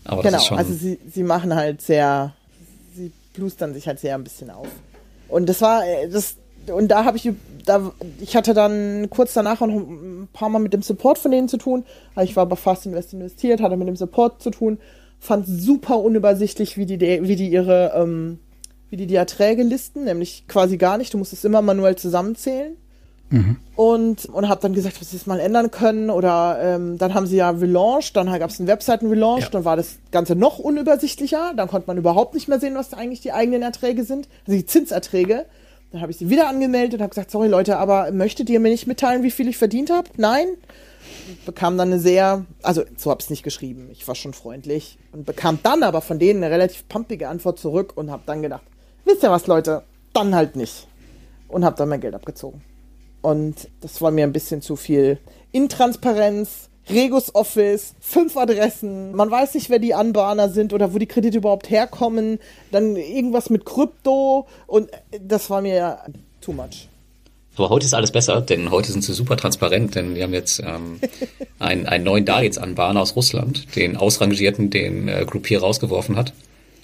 Aber 0.04 0.24
genau, 0.24 0.46
also 0.50 0.74
sie, 0.74 1.00
sie 1.10 1.24
machen 1.24 1.56
halt 1.56 1.82
sehr, 1.82 2.34
sie 2.96 3.12
plustern 3.34 3.74
sich 3.74 3.88
halt 3.88 4.00
sehr 4.00 4.16
ein 4.16 4.24
bisschen 4.24 4.50
auf. 4.50 4.68
Und 5.30 5.48
das 5.48 5.62
war, 5.62 5.86
äh, 5.86 6.10
das, 6.10 6.38
und 6.68 6.90
da 6.90 7.06
habe 7.06 7.18
ich, 7.18 7.30
da, 7.66 7.92
ich 8.20 8.36
hatte 8.36 8.54
dann 8.54 9.10
kurz 9.10 9.34
danach 9.34 9.62
noch 9.62 9.68
ein 9.68 10.30
paar 10.34 10.50
Mal 10.50 10.60
mit 10.60 10.74
dem 10.74 10.82
Support 10.82 11.18
von 11.18 11.32
denen 11.32 11.50
zu 11.50 11.58
tun. 11.58 11.86
Ich 12.22 12.36
war 12.36 12.46
bei 12.46 12.56
Fast 12.56 12.86
Invest 12.86 13.14
investiert, 13.14 13.62
hatte 13.62 13.78
mit 13.78 13.88
dem 13.88 13.96
Support 13.96 14.42
zu 14.42 14.50
tun, 14.50 14.80
fand 15.20 15.48
super 15.48 16.00
unübersichtlich, 16.00 16.78
wie 16.78 16.86
die, 16.86 17.00
wie 17.00 17.36
die 17.36 17.50
ihre, 17.50 17.94
ähm, 17.96 18.40
wie 18.90 18.98
die 18.98 19.08
die 19.08 19.16
Erträge 19.16 19.64
listen, 19.64 20.06
nämlich 20.06 20.46
quasi 20.48 20.78
gar 20.78 20.98
nicht. 20.98 21.14
Du 21.14 21.18
musst 21.18 21.34
es 21.34 21.44
immer 21.44 21.62
manuell 21.62 21.96
zusammenzählen. 21.96 22.78
Mhm. 23.30 23.58
Und, 23.76 24.26
und 24.26 24.48
habe 24.48 24.62
dann 24.62 24.74
gesagt, 24.74 25.00
was 25.02 25.12
sie 25.12 25.18
es 25.18 25.28
mal 25.28 25.40
ändern 25.40 25.72
können. 25.72 26.10
Oder 26.10 26.60
ähm, 26.62 26.98
dann 26.98 27.14
haben 27.14 27.28
sie 27.28 27.38
ja 27.38 27.50
relaunched, 27.50 28.16
dann 28.16 28.28
gab 28.40 28.50
es 28.50 28.60
einen 28.60 28.68
Webseiten-Relaunch, 28.68 29.44
ja. 29.44 29.50
dann 29.50 29.66
war 29.66 29.76
das 29.76 29.98
Ganze 30.12 30.36
noch 30.36 30.60
unübersichtlicher. 30.60 31.54
Dann 31.56 31.68
konnte 31.68 31.88
man 31.88 31.98
überhaupt 31.98 32.34
nicht 32.34 32.48
mehr 32.48 32.60
sehen, 32.60 32.76
was 32.76 32.94
eigentlich 32.94 33.22
die 33.22 33.34
eigenen 33.34 33.62
Erträge 33.62 34.04
sind, 34.04 34.28
also 34.46 34.58
die 34.58 34.66
Zinserträge. 34.66 35.46
Dann 35.92 36.02
habe 36.02 36.12
ich 36.12 36.18
sie 36.18 36.30
wieder 36.30 36.50
angemeldet 36.50 36.96
und 36.96 37.02
habe 37.02 37.10
gesagt, 37.10 37.32
sorry 37.32 37.48
Leute, 37.48 37.78
aber 37.78 38.12
möchtet 38.12 38.50
ihr 38.50 38.60
mir 38.60 38.70
nicht 38.70 38.88
mitteilen, 38.88 39.24
wie 39.24 39.32
viel 39.32 39.48
ich 39.48 39.58
verdient 39.58 39.90
habe? 39.90 40.10
Nein. 40.18 40.48
Bekam 41.46 41.78
dann 41.78 41.92
eine 41.92 42.00
sehr, 42.00 42.46
also 42.62 42.84
so 42.98 43.10
habe 43.10 43.20
ich 43.22 43.26
es 43.26 43.30
nicht 43.30 43.44
geschrieben, 43.44 43.90
ich 43.92 44.08
war 44.08 44.16
schon 44.16 44.34
freundlich 44.34 44.98
und 45.14 45.26
bekam 45.26 45.60
dann 45.64 45.84
aber 45.84 46.02
von 46.02 46.20
denen 46.20 46.44
eine 46.44 46.54
relativ 46.54 46.88
pumpige 46.90 47.30
Antwort 47.30 47.60
zurück 47.60 47.94
und 47.96 48.12
habe 48.12 48.24
dann 48.26 48.42
gedacht, 48.42 48.64
wisst 49.06 49.24
ihr 49.24 49.32
was 49.32 49.48
Leute, 49.48 49.84
dann 50.14 50.36
halt 50.36 50.56
nicht. 50.56 50.88
Und 51.48 51.64
habe 51.64 51.78
dann 51.78 51.88
mein 51.88 52.02
Geld 52.02 52.14
abgezogen. 52.14 52.62
Und 53.28 53.68
das 53.82 54.02
war 54.02 54.10
mir 54.10 54.24
ein 54.24 54.32
bisschen 54.32 54.62
zu 54.62 54.78
viel 54.78 55.18
Intransparenz, 55.52 56.70
Regus 56.90 57.36
Office, 57.36 57.94
fünf 58.00 58.38
Adressen, 58.38 59.14
man 59.14 59.30
weiß 59.30 59.56
nicht, 59.56 59.70
wer 59.70 59.80
die 59.80 59.94
Anbahner 59.94 60.48
sind 60.48 60.72
oder 60.72 60.94
wo 60.94 60.98
die 60.98 61.08
Kredite 61.08 61.40
überhaupt 61.40 61.70
herkommen, 61.70 62.40
dann 62.72 62.96
irgendwas 62.96 63.50
mit 63.50 63.66
Krypto 63.66 64.48
und 64.66 64.90
das 65.22 65.50
war 65.50 65.62
mir 65.62 65.98
too 66.40 66.54
much. 66.54 66.88
Aber 67.58 67.70
heute 67.70 67.86
ist 67.86 67.94
alles 67.94 68.12
besser, 68.12 68.40
denn 68.40 68.72
heute 68.72 68.94
sind 68.94 69.04
sie 69.04 69.14
super 69.14 69.36
transparent, 69.36 69.96
denn 69.96 70.16
wir 70.16 70.24
haben 70.24 70.34
jetzt 70.34 70.62
ähm, 70.62 71.02
einen, 71.60 71.86
einen 71.86 72.06
neuen 72.06 72.24
Darlehensanbahner 72.24 73.02
aus 73.02 73.18
Russland, 73.18 73.76
den 73.76 73.98
ausrangierten, 73.98 74.70
den 74.70 75.10
äh, 75.10 75.26
Groupier 75.28 75.60
rausgeworfen 75.60 76.16
hat. 76.16 76.32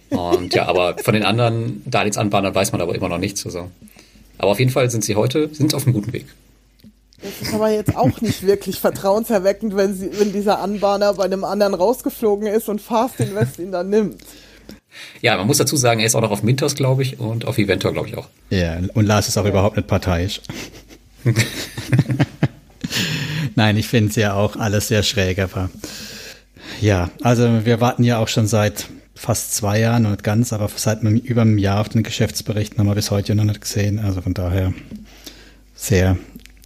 Und 0.09 0.53
ja, 0.53 0.65
aber 0.65 0.97
von 0.97 1.13
den 1.13 1.23
anderen 1.23 1.83
Darlehensanbahnern 1.85 2.53
weiß 2.53 2.73
man 2.73 2.81
aber 2.81 2.95
immer 2.95 3.07
noch 3.07 3.17
nichts. 3.17 3.45
Also. 3.45 3.69
Aber 4.43 4.51
auf 4.51 4.59
jeden 4.59 4.71
Fall 4.71 4.89
sind 4.89 5.05
sie 5.05 5.15
heute, 5.15 5.47
sind 5.53 5.73
auf 5.73 5.85
einem 5.85 5.93
guten 5.93 6.11
Weg. 6.11 6.25
Das 7.21 7.31
ist 7.47 7.53
aber 7.53 7.71
jetzt 7.71 7.95
auch 7.95 8.19
nicht 8.19 8.45
wirklich 8.45 8.77
vertrauenserweckend, 8.77 9.77
wenn, 9.77 9.95
sie, 9.95 10.09
wenn 10.19 10.33
dieser 10.33 10.59
Anbahner 10.59 11.13
bei 11.13 11.23
einem 11.23 11.45
anderen 11.45 11.73
rausgeflogen 11.73 12.47
ist 12.47 12.67
und 12.67 12.81
Fast 12.81 13.21
Invest 13.21 13.59
ihn 13.59 13.71
dann 13.71 13.89
nimmt. 13.89 14.21
Ja, 15.21 15.37
man 15.37 15.47
muss 15.47 15.59
dazu 15.59 15.77
sagen, 15.77 16.01
er 16.01 16.07
ist 16.07 16.15
auch 16.15 16.21
noch 16.21 16.31
auf 16.31 16.43
Mintos, 16.43 16.75
glaube 16.75 17.03
ich, 17.03 17.21
und 17.21 17.45
auf 17.45 17.57
Eventor, 17.57 17.93
glaube 17.93 18.09
ich 18.09 18.17
auch. 18.17 18.27
Ja, 18.49 18.77
und 18.93 19.05
Lars 19.05 19.29
ist 19.29 19.37
auch 19.37 19.45
ja. 19.45 19.51
überhaupt 19.51 19.77
nicht 19.77 19.87
parteiisch. 19.87 20.41
Nein, 23.55 23.77
ich 23.77 23.87
finde 23.87 24.09
es 24.09 24.17
ja 24.17 24.33
auch 24.33 24.57
alles 24.57 24.89
sehr 24.89 25.03
schräg, 25.03 25.39
aber 25.39 25.69
ja, 26.81 27.11
also 27.21 27.65
wir 27.65 27.79
warten 27.79 28.03
ja 28.03 28.17
auch 28.17 28.27
schon 28.27 28.47
seit 28.47 28.87
fast 29.15 29.55
zwei 29.55 29.79
Jahren, 29.79 30.09
nicht 30.09 30.23
ganz, 30.23 30.53
aber 30.53 30.69
seit 30.75 31.03
über 31.03 31.41
einem 31.41 31.57
Jahr 31.57 31.81
auf 31.81 31.89
den 31.89 32.03
Geschäftsberichten 32.03 32.79
haben 32.79 32.87
wir 32.87 32.95
bis 32.95 33.11
heute 33.11 33.35
noch 33.35 33.43
nicht 33.43 33.61
gesehen. 33.61 33.99
Also 33.99 34.21
von 34.21 34.33
daher 34.33 34.73
sehr 35.75 36.17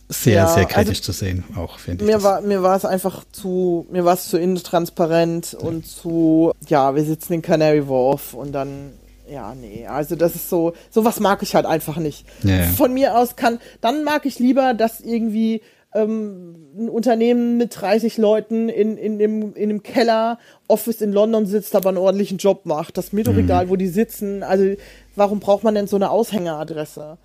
sehr, 0.10 0.36
ja, 0.36 0.48
sehr 0.48 0.66
kritisch 0.66 1.00
also, 1.00 1.12
zu 1.12 1.12
sehen, 1.12 1.44
auch 1.56 1.80
finde 1.80 2.06
ich. 2.06 2.10
Mir 2.10 2.24
war, 2.24 2.42
mir 2.42 2.64
war 2.64 2.78
es 2.78 2.86
einfach 2.86 3.26
zu, 3.32 3.86
mir 3.92 4.06
war 4.06 4.14
es 4.14 4.30
zu 4.30 4.38
intransparent 4.38 5.54
ja. 5.54 5.60
und 5.60 5.86
zu, 5.86 6.54
ja, 6.68 6.96
wir 6.96 7.04
sitzen 7.04 7.34
in 7.34 7.42
Canary 7.42 7.88
Wharf 7.90 8.34
und 8.34 8.54
dann, 8.54 8.94
ja, 9.30 9.54
nee, 9.54 9.86
also 9.86 10.16
das 10.16 10.36
ist 10.36 10.50
so, 10.50 10.74
sowas 10.90 11.20
mag 11.20 11.44
ich 11.44 11.56
halt 11.56 11.66
einfach 11.66 11.98
nicht. 11.98 12.26
Ja, 12.44 12.64
Von 12.64 12.94
mir 12.94 13.18
aus 13.18 13.36
kann, 13.36 13.60
dann 13.82 14.06
mag 14.06 14.26
ich 14.26 14.40
lieber, 14.40 14.74
dass 14.74 15.02
irgendwie 15.02 15.62
ähm, 15.94 16.56
ein 16.78 16.90
Unternehmen 16.90 17.58
mit 17.58 17.80
30 17.80 18.18
Leuten 18.18 18.70
in, 18.70 18.98
in, 18.98 19.18
dem, 19.20 19.54
in 19.54 19.70
dem 19.70 19.84
Keller, 19.84 20.40
Office 20.68 21.02
in 21.02 21.12
London 21.12 21.46
sitzt, 21.46 21.76
aber 21.76 21.90
einen 21.90 21.98
ordentlichen 21.98 22.38
Job 22.38 22.66
macht. 22.66 22.98
Das 22.98 23.06
ist 23.06 23.14
mir 23.14 23.24
doch 23.24 23.34
mhm. 23.34 23.40
egal, 23.40 23.70
wo 23.70 23.76
die 23.76 23.88
sitzen. 23.88 24.44
Also, 24.44 24.76
warum 25.16 25.40
braucht 25.40 25.64
man 25.64 25.76
denn 25.76 25.88
so 25.88 25.96
eine 25.96 26.10
Aushängeradresse? 26.12 27.18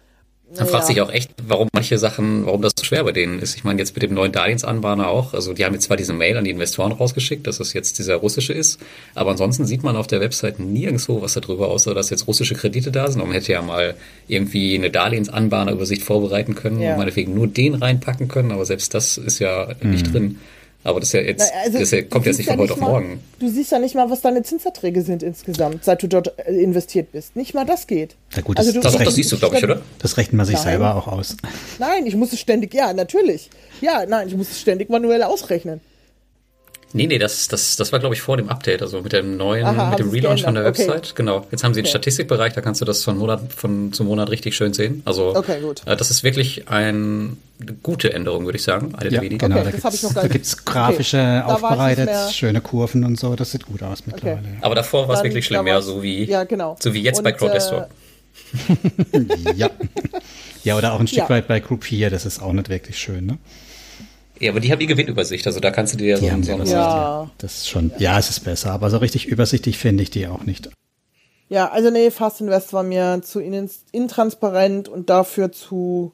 Man 0.59 0.67
fragt 0.67 0.87
sich 0.87 1.01
auch 1.01 1.11
echt, 1.11 1.31
warum 1.47 1.69
manche 1.73 1.99
Sachen, 1.99 2.45
warum 2.45 2.61
das 2.61 2.73
so 2.79 2.85
schwer 2.85 3.05
bei 3.05 3.13
denen 3.13 3.39
ist. 3.39 3.57
Ich 3.57 3.65
meine, 3.65 3.81
jetzt 3.81 3.95
mit 3.95 4.03
dem 4.03 4.13
neuen 4.13 4.33
Darlehensanbahner 4.33 5.09
auch. 5.09 5.33
Also 5.35 5.55
die 5.55 5.65
haben 5.65 5.73
jetzt 5.73 5.85
zwar 5.85 5.97
diese 5.97 6.13
Mail 6.13 6.37
an 6.37 6.45
die 6.45 6.51
Investoren 6.51 6.93
rausgeschickt, 6.93 7.47
dass 7.47 7.59
das 7.59 7.73
jetzt 7.73 7.99
dieser 7.99 8.17
russische 8.17 8.53
ist, 8.53 8.79
aber 9.15 9.31
ansonsten 9.31 9.65
sieht 9.65 9.83
man 9.83 9.97
auf 9.97 10.07
der 10.07 10.21
Website 10.21 10.61
nirgendwo 10.61 11.23
was 11.23 11.35
darüber, 11.35 11.69
außer 11.69 11.95
dass 11.95 12.11
jetzt 12.11 12.27
russische 12.27 12.55
Kredite 12.55 12.93
da 12.93 13.11
sind. 13.11 13.21
Und 13.21 13.29
man 13.29 13.35
hätte 13.35 13.53
ja 13.53 13.63
mal 13.63 13.95
irgendwie 14.29 14.75
eine 14.75 14.91
Darlehensanbahnerübersicht 14.91 16.03
vorbereiten 16.03 16.55
können 16.55 16.81
ja. 16.81 16.93
und 16.93 16.99
meinetwegen 16.99 17.35
nur 17.35 17.47
den 17.47 17.75
reinpacken 17.75 18.29
können, 18.29 18.53
aber 18.53 18.67
selbst 18.67 18.95
das 18.95 19.17
ist 19.17 19.39
ja 19.39 19.69
mhm. 19.81 19.91
nicht 19.91 20.13
drin. 20.13 20.39
Aber 20.85 20.99
das, 20.99 21.11
ist 21.11 21.13
ja 21.15 21.21
jetzt, 21.21 21.53
also, 21.65 21.79
das 21.79 21.91
ja, 21.93 22.03
kommt 22.03 22.27
jetzt 22.27 22.39
nicht 22.39 22.49
von 22.49 22.57
ja 22.57 22.63
heute 22.63 22.73
auf 22.73 22.81
mal, 22.81 22.91
morgen. 22.91 23.21
Du 23.39 23.49
siehst 23.49 23.71
ja 23.71 23.79
nicht 23.79 23.95
mal, 23.95 24.11
was 24.11 24.21
deine 24.21 24.43
Zinserträge 24.43 25.03
sind 25.03 25.23
insgesamt, 25.23 25.85
seit 25.85 26.03
du 26.03 26.09
dort 26.09 26.37
äh, 26.39 26.53
investiert 26.55 27.13
bist. 27.13 27.37
Nicht 27.37 27.55
mal 27.55 27.65
das 27.65 27.87
geht. 27.87 28.17
Na 28.35 28.43
gut, 28.43 28.59
das, 28.59 28.67
also 28.67 28.81
das, 28.81 28.97
das 28.97 29.15
siehst 29.15 29.31
du, 29.31 29.39
glaube 29.39 29.57
ich, 29.57 29.65
oder? 29.65 29.81
Das 30.01 30.17
rechnet 30.17 30.35
man 30.35 30.47
sich 30.47 30.57
nein. 30.57 30.65
selber 30.65 30.97
auch 30.97 31.07
aus. 31.07 31.37
Nein, 31.79 32.07
ich 32.07 32.17
muss 32.17 32.33
es 32.33 32.41
ständig, 32.41 32.75
ja, 32.75 32.93
natürlich. 32.93 33.49
Ja, 33.81 34.07
nein, 34.07 34.27
ich 34.29 34.37
muss 34.37 34.51
es 34.51 34.61
ständig 34.61 34.91
manuell 34.91 35.23
ausrechnen. 35.23 35.81
Nee, 36.95 37.07
nee, 37.07 37.19
das, 37.19 37.49
das, 37.49 37.77
das 37.77 37.93
war, 37.93 38.01
glaube 38.01 38.15
ich, 38.15 38.21
vor 38.21 38.37
dem 38.37 38.49
Update, 38.49 38.83
also 38.83 39.01
mit 39.01 39.13
dem 39.13 39.37
neuen, 39.37 39.65
Aha, 39.65 39.91
mit 39.91 39.99
dem 39.99 40.11
Relaunch 40.11 40.43
von 40.43 40.55
der 40.55 40.65
Website. 40.65 40.89
Okay. 40.89 41.13
Genau. 41.15 41.47
Jetzt 41.51 41.65
haben 41.65 41.73
sie 41.73 41.81
okay. 41.81 41.87
den 41.87 41.91
Statistikbereich, 41.91 42.53
da 42.53 42.61
kannst 42.61 42.81
du 42.81 42.85
das 42.85 43.03
von 43.03 43.17
Monat 43.17 43.53
von 43.55 43.93
zu 43.93 44.05
Monat 44.05 44.31
richtig 44.31 44.55
schön 44.55 44.75
sehen. 44.75 45.03
Also 45.05 45.35
okay, 45.35 45.61
gut. 45.61 45.83
Äh, 45.87 45.97
das 45.97 46.11
ist 46.11 46.23
wirklich 46.23 46.69
ein, 46.69 47.39
eine 47.61 47.73
gute 47.83 48.13
Änderung, 48.13 48.45
würde 48.45 48.57
ich 48.57 48.65
sagen. 48.65 48.95
Eine 48.95 49.11
ja, 49.11 49.21
genau, 49.21 49.61
okay, 49.61 49.81
da 50.15 50.27
gibt 50.29 50.45
es 50.45 50.65
grafische 50.65 51.43
okay. 51.47 51.53
aufbereitet, 51.53 52.11
schöne 52.33 52.61
Kurven 52.61 53.05
und 53.05 53.19
so, 53.19 53.37
das 53.37 53.53
sieht 53.53 53.67
gut 53.67 53.83
aus 53.83 54.07
mittlerweile. 54.07 54.39
Okay. 54.39 54.59
Aber 54.61 54.75
davor 54.75 55.09
war 55.09 55.17
es 55.17 55.23
wirklich 55.23 55.47
schlimm, 55.47 55.67
ja, 55.67 55.81
so 55.81 56.03
wie, 56.03 56.25
ja, 56.25 56.45
genau. 56.45 56.77
so 56.81 56.93
wie 56.93 57.03
jetzt 57.03 57.19
und, 57.19 57.25
bei 57.25 57.33
Crowdestor. 57.33 57.89
Äh, 59.13 59.53
ja. 59.57 59.71
ja, 60.65 60.77
oder 60.77 60.93
auch 60.93 61.01
ein 61.01 61.07
Stück 61.07 61.21
ja. 61.21 61.31
weit 61.31 61.49
bei 61.49 61.61
Groupier, 61.61 62.11
das 62.11 62.27
ist 62.27 62.43
auch 62.43 62.53
nicht 62.53 62.69
wirklich 62.69 62.99
schön, 62.99 63.27
ne? 63.27 63.39
Ja, 64.43 64.51
aber 64.51 64.59
die 64.59 64.73
haben 64.73 64.81
die 64.81 64.89
Gewinnübersicht, 64.89 65.47
also 65.47 65.61
da 65.61 65.71
kannst 65.71 65.95
du 65.95 65.99
dir 65.99 66.09
ja 66.09 66.17
so, 66.17 66.29
haben 66.29 66.43
so 66.43 66.53
eine 66.53 66.65
ja. 66.65 67.31
Das 67.39 67.59
ist 67.59 67.69
schon, 67.69 67.93
ja, 67.99 68.19
es 68.19 68.29
ist 68.29 68.41
besser, 68.41 68.73
aber 68.73 68.91
so 68.91 68.97
richtig 68.97 69.29
übersichtlich 69.29 69.79
finde 69.79 70.03
ich 70.03 70.11
die 70.11 70.27
auch 70.27 70.43
nicht. 70.43 70.69
Ja, 71.49 71.71
also 71.71 71.91
nee, 71.91 72.11
Fast 72.11 72.41
Invest 72.41 72.73
war 72.73 72.83
mir 72.83 73.21
zu 73.23 73.39
intransparent 73.39 74.89
und 74.89 75.11
dafür 75.11 75.53
zu, 75.53 76.11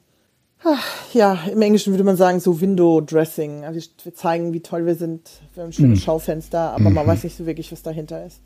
ja, 1.11 1.39
im 1.51 1.59
Englischen 1.63 1.91
würde 1.91 2.03
man 2.03 2.17
sagen, 2.17 2.39
so 2.39 2.61
Window 2.61 3.01
Dressing. 3.01 3.65
Also 3.65 3.81
wir 4.03 4.13
zeigen, 4.13 4.53
wie 4.53 4.59
toll 4.59 4.85
wir 4.85 4.93
sind, 4.93 5.27
wir 5.55 5.63
haben 5.63 5.69
ein 5.69 5.73
schönes 5.73 6.01
mhm. 6.01 6.03
Schaufenster, 6.03 6.73
aber 6.73 6.91
mhm. 6.91 6.93
man 6.97 7.07
weiß 7.07 7.23
nicht 7.23 7.35
so 7.35 7.47
wirklich, 7.47 7.71
was 7.71 7.81
dahinter 7.81 8.23
ist. 8.27 8.41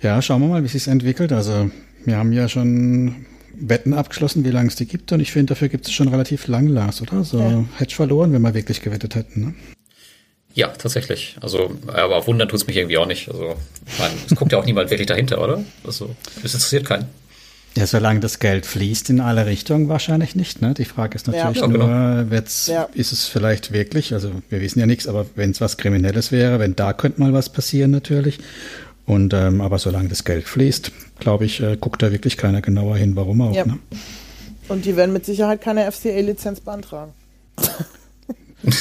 Ja, 0.00 0.22
schauen 0.22 0.40
wir 0.40 0.48
mal, 0.48 0.62
wie 0.62 0.66
es 0.66 0.72
sich 0.72 0.88
entwickelt. 0.88 1.30
Also 1.32 1.70
wir 2.06 2.16
haben 2.16 2.32
ja 2.32 2.48
schon 2.48 3.26
Wetten 3.54 3.94
abgeschlossen, 3.94 4.44
wie 4.44 4.50
lange 4.50 4.68
es 4.68 4.76
die 4.76 4.86
gibt. 4.86 5.12
Und 5.12 5.20
ich 5.20 5.32
finde, 5.32 5.54
dafür 5.54 5.68
gibt 5.68 5.86
es 5.86 5.92
schon 5.92 6.08
relativ 6.08 6.46
lang, 6.46 6.68
Lars, 6.68 7.02
oder? 7.02 7.24
So 7.24 7.38
ja. 7.38 7.64
hätte 7.76 7.94
verloren, 7.94 8.32
wenn 8.32 8.42
wir 8.42 8.54
wirklich 8.54 8.80
gewettet 8.80 9.14
hätten. 9.14 9.40
Ne? 9.40 9.54
Ja, 10.54 10.68
tatsächlich. 10.68 11.36
Also, 11.40 11.76
aber 11.86 12.16
auf 12.16 12.26
Wundern 12.26 12.48
tut 12.48 12.60
es 12.60 12.66
mich 12.66 12.76
irgendwie 12.76 12.98
auch 12.98 13.06
nicht. 13.06 13.28
Also, 13.28 13.56
meine, 13.98 14.14
es 14.26 14.34
guckt 14.34 14.52
ja 14.52 14.58
auch 14.58 14.64
niemand 14.64 14.90
wirklich 14.90 15.06
dahinter, 15.06 15.42
oder? 15.42 15.64
Also, 15.84 16.14
es 16.42 16.54
interessiert 16.54 16.84
keinen. 16.84 17.06
Ja, 17.76 17.86
solange 17.86 18.18
das 18.18 18.40
Geld 18.40 18.66
fließt 18.66 19.10
in 19.10 19.20
alle 19.20 19.46
Richtungen, 19.46 19.88
wahrscheinlich 19.88 20.34
nicht. 20.34 20.60
Ne? 20.60 20.74
Die 20.74 20.84
Frage 20.84 21.14
ist 21.14 21.28
natürlich 21.28 21.60
ja, 21.60 21.68
nur, 21.68 21.78
genau. 21.78 22.34
ja. 22.66 22.88
ist 22.94 23.12
es 23.12 23.26
vielleicht 23.26 23.72
wirklich, 23.72 24.12
also 24.12 24.32
wir 24.48 24.60
wissen 24.60 24.80
ja 24.80 24.86
nichts, 24.86 25.06
aber 25.06 25.26
wenn 25.36 25.52
es 25.52 25.60
was 25.60 25.76
Kriminelles 25.76 26.32
wäre, 26.32 26.58
wenn 26.58 26.74
da 26.74 26.92
könnte 26.92 27.20
mal 27.20 27.32
was 27.32 27.48
passieren 27.48 27.92
natürlich. 27.92 28.40
Und 29.06 29.34
ähm, 29.34 29.60
aber 29.60 29.78
solange 29.78 30.08
das 30.08 30.24
Geld 30.24 30.46
fließt, 30.46 30.92
glaube 31.18 31.44
ich, 31.44 31.60
äh, 31.60 31.76
guckt 31.76 32.02
da 32.02 32.12
wirklich 32.12 32.36
keiner 32.36 32.60
genauer 32.60 32.96
hin, 32.96 33.16
warum 33.16 33.40
auch. 33.40 33.54
Ja. 33.54 33.64
Ne? 33.64 33.78
Und 34.68 34.84
die 34.84 34.96
werden 34.96 35.12
mit 35.12 35.26
Sicherheit 35.26 35.60
keine 35.60 35.90
FCA-Lizenz 35.90 36.60
beantragen. 36.60 37.12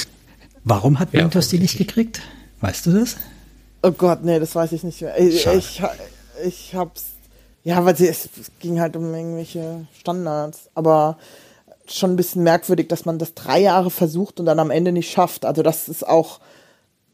warum 0.63 0.99
hat 0.99 1.13
Windows 1.13 1.51
ja, 1.51 1.57
die 1.57 1.63
nicht 1.63 1.77
gekriegt? 1.77 2.21
Weißt 2.61 2.85
du 2.85 2.91
das? 2.91 3.17
Oh 3.81 3.91
Gott, 3.91 4.23
nee, 4.23 4.39
das 4.39 4.53
weiß 4.53 4.71
ich 4.73 4.83
nicht 4.83 5.01
mehr. 5.01 5.19
Ich, 5.19 5.47
ich, 5.47 5.81
ich 6.45 6.75
hab's. 6.75 7.05
Ja, 7.63 7.83
weil 7.85 7.95
sie, 7.95 8.07
es 8.07 8.29
ging 8.59 8.79
halt 8.79 8.95
um 8.95 9.13
irgendwelche 9.13 9.87
Standards. 9.99 10.69
Aber 10.75 11.17
schon 11.87 12.11
ein 12.11 12.15
bisschen 12.15 12.43
merkwürdig, 12.43 12.87
dass 12.87 13.05
man 13.05 13.19
das 13.19 13.33
drei 13.33 13.59
Jahre 13.59 13.89
versucht 13.89 14.39
und 14.39 14.45
dann 14.45 14.59
am 14.59 14.71
Ende 14.71 14.91
nicht 14.91 15.11
schafft. 15.11 15.45
Also 15.45 15.63
das 15.63 15.89
ist 15.89 16.07
auch 16.07 16.39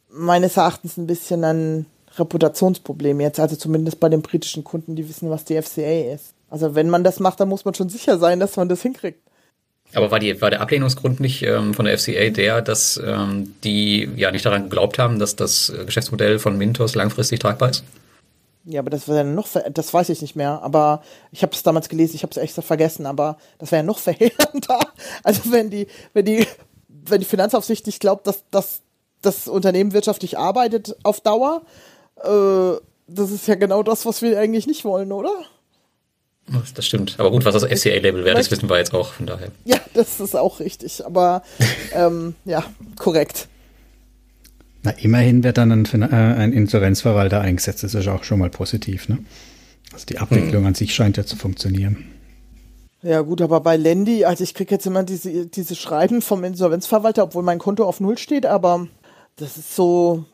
meines 0.10 0.58
Erachtens 0.58 0.98
ein 0.98 1.08
bisschen 1.08 1.44
ein 1.44 1.86
Reputationsproblem 2.18 3.20
jetzt, 3.22 3.40
also 3.40 3.56
zumindest 3.56 4.00
bei 4.00 4.10
den 4.10 4.22
britischen 4.22 4.64
Kunden, 4.64 4.96
die 4.96 5.08
wissen, 5.08 5.30
was 5.30 5.46
die 5.46 5.62
FCA 5.62 6.14
ist. 6.14 6.34
Also 6.50 6.76
wenn 6.76 6.90
man 6.90 7.04
das 7.04 7.20
macht, 7.20 7.40
dann 7.40 7.50
muss 7.50 7.66
man 7.66 7.74
schon 7.74 7.90
sicher 7.90 8.18
sein, 8.18 8.40
dass 8.40 8.56
man 8.56 8.70
das 8.70 8.82
hinkriegt. 8.82 9.20
Aber 9.94 10.12
war, 10.12 10.20
die, 10.20 10.42
war 10.42 10.50
der 10.50 10.62
Ablehnungsgrund 10.62 11.20
nicht 11.20 11.44
ähm, 11.44 11.74
von 11.74 11.86
der 11.86 11.98
FCA 11.98 12.30
der, 12.30 12.62
dass 12.62 13.00
ähm, 13.04 13.56
die 13.64 14.10
ja 14.16 14.32
nicht 14.32 14.46
daran 14.46 14.64
geglaubt 14.64 15.00
haben, 15.00 15.20
dass 15.20 15.36
das 15.36 15.72
Geschäftsmodell 15.86 16.40
von 16.40 16.58
Mintos 16.58 16.96
langfristig 16.96 17.40
tragbar 17.40 17.70
ist? 17.70 17.84
Ja, 18.66 18.80
aber 18.80 18.90
das 18.90 19.08
wäre 19.08 19.20
ja 19.20 19.24
noch, 19.24 19.48
das 19.72 19.94
weiß 19.94 20.10
ich 20.10 20.22
nicht 20.22 20.36
mehr. 20.36 20.62
Aber 20.64 21.04
ich 21.32 21.44
habe 21.44 21.54
es 21.54 21.62
damals 21.62 21.88
gelesen, 21.88 22.16
ich 22.16 22.24
habe 22.24 22.32
es 22.32 22.38
extra 22.38 22.64
vergessen, 22.64 23.06
aber 23.06 23.38
das 23.60 23.72
wäre 23.72 23.84
ja 23.84 23.86
noch 23.86 24.00
verheerender. 24.00 24.80
Also 25.24 25.52
wenn 25.52 25.70
die, 25.70 25.88
wenn 26.14 26.26
die, 26.26 26.48
wenn 26.88 27.20
die 27.20 27.26
Finanzaufsicht 27.26 27.86
nicht 27.86 28.00
glaubt, 28.00 28.26
dass, 28.26 28.44
dass 28.50 28.82
das 29.22 29.48
Unternehmen 29.48 29.94
wirtschaftlich 29.94 30.38
arbeitet 30.38 30.96
auf 31.04 31.22
Dauer, 31.22 31.62
äh, 32.26 32.80
das 33.08 33.32
ist 33.32 33.48
ja 33.48 33.56
genau 33.56 33.84
das, 33.84 34.06
was 34.06 34.22
wir 34.22 34.40
eigentlich 34.40 34.68
nicht 34.68 34.86
wollen, 34.86 35.12
oder? 35.12 35.32
Das 36.76 36.86
stimmt. 36.86 37.16
Aber 37.18 37.32
gut, 37.32 37.44
was 37.44 37.54
das 37.54 37.64
FCA-Label 37.64 38.24
wäre, 38.24 38.36
das 38.36 38.52
wissen 38.52 38.70
wir 38.70 38.78
jetzt 38.78 38.94
auch, 38.94 39.14
von 39.14 39.26
daher. 39.26 39.50
Ja, 39.64 39.80
das 39.94 40.20
ist 40.20 40.36
auch 40.36 40.60
richtig. 40.60 41.04
Aber 41.06 41.42
ähm, 41.94 42.36
ja, 42.46 42.64
korrekt. 42.98 43.48
Na, 44.84 44.92
immerhin 44.92 45.44
wird 45.44 45.58
dann 45.58 45.72
ein, 45.72 46.02
äh, 46.04 46.06
ein 46.06 46.54
Insolvenzverwalter 46.54 47.42
eingesetzt. 47.42 47.84
Das 47.84 47.96
ist 47.96 48.08
auch 48.08 48.24
schon 48.24 48.40
mal 48.40 48.52
positiv, 48.52 49.10
ne? 49.10 49.20
Also 49.92 50.06
die 50.06 50.20
Abwicklung 50.20 50.62
hm. 50.62 50.68
an 50.68 50.76
sich 50.76 50.94
scheint 50.94 51.18
ja 51.18 51.26
zu 51.26 51.36
funktionieren. 51.36 52.12
Ja 53.02 53.22
gut, 53.22 53.42
aber 53.42 53.60
bei 53.62 53.78
Lendi, 53.78 54.26
also 54.26 54.44
ich 54.44 54.54
kriege 54.54 54.74
jetzt 54.74 54.86
immer 54.86 55.04
diese, 55.04 55.46
diese 55.46 55.76
Schreiben 55.76 56.22
vom 56.22 56.44
Insolvenzverwalter, 56.44 57.24
obwohl 57.24 57.44
mein 57.44 57.60
Konto 57.60 57.86
auf 57.86 58.00
Null 58.00 58.18
steht, 58.18 58.46
aber 58.46 58.88
das 59.36 59.58
ist 59.58 59.76
so 59.76 60.26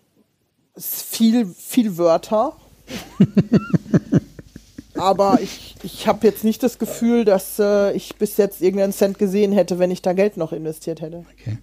viel, 0.78 1.46
viel 1.46 1.98
Wörter. 1.98 2.54
aber 4.96 5.40
ich, 5.42 5.76
ich 5.84 6.08
habe 6.08 6.28
jetzt 6.28 6.44
nicht 6.44 6.62
das 6.64 6.80
Gefühl, 6.80 7.26
dass 7.26 7.60
äh, 7.60 7.94
ich 7.94 8.16
bis 8.16 8.38
jetzt 8.38 8.62
irgendeinen 8.62 8.94
Cent 8.94 9.18
gesehen 9.18 9.52
hätte, 9.52 9.80
wenn 9.80 9.92
ich 9.92 10.02
da 10.02 10.14
Geld 10.14 10.38
noch 10.38 10.52
investiert 10.52 11.02
hätte. 11.02 11.26
Okay. 11.40 11.58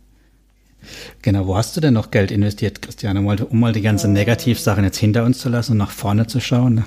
Genau, 1.23 1.47
wo 1.47 1.57
hast 1.57 1.77
du 1.77 1.81
denn 1.81 1.95
noch 1.95 2.11
Geld 2.11 2.31
investiert, 2.31 2.83
Christiane, 2.83 3.19
um 3.19 3.27
mal, 3.27 3.43
um 3.43 3.61
mal 3.61 3.73
die 3.73 3.83
ganzen 3.83 4.11
äh, 4.15 4.21
Negativsachen 4.21 4.85
jetzt 4.85 4.99
hinter 4.99 5.25
uns 5.25 5.39
zu 5.39 5.49
lassen 5.49 5.73
und 5.73 5.79
nach 5.79 5.91
vorne 5.91 6.27
zu 6.27 6.41
schauen? 6.41 6.85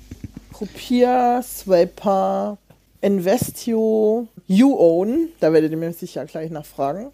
Croupier, 0.52 1.42
Swiper, 1.42 2.58
Investio, 3.00 4.28
You 4.46 4.76
Own, 4.78 5.28
da 5.40 5.52
werdet 5.52 5.72
ihr 5.72 5.76
mir 5.76 5.92
sicher 5.92 6.24
gleich 6.24 6.50
nachfragen. 6.50 7.08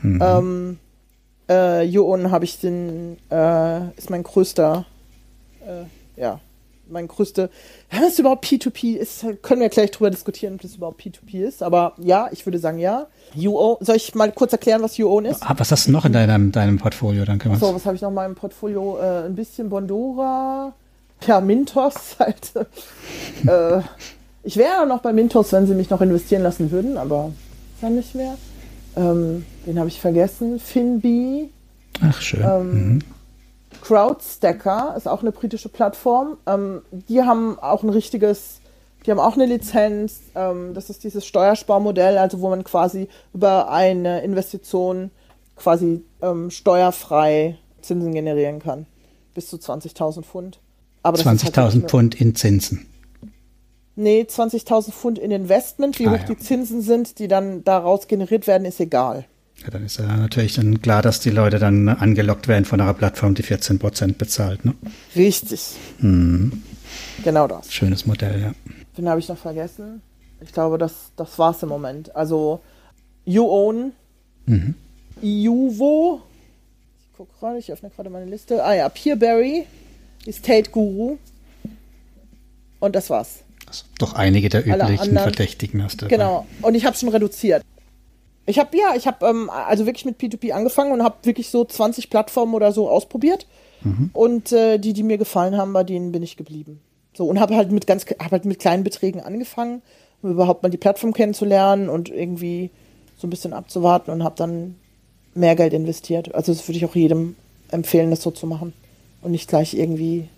Mhm. 0.00 0.22
Ähm, 0.22 0.78
äh, 1.48 1.82
You 1.82 2.04
Own 2.04 2.30
habe 2.30 2.44
ich 2.44 2.60
den, 2.60 3.18
äh, 3.30 3.88
ist 3.96 4.10
mein 4.10 4.22
größter, 4.22 4.84
äh, 5.66 6.20
ja, 6.20 6.40
mein 6.88 7.08
größter, 7.08 7.48
wenn 7.90 8.02
das 8.02 8.18
überhaupt 8.18 8.44
P2P 8.44 8.96
ist, 8.96 9.24
können 9.42 9.60
wir 9.60 9.68
gleich 9.68 9.90
drüber 9.90 10.10
diskutieren, 10.10 10.54
ob 10.54 10.62
das 10.62 10.76
überhaupt 10.76 11.00
P2P 11.00 11.46
ist, 11.46 11.62
aber 11.62 11.94
ja, 11.98 12.28
ich 12.30 12.44
würde 12.46 12.58
sagen 12.58 12.78
ja. 12.78 13.06
You 13.34 13.76
soll 13.80 13.96
ich 13.96 14.14
mal 14.14 14.30
kurz 14.32 14.52
erklären, 14.52 14.82
was 14.82 14.96
You 14.96 15.08
Own 15.08 15.24
ist? 15.24 15.42
Ah, 15.42 15.54
was 15.56 15.70
hast 15.72 15.86
du 15.86 15.92
noch 15.92 16.04
in 16.04 16.12
deinem, 16.12 16.52
deinem 16.52 16.78
Portfolio? 16.78 17.24
Dann 17.24 17.38
können 17.38 17.56
so, 17.56 17.74
was 17.74 17.86
habe 17.86 17.96
ich 17.96 18.02
noch 18.02 18.10
in 18.10 18.14
meinem 18.14 18.34
Portfolio? 18.34 18.98
Äh, 18.98 19.26
ein 19.26 19.34
bisschen 19.34 19.70
Bondora, 19.70 20.72
ja, 21.26 21.40
Mintos 21.40 21.94
halt. 22.18 22.52
äh, 23.46 23.80
ich 24.42 24.56
wäre 24.56 24.86
noch 24.86 25.00
bei 25.00 25.12
Mintos, 25.12 25.52
wenn 25.52 25.66
sie 25.66 25.74
mich 25.74 25.88
noch 25.88 26.02
investieren 26.02 26.42
lassen 26.42 26.70
würden, 26.70 26.98
aber 26.98 27.32
dann 27.80 27.96
nicht 27.96 28.14
mehr. 28.14 28.36
Ähm, 28.96 29.44
den 29.66 29.78
habe 29.78 29.88
ich 29.88 30.00
vergessen. 30.00 30.58
Finbee. 30.60 31.50
Ach, 32.00 32.20
schön. 32.20 32.42
Ähm, 32.42 32.72
mhm. 32.72 32.98
Crowdstacker 33.82 34.94
ist 34.96 35.06
auch 35.06 35.20
eine 35.20 35.32
britische 35.32 35.68
Plattform. 35.68 36.38
Ähm, 36.46 36.82
die 36.90 37.22
haben 37.22 37.58
auch 37.58 37.82
ein 37.82 37.90
richtiges, 37.90 38.60
die 39.04 39.10
haben 39.10 39.20
auch 39.20 39.34
eine 39.34 39.46
Lizenz. 39.46 40.20
Ähm, 40.34 40.74
das 40.74 40.90
ist 40.90 41.04
dieses 41.04 41.26
Steuersparmodell, 41.26 42.18
also 42.18 42.40
wo 42.40 42.48
man 42.48 42.64
quasi 42.64 43.08
über 43.32 43.70
eine 43.70 44.22
Investition 44.22 45.10
quasi 45.56 46.02
ähm, 46.22 46.50
steuerfrei 46.50 47.58
Zinsen 47.82 48.12
generieren 48.12 48.60
kann. 48.60 48.86
Bis 49.34 49.48
zu 49.48 49.56
20.000 49.56 50.22
Pfund. 50.22 50.60
20.000 51.04 51.54
halt 51.54 51.90
Pfund 51.90 52.20
in 52.20 52.34
Zinsen. 52.34 52.86
Nee, 53.96 54.26
20.000 54.28 54.90
Pfund 54.90 55.18
in 55.18 55.30
Investment. 55.30 55.98
Wie 55.98 56.08
ah, 56.08 56.12
hoch 56.12 56.18
ja. 56.18 56.24
die 56.24 56.38
Zinsen 56.38 56.82
sind, 56.82 57.18
die 57.18 57.28
dann 57.28 57.62
daraus 57.64 58.08
generiert 58.08 58.46
werden, 58.46 58.64
ist 58.64 58.80
egal. 58.80 59.24
Ja, 59.62 59.70
dann 59.70 59.84
ist 59.84 59.98
ja 59.98 60.16
natürlich 60.16 60.54
dann 60.54 60.82
klar, 60.82 61.00
dass 61.00 61.20
die 61.20 61.30
Leute 61.30 61.58
dann 61.58 61.88
angelockt 61.88 62.48
werden 62.48 62.64
von 62.64 62.80
einer 62.80 62.94
Plattform, 62.94 63.34
die 63.34 63.44
14 63.44 63.78
Prozent 63.78 64.18
bezahlt. 64.18 64.64
Ne? 64.64 64.74
Richtig. 65.14 65.76
Mhm. 66.00 66.62
Genau 67.22 67.46
das. 67.46 67.72
Schönes 67.72 68.04
Modell, 68.04 68.40
ja. 68.40 68.52
Den 68.98 69.08
habe 69.08 69.20
ich 69.20 69.28
noch 69.28 69.38
vergessen. 69.38 70.02
Ich 70.40 70.52
glaube, 70.52 70.76
das, 70.76 71.12
das 71.16 71.38
war 71.38 71.52
es 71.52 71.62
im 71.62 71.68
Moment. 71.68 72.14
Also, 72.14 72.60
You 73.24 73.48
Own, 73.48 73.92
mhm. 74.46 74.74
Iuvo, 75.22 76.20
ich 76.98 77.16
gucke 77.16 77.32
gerade, 77.38 77.58
ich 77.58 77.72
öffne 77.72 77.90
gerade 77.90 78.10
meine 78.10 78.26
Liste. 78.26 78.62
Ah 78.62 78.74
ja, 78.74 78.88
Peerberry, 78.88 79.66
Estate 80.26 80.70
Guru. 80.70 81.16
Und 82.80 82.94
das 82.94 83.08
war's. 83.08 83.44
Also 83.74 83.84
doch 83.98 84.14
einige 84.14 84.48
der 84.48 84.60
üblichen 84.60 84.98
anderen, 84.98 85.18
Verdächtigen 85.18 85.82
hast 85.82 86.02
du. 86.02 86.08
Genau. 86.08 86.46
Und 86.62 86.74
ich 86.74 86.84
habe 86.84 86.96
schon 86.96 87.08
reduziert. 87.08 87.62
Ich 88.46 88.58
habe 88.58 88.76
ja, 88.76 88.94
ich 88.94 89.06
habe 89.06 89.26
ähm, 89.26 89.50
also 89.50 89.86
wirklich 89.86 90.04
mit 90.04 90.20
P2P 90.20 90.52
angefangen 90.52 90.92
und 90.92 91.02
habe 91.02 91.16
wirklich 91.22 91.48
so 91.48 91.64
20 91.64 92.10
Plattformen 92.10 92.54
oder 92.54 92.72
so 92.72 92.88
ausprobiert. 92.88 93.46
Mhm. 93.82 94.10
Und 94.12 94.52
äh, 94.52 94.78
die, 94.78 94.92
die 94.92 95.02
mir 95.02 95.18
gefallen 95.18 95.56
haben, 95.56 95.72
bei 95.72 95.84
denen 95.84 96.12
bin 96.12 96.22
ich 96.22 96.36
geblieben. 96.36 96.80
So 97.14 97.24
und 97.26 97.40
habe 97.40 97.56
halt 97.56 97.70
mit 97.72 97.86
ganz, 97.86 98.04
habe 98.06 98.32
halt 98.32 98.44
mit 98.44 98.58
kleinen 98.58 98.84
Beträgen 98.84 99.20
angefangen, 99.20 99.82
um 100.22 100.30
überhaupt 100.30 100.62
mal 100.62 100.68
die 100.68 100.76
Plattform 100.76 101.12
kennenzulernen 101.12 101.88
und 101.88 102.08
irgendwie 102.08 102.70
so 103.16 103.26
ein 103.26 103.30
bisschen 103.30 103.52
abzuwarten 103.52 104.10
und 104.10 104.24
habe 104.24 104.34
dann 104.36 104.76
mehr 105.34 105.56
Geld 105.56 105.72
investiert. 105.72 106.34
Also 106.34 106.52
das 106.52 106.66
würde 106.68 106.78
ich 106.78 106.84
auch 106.84 106.94
jedem 106.94 107.36
empfehlen, 107.70 108.10
das 108.10 108.22
so 108.22 108.30
zu 108.30 108.46
machen 108.46 108.72
und 109.22 109.30
nicht 109.30 109.48
gleich 109.48 109.74
irgendwie 109.74 110.28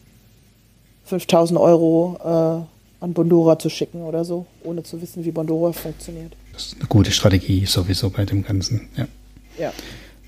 5000 1.07 1.59
Euro 1.59 2.67
äh, 2.67 2.76
an 3.01 3.13
Bondora 3.13 3.59
zu 3.59 3.69
schicken 3.69 4.03
oder 4.03 4.25
so, 4.25 4.47
ohne 4.65 4.83
zu 4.83 5.01
wissen, 5.01 5.25
wie 5.25 5.31
Bondora 5.31 5.73
funktioniert. 5.73 6.33
Das 6.53 6.67
ist 6.67 6.77
eine 6.79 6.87
gute 6.89 7.11
Strategie 7.11 7.67
sowieso 7.67 8.11
bei 8.11 8.25
dem 8.25 8.43
Ganzen, 8.43 8.89
ja. 8.97 9.07
Ja. 9.59 9.73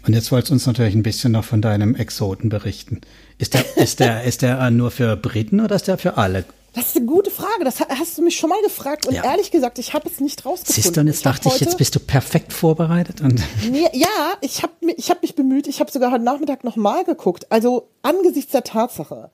Und 0.07 0.15
jetzt 0.15 0.33
wolltest 0.33 0.51
du 0.51 0.55
uns 0.55 0.67
natürlich 0.67 0.95
ein 0.95 1.03
bisschen 1.03 1.33
noch 1.33 1.45
von 1.45 1.61
deinem 1.61 1.95
Exoten 1.95 2.49
berichten. 2.49 3.01
Ist 3.37 3.55
der, 3.55 3.65
ist 3.77 4.01
der, 4.01 4.25
ist 4.25 4.43
der 4.43 4.71
nur 4.71 4.91
für 4.91 5.17
Briten 5.17 5.61
oder 5.61 5.77
ist 5.77 5.89
der 5.89 5.99
für 5.99 6.17
alle? 6.17 6.45
Das 6.75 6.89
ist 6.89 6.97
eine 6.97 7.07
gute 7.07 7.31
Frage. 7.31 7.65
Das 7.65 7.81
hast 7.81 8.19
du 8.19 8.23
mich 8.23 8.37
schon 8.37 8.51
mal 8.51 8.61
gefragt. 8.63 9.07
Und 9.07 9.15
ja. 9.15 9.25
ehrlich 9.25 9.51
gesagt, 9.51 9.79
ich 9.79 9.95
habe 9.95 10.09
es 10.09 10.21
nicht 10.21 10.45
rausgefunden. 10.45 10.83
Siehst 10.83 10.97
du, 10.97 11.01
und 11.01 11.07
jetzt 11.09 11.17
ich 11.17 11.23
dachte 11.23 11.49
ich, 11.49 11.61
jetzt 11.61 11.77
bist 11.79 11.95
du 11.95 12.01
perfekt 12.01 12.53
vorbereitet. 12.53 13.21
Und 13.21 13.43
nee, 13.71 13.89
ja, 13.93 14.35
ich 14.41 14.63
habe 14.63 14.73
ich 14.97 15.11
hab 15.11 15.23
mich 15.23 15.35
bemüht. 15.35 15.67
Ich 15.67 15.81
habe 15.81 15.91
sogar 15.91 16.13
heute 16.13 16.25
Nachmittag 16.25 16.65
nochmal 16.65 17.05
geguckt. 17.05 17.51
Also 17.51 17.89
angesichts 18.03 18.53
der 18.53 18.65
Tatsache, 18.65 19.31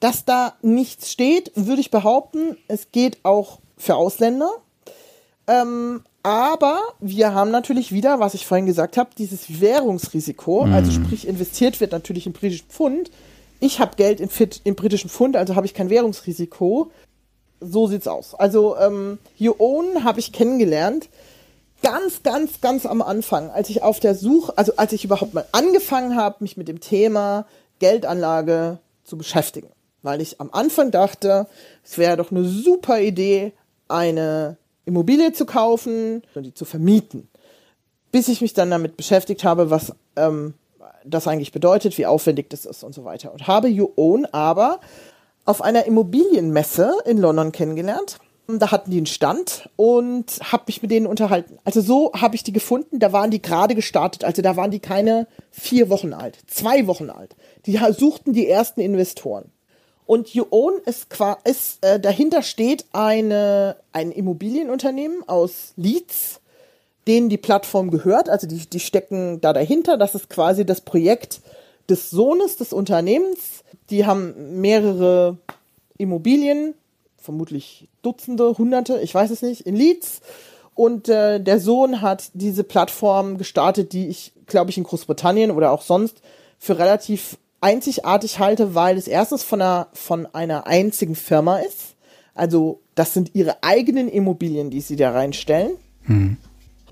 dass 0.00 0.24
da 0.24 0.54
nichts 0.62 1.10
steht, 1.10 1.52
würde 1.54 1.80
ich 1.80 1.90
behaupten, 1.90 2.56
es 2.68 2.92
geht 2.92 3.24
auch 3.24 3.58
für 3.76 3.96
Ausländer. 3.96 4.50
Ähm, 5.46 6.02
aber 6.22 6.80
wir 7.00 7.34
haben 7.34 7.50
natürlich 7.50 7.92
wieder, 7.92 8.18
was 8.18 8.32
ich 8.32 8.46
vorhin 8.46 8.64
gesagt 8.64 8.96
habe, 8.96 9.10
dieses 9.16 9.60
Währungsrisiko. 9.60 10.64
Mhm. 10.64 10.72
Also 10.72 10.90
sprich, 10.90 11.28
investiert 11.28 11.80
wird 11.80 11.92
natürlich 11.92 12.26
im 12.26 12.32
britischen 12.32 12.68
Pfund. 12.68 13.10
Ich 13.60 13.78
habe 13.78 13.96
Geld 13.96 14.20
in, 14.20 14.30
im 14.64 14.74
britischen 14.74 15.10
Pfund, 15.10 15.36
also 15.36 15.54
habe 15.54 15.66
ich 15.66 15.74
kein 15.74 15.90
Währungsrisiko. 15.90 16.90
So 17.60 17.86
sieht's 17.86 18.08
aus. 18.08 18.34
Also 18.34 18.76
ähm, 18.78 19.18
You 19.36 19.54
Own 19.58 20.02
habe 20.04 20.18
ich 20.18 20.32
kennengelernt. 20.32 21.08
Ganz, 21.82 22.22
ganz, 22.22 22.62
ganz 22.62 22.86
am 22.86 23.02
Anfang, 23.02 23.50
als 23.50 23.68
ich 23.68 23.82
auf 23.82 24.00
der 24.00 24.14
Suche, 24.14 24.56
also 24.56 24.76
als 24.76 24.94
ich 24.94 25.04
überhaupt 25.04 25.34
mal 25.34 25.46
angefangen 25.52 26.16
habe, 26.16 26.36
mich 26.40 26.56
mit 26.56 26.68
dem 26.68 26.80
Thema 26.80 27.46
Geldanlage 27.78 28.78
zu 29.04 29.18
beschäftigen. 29.18 29.68
Weil 30.04 30.20
ich 30.20 30.38
am 30.38 30.50
Anfang 30.52 30.90
dachte, 30.90 31.46
es 31.82 31.96
wäre 31.96 32.18
doch 32.18 32.30
eine 32.30 32.44
super 32.44 33.00
Idee, 33.00 33.54
eine 33.88 34.58
Immobilie 34.84 35.32
zu 35.32 35.46
kaufen 35.46 36.22
und 36.34 36.42
die 36.42 36.52
zu 36.52 36.66
vermieten. 36.66 37.28
Bis 38.12 38.28
ich 38.28 38.42
mich 38.42 38.52
dann 38.52 38.70
damit 38.70 38.98
beschäftigt 38.98 39.44
habe, 39.44 39.70
was 39.70 39.94
ähm, 40.16 40.52
das 41.06 41.26
eigentlich 41.26 41.52
bedeutet, 41.52 41.96
wie 41.96 42.04
aufwendig 42.04 42.50
das 42.50 42.66
ist 42.66 42.84
und 42.84 42.94
so 42.94 43.06
weiter. 43.06 43.32
Und 43.32 43.46
habe 43.46 43.68
You 43.68 43.92
Own 43.96 44.26
aber 44.26 44.80
auf 45.46 45.62
einer 45.62 45.86
Immobilienmesse 45.86 46.92
in 47.06 47.16
London 47.16 47.50
kennengelernt. 47.50 48.18
Da 48.46 48.70
hatten 48.70 48.90
die 48.90 48.98
einen 48.98 49.06
Stand 49.06 49.70
und 49.76 50.38
habe 50.42 50.64
mich 50.66 50.82
mit 50.82 50.90
denen 50.90 51.06
unterhalten. 51.06 51.58
Also 51.64 51.80
so 51.80 52.12
habe 52.12 52.34
ich 52.34 52.44
die 52.44 52.52
gefunden. 52.52 52.98
Da 52.98 53.10
waren 53.14 53.30
die 53.30 53.40
gerade 53.40 53.74
gestartet. 53.74 54.22
Also 54.22 54.42
da 54.42 54.54
waren 54.54 54.70
die 54.70 54.80
keine 54.80 55.26
vier 55.50 55.88
Wochen 55.88 56.12
alt, 56.12 56.36
zwei 56.46 56.86
Wochen 56.86 57.08
alt. 57.08 57.36
Die 57.64 57.80
suchten 57.96 58.34
die 58.34 58.46
ersten 58.46 58.82
Investoren. 58.82 59.50
Und 60.06 60.34
You 60.34 60.44
ist, 60.84 61.06
ist 61.44 61.84
äh, 61.84 61.98
dahinter 61.98 62.42
steht 62.42 62.84
eine, 62.92 63.76
ein 63.92 64.12
Immobilienunternehmen 64.12 65.26
aus 65.28 65.72
Leeds, 65.76 66.40
denen 67.06 67.28
die 67.28 67.38
Plattform 67.38 67.90
gehört. 67.90 68.28
Also 68.28 68.46
die, 68.46 68.68
die 68.68 68.80
stecken 68.80 69.40
da 69.40 69.52
dahinter. 69.52 69.96
Das 69.96 70.14
ist 70.14 70.28
quasi 70.28 70.66
das 70.66 70.82
Projekt 70.82 71.40
des 71.88 72.10
Sohnes 72.10 72.56
des 72.56 72.72
Unternehmens. 72.72 73.64
Die 73.90 74.04
haben 74.04 74.60
mehrere 74.60 75.38
Immobilien, 75.96 76.74
vermutlich 77.16 77.88
Dutzende, 78.02 78.58
Hunderte, 78.58 79.00
ich 79.00 79.14
weiß 79.14 79.30
es 79.30 79.42
nicht, 79.42 79.62
in 79.62 79.76
Leeds. 79.76 80.20
Und 80.74 81.08
äh, 81.08 81.40
der 81.40 81.60
Sohn 81.60 82.02
hat 82.02 82.30
diese 82.34 82.64
Plattform 82.64 83.38
gestartet, 83.38 83.92
die 83.92 84.08
ich, 84.08 84.32
glaube 84.46 84.70
ich, 84.70 84.76
in 84.76 84.84
Großbritannien 84.84 85.50
oder 85.50 85.70
auch 85.70 85.82
sonst 85.82 86.20
für 86.58 86.78
relativ 86.78 87.38
einzigartig 87.64 88.38
halte, 88.38 88.74
weil 88.74 88.98
es 88.98 89.08
erstens 89.08 89.42
von 89.42 89.62
einer, 89.62 89.88
von 89.94 90.26
einer 90.34 90.66
einzigen 90.66 91.16
Firma 91.16 91.58
ist. 91.58 91.94
Also 92.34 92.80
das 92.94 93.14
sind 93.14 93.34
ihre 93.34 93.62
eigenen 93.62 94.08
Immobilien, 94.08 94.68
die 94.70 94.82
sie 94.82 94.96
da 94.96 95.12
reinstellen. 95.12 95.72
Mhm. 96.04 96.36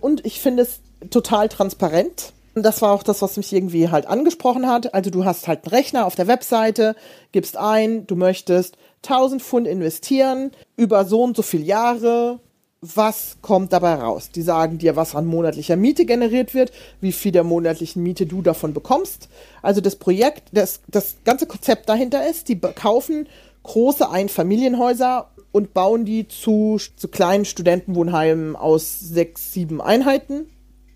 Und 0.01 0.25
ich 0.25 0.41
finde 0.41 0.63
es 0.63 0.81
total 1.11 1.51
transparent. 1.51 2.33
Und 2.55 2.65
das 2.65 2.81
war 2.81 2.93
auch 2.93 3.03
das, 3.03 3.21
was 3.21 3.37
mich 3.37 3.53
irgendwie 3.53 3.91
halt 3.91 4.07
angesprochen 4.07 4.67
hat. 4.67 4.95
Also 4.95 5.11
du 5.11 5.27
hast 5.27 5.47
halt 5.47 5.65
einen 5.65 5.75
Rechner 5.75 6.07
auf 6.07 6.15
der 6.15 6.27
Webseite, 6.27 6.97
gibst 7.33 7.57
ein, 7.59 8.07
du 8.07 8.17
möchtest 8.17 8.79
1000 9.05 9.43
Pfund 9.43 9.67
investieren 9.67 10.53
über 10.77 11.05
so 11.05 11.23
und 11.23 11.37
so 11.37 11.43
viele 11.43 11.65
Jahre. 11.65 12.41
Was 12.85 13.37
kommt 13.43 13.73
dabei 13.73 13.95
raus? 13.95 14.31
Die 14.35 14.43
sagen 14.43 14.79
dir, 14.79 14.97
was 14.97 15.15
an 15.15 15.25
monatlicher 15.25 15.77
Miete 15.77 16.05
generiert 16.05 16.53
wird, 16.53 16.73
wie 17.01 17.13
viel 17.13 17.31
der 17.31 17.45
monatlichen 17.45 18.03
Miete 18.03 18.27
du 18.27 18.43
davon 18.43 18.75
bekommst. 18.75 19.29
Also 19.63 19.81
das 19.81 19.95
Projekt, 19.95 20.49
das, 20.51 20.81
das 20.89 21.15
ganze 21.23 21.47
Konzept 21.47 21.89
dahinter 21.89 22.29
ist, 22.29 22.49
die 22.49 22.59
kaufen 22.59 23.29
große 23.63 24.11
Einfamilienhäuser 24.11 25.31
und 25.53 25.75
bauen 25.75 26.05
die 26.05 26.27
zu, 26.27 26.81
zu 26.97 27.07
kleinen 27.07 27.45
Studentenwohnheimen 27.45 28.57
aus 28.57 28.99
sechs, 28.99 29.53
sieben 29.53 29.81
Einheiten. 29.81 30.47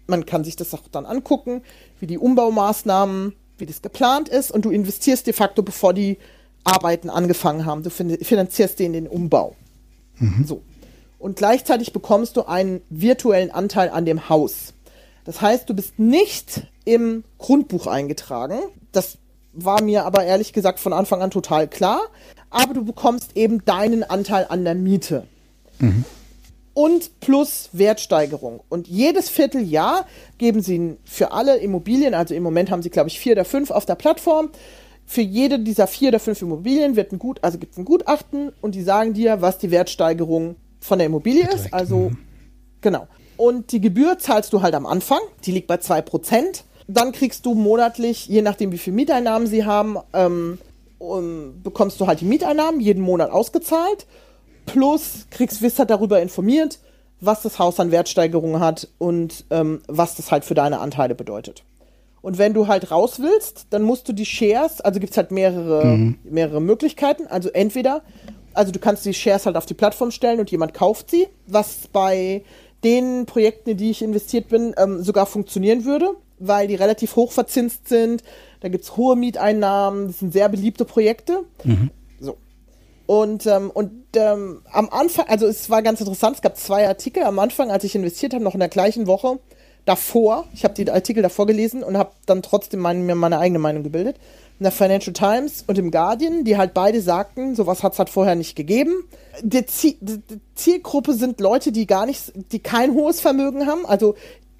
Man 0.08 0.26
kann 0.26 0.42
sich 0.42 0.56
das 0.56 0.74
auch 0.74 0.88
dann 0.90 1.06
angucken, 1.06 1.62
wie 2.00 2.08
die 2.08 2.18
Umbaumaßnahmen, 2.18 3.32
wie 3.58 3.66
das 3.66 3.80
geplant 3.80 4.28
ist 4.28 4.50
und 4.50 4.64
du 4.64 4.72
investierst 4.72 5.28
de 5.28 5.34
facto, 5.34 5.62
bevor 5.62 5.94
die 5.94 6.18
Arbeiten 6.64 7.10
angefangen 7.10 7.64
haben. 7.64 7.84
Du 7.84 7.90
finanzierst 7.90 8.76
den 8.80 8.92
den 8.92 9.06
Umbau. 9.06 9.54
Mhm. 10.18 10.44
So. 10.44 10.62
Und 11.26 11.34
gleichzeitig 11.34 11.92
bekommst 11.92 12.36
du 12.36 12.44
einen 12.44 12.82
virtuellen 12.88 13.50
Anteil 13.50 13.88
an 13.88 14.04
dem 14.04 14.28
Haus. 14.28 14.74
Das 15.24 15.40
heißt, 15.40 15.68
du 15.68 15.74
bist 15.74 15.98
nicht 15.98 16.68
im 16.84 17.24
Grundbuch 17.38 17.88
eingetragen. 17.88 18.60
Das 18.92 19.18
war 19.52 19.82
mir 19.82 20.04
aber 20.04 20.22
ehrlich 20.22 20.52
gesagt 20.52 20.78
von 20.78 20.92
Anfang 20.92 21.22
an 21.22 21.32
total 21.32 21.66
klar. 21.66 22.00
Aber 22.48 22.74
du 22.74 22.84
bekommst 22.84 23.36
eben 23.36 23.64
deinen 23.64 24.04
Anteil 24.04 24.46
an 24.48 24.64
der 24.64 24.76
Miete. 24.76 25.26
Mhm. 25.80 26.04
Und 26.74 27.18
plus 27.18 27.70
Wertsteigerung. 27.72 28.60
Und 28.68 28.86
jedes 28.86 29.28
Vierteljahr 29.28 30.06
geben 30.38 30.62
sie 30.62 30.96
für 31.04 31.32
alle 31.32 31.56
Immobilien, 31.56 32.14
also 32.14 32.34
im 32.34 32.44
Moment 32.44 32.70
haben 32.70 32.82
sie, 32.82 32.90
glaube 32.90 33.08
ich, 33.08 33.18
vier 33.18 33.32
oder 33.32 33.44
fünf 33.44 33.72
auf 33.72 33.84
der 33.84 33.96
Plattform, 33.96 34.50
für 35.06 35.22
jede 35.22 35.58
dieser 35.58 35.88
vier 35.88 36.10
oder 36.10 36.20
fünf 36.20 36.40
Immobilien 36.40 36.94
wird 36.94 37.10
ein 37.10 37.18
Gut, 37.18 37.42
also 37.42 37.58
gibt 37.58 37.72
es 37.72 37.78
ein 37.78 37.84
Gutachten 37.84 38.52
und 38.60 38.76
die 38.76 38.82
sagen 38.82 39.12
dir, 39.12 39.40
was 39.40 39.58
die 39.58 39.72
Wertsteigerung 39.72 40.54
von 40.86 40.98
der 40.98 41.06
Immobilie 41.06 41.42
Direkt, 41.42 41.66
ist. 41.66 41.74
Also, 41.74 42.10
mh. 42.10 42.16
genau. 42.80 43.08
Und 43.36 43.72
die 43.72 43.80
Gebühr 43.80 44.18
zahlst 44.18 44.52
du 44.52 44.62
halt 44.62 44.74
am 44.74 44.86
Anfang, 44.86 45.20
die 45.44 45.52
liegt 45.52 45.66
bei 45.66 45.76
2%. 45.76 46.62
Dann 46.88 47.12
kriegst 47.12 47.44
du 47.44 47.54
monatlich, 47.54 48.26
je 48.26 48.42
nachdem 48.42 48.72
wie 48.72 48.78
viel 48.78 48.92
Mieteinnahmen 48.92 49.46
sie 49.46 49.64
haben, 49.64 49.98
ähm, 50.12 50.58
um, 50.98 51.60
bekommst 51.62 52.00
du 52.00 52.06
halt 52.06 52.20
die 52.20 52.24
Mieteinnahmen 52.24 52.80
jeden 52.80 53.02
Monat 53.02 53.30
ausgezahlt. 53.30 54.06
Plus 54.64 55.26
kriegst, 55.30 55.62
wirst 55.62 55.78
halt 55.78 55.90
darüber 55.90 56.20
informiert, 56.20 56.78
was 57.20 57.42
das 57.42 57.58
Haus 57.58 57.78
an 57.80 57.90
Wertsteigerungen 57.90 58.60
hat 58.60 58.88
und 58.98 59.44
ähm, 59.50 59.80
was 59.88 60.16
das 60.16 60.30
halt 60.30 60.44
für 60.44 60.54
deine 60.54 60.80
Anteile 60.80 61.14
bedeutet. 61.14 61.64
Und 62.22 62.38
wenn 62.38 62.54
du 62.54 62.66
halt 62.66 62.90
raus 62.90 63.20
willst, 63.20 63.68
dann 63.70 63.82
musst 63.82 64.08
du 64.08 64.12
die 64.12 64.26
Shares, 64.26 64.80
also 64.80 64.98
gibt 64.98 65.12
es 65.12 65.16
halt 65.16 65.30
mehrere, 65.30 65.84
mhm. 65.84 66.18
mehrere 66.24 66.60
Möglichkeiten. 66.60 67.26
Also 67.28 67.50
entweder, 67.50 68.02
also 68.56 68.72
du 68.72 68.78
kannst 68.78 69.04
die 69.04 69.14
Shares 69.14 69.46
halt 69.46 69.56
auf 69.56 69.66
die 69.66 69.74
Plattform 69.74 70.10
stellen 70.10 70.40
und 70.40 70.50
jemand 70.50 70.74
kauft 70.74 71.10
sie, 71.10 71.28
was 71.46 71.88
bei 71.92 72.42
den 72.84 73.26
Projekten, 73.26 73.70
in 73.70 73.76
die 73.76 73.90
ich 73.90 74.02
investiert 74.02 74.48
bin, 74.48 74.74
ähm, 74.76 75.02
sogar 75.02 75.26
funktionieren 75.26 75.84
würde, 75.84 76.10
weil 76.38 76.68
die 76.68 76.74
relativ 76.74 77.16
hoch 77.16 77.32
verzinst 77.32 77.88
sind. 77.88 78.22
Da 78.60 78.68
gibt 78.68 78.84
es 78.84 78.96
hohe 78.96 79.16
Mieteinnahmen, 79.16 80.08
das 80.08 80.20
sind 80.20 80.32
sehr 80.32 80.48
beliebte 80.48 80.84
Projekte. 80.84 81.44
Mhm. 81.64 81.90
So. 82.20 82.36
Und, 83.06 83.46
ähm, 83.46 83.70
und 83.70 83.92
ähm, 84.16 84.62
am 84.70 84.88
Anfang, 84.90 85.26
also 85.28 85.46
es 85.46 85.70
war 85.70 85.82
ganz 85.82 86.00
interessant, 86.00 86.36
es 86.36 86.42
gab 86.42 86.56
zwei 86.56 86.88
Artikel 86.88 87.22
am 87.22 87.38
Anfang, 87.38 87.70
als 87.70 87.84
ich 87.84 87.94
investiert 87.94 88.34
habe, 88.34 88.44
noch 88.44 88.54
in 88.54 88.60
der 88.60 88.68
gleichen 88.68 89.06
Woche, 89.06 89.38
davor, 89.84 90.46
ich 90.52 90.64
habe 90.64 90.74
die 90.74 90.90
Artikel 90.90 91.22
davor 91.22 91.46
gelesen 91.46 91.82
und 91.82 91.96
habe 91.96 92.10
dann 92.26 92.42
trotzdem 92.42 92.80
mein, 92.80 93.06
mir 93.06 93.14
meine 93.14 93.38
eigene 93.38 93.58
Meinung 93.58 93.82
gebildet. 93.82 94.16
In 94.58 94.64
der 94.64 94.72
Financial 94.72 95.12
Times 95.12 95.64
und 95.66 95.76
im 95.76 95.90
Guardian, 95.90 96.44
die 96.44 96.56
halt 96.56 96.72
beide 96.72 97.02
sagten, 97.02 97.54
sowas 97.54 97.82
hat 97.82 97.92
es 97.92 97.98
halt 97.98 98.08
vorher 98.08 98.34
nicht 98.34 98.56
gegeben. 98.56 99.04
Die, 99.42 99.66
Ziel, 99.66 99.96
die, 100.00 100.22
Zielgruppe 100.54 101.12
sind 101.12 101.40
Leute, 101.40 101.72
die 101.72 101.86
gar 101.86 102.06
nicht, 102.06 102.32
die 102.52 102.60
kein 102.60 102.94
hohes 102.94 103.20
Vermögen 103.20 103.66
haben. 103.66 103.84
Also 103.84 104.14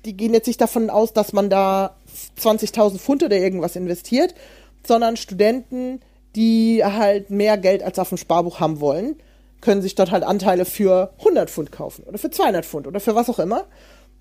die 0.04 0.16
gehen 0.16 0.34
jetzt 0.34 0.46
nicht 0.46 0.60
davon 0.60 0.90
aus, 0.90 1.12
dass 1.12 1.32
man 1.32 1.48
da 1.48 1.96
20.000 2.40 2.98
Pfund 2.98 3.22
oder 3.22 3.36
irgendwas 3.36 3.74
investiert, 3.74 4.34
sondern 4.86 5.16
Studenten, 5.16 6.00
die 6.34 6.84
halt 6.84 7.30
mehr 7.30 7.56
Geld 7.56 7.82
als 7.82 7.98
auf 7.98 8.10
dem 8.10 8.18
Sparbuch 8.18 8.60
haben 8.60 8.80
wollen, 8.80 9.16
können 9.60 9.82
sich 9.82 9.94
dort 9.94 10.10
halt 10.10 10.22
Anteile 10.22 10.64
für 10.64 11.12
100 11.18 11.50
Pfund 11.50 11.72
kaufen 11.72 12.04
oder 12.04 12.18
für 12.18 12.30
200 12.30 12.64
Pfund 12.64 12.86
oder 12.86 13.00
für 13.00 13.14
was 13.14 13.28
auch 13.28 13.38
immer. 13.38 13.64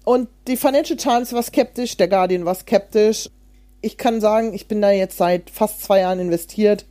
Und 0.04 0.30
die 0.48 0.58
Financial 0.58 0.98
Times 0.98 1.34
war 1.34 1.44
skeptisch, 1.44 1.98
der 1.98 2.08
Guardian 2.08 2.46
war 2.46 2.56
skeptisch. 2.56 3.30
Ich 3.86 4.00
kann 4.00 4.20
sagen, 4.20 4.56
ich 4.56 4.68
bin 4.68 4.82
da 4.82 4.90
jetzt 4.90 5.16
seit 5.16 5.52
fast 5.52 5.84
zwei 5.84 6.00
Jahren 6.00 6.18
investiert 6.18 6.88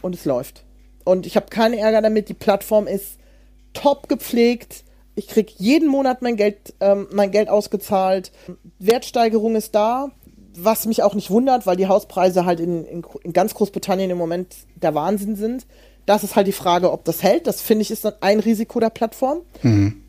und 0.00 0.14
es 0.14 0.24
läuft. 0.24 0.62
Und 1.02 1.26
ich 1.26 1.34
habe 1.34 1.46
keinen 1.50 1.74
Ärger 1.74 2.02
damit. 2.02 2.28
Die 2.28 2.34
Plattform 2.34 2.86
ist 2.86 3.18
top 3.72 4.08
gepflegt. 4.08 4.84
Ich 5.16 5.26
kriege 5.26 5.50
jeden 5.56 5.88
Monat 5.88 6.22
mein 6.22 6.36
Geld, 6.36 6.72
ähm, 6.78 7.08
mein 7.10 7.32
Geld 7.32 7.48
ausgezahlt. 7.48 8.30
Wertsteigerung 8.78 9.56
ist 9.56 9.74
da, 9.74 10.12
was 10.56 10.86
mich 10.86 11.02
auch 11.02 11.14
nicht 11.14 11.32
wundert, 11.32 11.66
weil 11.66 11.74
die 11.74 11.88
Hauspreise 11.88 12.44
halt 12.44 12.60
in, 12.60 12.84
in, 12.84 13.04
in 13.24 13.32
ganz 13.32 13.52
Großbritannien 13.54 14.10
im 14.10 14.18
Moment 14.18 14.54
der 14.76 14.94
Wahnsinn 14.94 15.34
sind. 15.34 15.66
Das 16.06 16.22
ist 16.22 16.36
halt 16.36 16.46
die 16.46 16.52
Frage, 16.52 16.92
ob 16.92 17.04
das 17.04 17.24
hält. 17.24 17.48
Das 17.48 17.60
finde 17.60 17.82
ich 17.82 17.90
ist 17.90 18.06
ein 18.22 18.38
Risiko 18.38 18.78
der 18.78 18.90
Plattform. 18.90 19.40
Mhm 19.62 20.04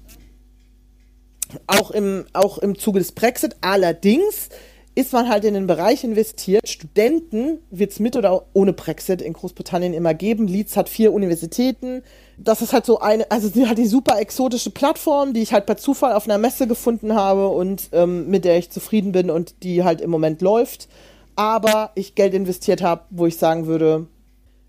auch 1.67 1.91
im, 1.91 2.25
auch 2.33 2.57
im 2.59 2.77
Zuge 2.77 2.99
des 2.99 3.11
Brexit. 3.11 3.55
Allerdings 3.61 4.49
ist 4.93 5.13
man 5.13 5.29
halt 5.29 5.45
in 5.45 5.53
den 5.53 5.67
Bereich 5.67 6.03
investiert. 6.03 6.67
Studenten 6.67 7.59
wird 7.69 7.91
es 7.91 7.99
mit 7.99 8.17
oder 8.17 8.45
ohne 8.53 8.73
Brexit 8.73 9.21
in 9.21 9.33
Großbritannien 9.33 9.93
immer 9.93 10.13
geben. 10.13 10.47
Leeds 10.47 10.75
hat 10.75 10.89
vier 10.89 11.13
Universitäten. 11.13 12.03
Das 12.37 12.61
ist 12.61 12.73
halt 12.73 12.85
so 12.85 12.99
eine, 12.99 13.29
also 13.31 13.47
sie 13.47 13.67
hat 13.67 13.77
die 13.77 13.87
super 13.87 14.19
exotische 14.19 14.71
Plattform, 14.71 15.33
die 15.33 15.41
ich 15.41 15.53
halt 15.53 15.65
per 15.65 15.77
Zufall 15.77 16.13
auf 16.13 16.25
einer 16.25 16.37
Messe 16.37 16.67
gefunden 16.67 17.15
habe 17.15 17.47
und 17.47 17.89
ähm, 17.93 18.29
mit 18.29 18.43
der 18.43 18.57
ich 18.57 18.69
zufrieden 18.69 19.13
bin 19.13 19.29
und 19.29 19.63
die 19.63 19.83
halt 19.83 20.01
im 20.01 20.09
Moment 20.09 20.41
läuft. 20.41 20.89
Aber 21.35 21.91
ich 21.95 22.15
Geld 22.15 22.33
investiert 22.33 22.81
habe, 22.81 23.03
wo 23.09 23.25
ich 23.25 23.37
sagen 23.37 23.67
würde, 23.67 24.07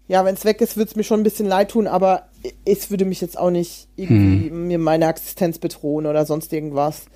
ja, 0.06 0.24
wenn 0.24 0.34
es 0.34 0.44
weg 0.44 0.60
ist, 0.60 0.76
würde 0.76 0.90
es 0.90 0.96
mir 0.96 1.04
schon 1.04 1.20
ein 1.20 1.24
bisschen 1.24 1.46
leid 1.46 1.70
tun, 1.70 1.86
aber 1.86 2.28
es 2.64 2.90
würde 2.90 3.04
mich 3.04 3.20
jetzt 3.20 3.38
auch 3.38 3.50
nicht 3.50 3.88
irgendwie 3.96 4.50
hm. 4.50 4.68
mir 4.68 4.78
meine 4.78 5.06
Existenz 5.06 5.58
bedrohen 5.58 6.06
oder 6.06 6.26
sonst 6.26 6.52
irgendwas. 6.52 7.06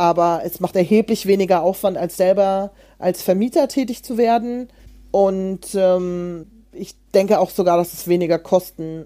Aber 0.00 0.40
es 0.46 0.60
macht 0.60 0.76
erheblich 0.76 1.26
weniger 1.26 1.62
Aufwand, 1.62 1.98
als 1.98 2.16
selber 2.16 2.70
als 2.98 3.20
Vermieter 3.20 3.68
tätig 3.68 4.02
zu 4.02 4.16
werden. 4.16 4.68
Und 5.10 5.74
ähm, 5.74 6.46
ich 6.72 6.94
denke 7.12 7.38
auch 7.38 7.50
sogar, 7.50 7.76
dass 7.76 7.92
es 7.92 8.08
weniger 8.08 8.38
Kosten, 8.38 9.04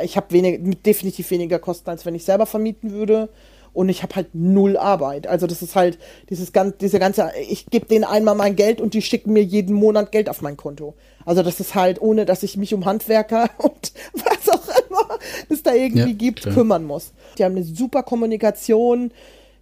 ich 0.00 0.16
habe 0.16 0.30
wenig, 0.30 0.60
definitiv 0.84 1.32
weniger 1.32 1.58
Kosten, 1.58 1.90
als 1.90 2.06
wenn 2.06 2.14
ich 2.14 2.24
selber 2.24 2.46
vermieten 2.46 2.92
würde 2.92 3.28
und 3.72 3.88
ich 3.88 4.04
habe 4.04 4.14
halt 4.14 4.36
null 4.36 4.76
Arbeit. 4.76 5.26
Also 5.26 5.48
das 5.48 5.62
ist 5.62 5.74
halt 5.74 5.98
dieses 6.30 6.52
ganze, 6.52 6.76
diese 6.80 7.00
ganze, 7.00 7.32
ich 7.48 7.66
gebe 7.66 7.86
denen 7.86 8.04
einmal 8.04 8.36
mein 8.36 8.54
Geld 8.54 8.80
und 8.80 8.94
die 8.94 9.02
schicken 9.02 9.32
mir 9.32 9.42
jeden 9.42 9.74
Monat 9.74 10.12
Geld 10.12 10.28
auf 10.28 10.42
mein 10.42 10.56
Konto. 10.56 10.94
Also 11.24 11.42
das 11.42 11.58
ist 11.58 11.74
halt, 11.74 12.00
ohne 12.00 12.24
dass 12.24 12.44
ich 12.44 12.56
mich 12.56 12.72
um 12.72 12.84
Handwerker 12.84 13.50
und 13.58 13.92
was 14.12 14.48
auch 14.48 14.68
immer 14.88 15.18
es 15.48 15.64
da 15.64 15.74
irgendwie 15.74 16.10
ja, 16.10 16.16
gibt, 16.16 16.42
klar. 16.42 16.54
kümmern 16.54 16.84
muss. 16.84 17.14
Die 17.36 17.42
haben 17.42 17.56
eine 17.56 17.64
super 17.64 18.04
Kommunikation. 18.04 19.10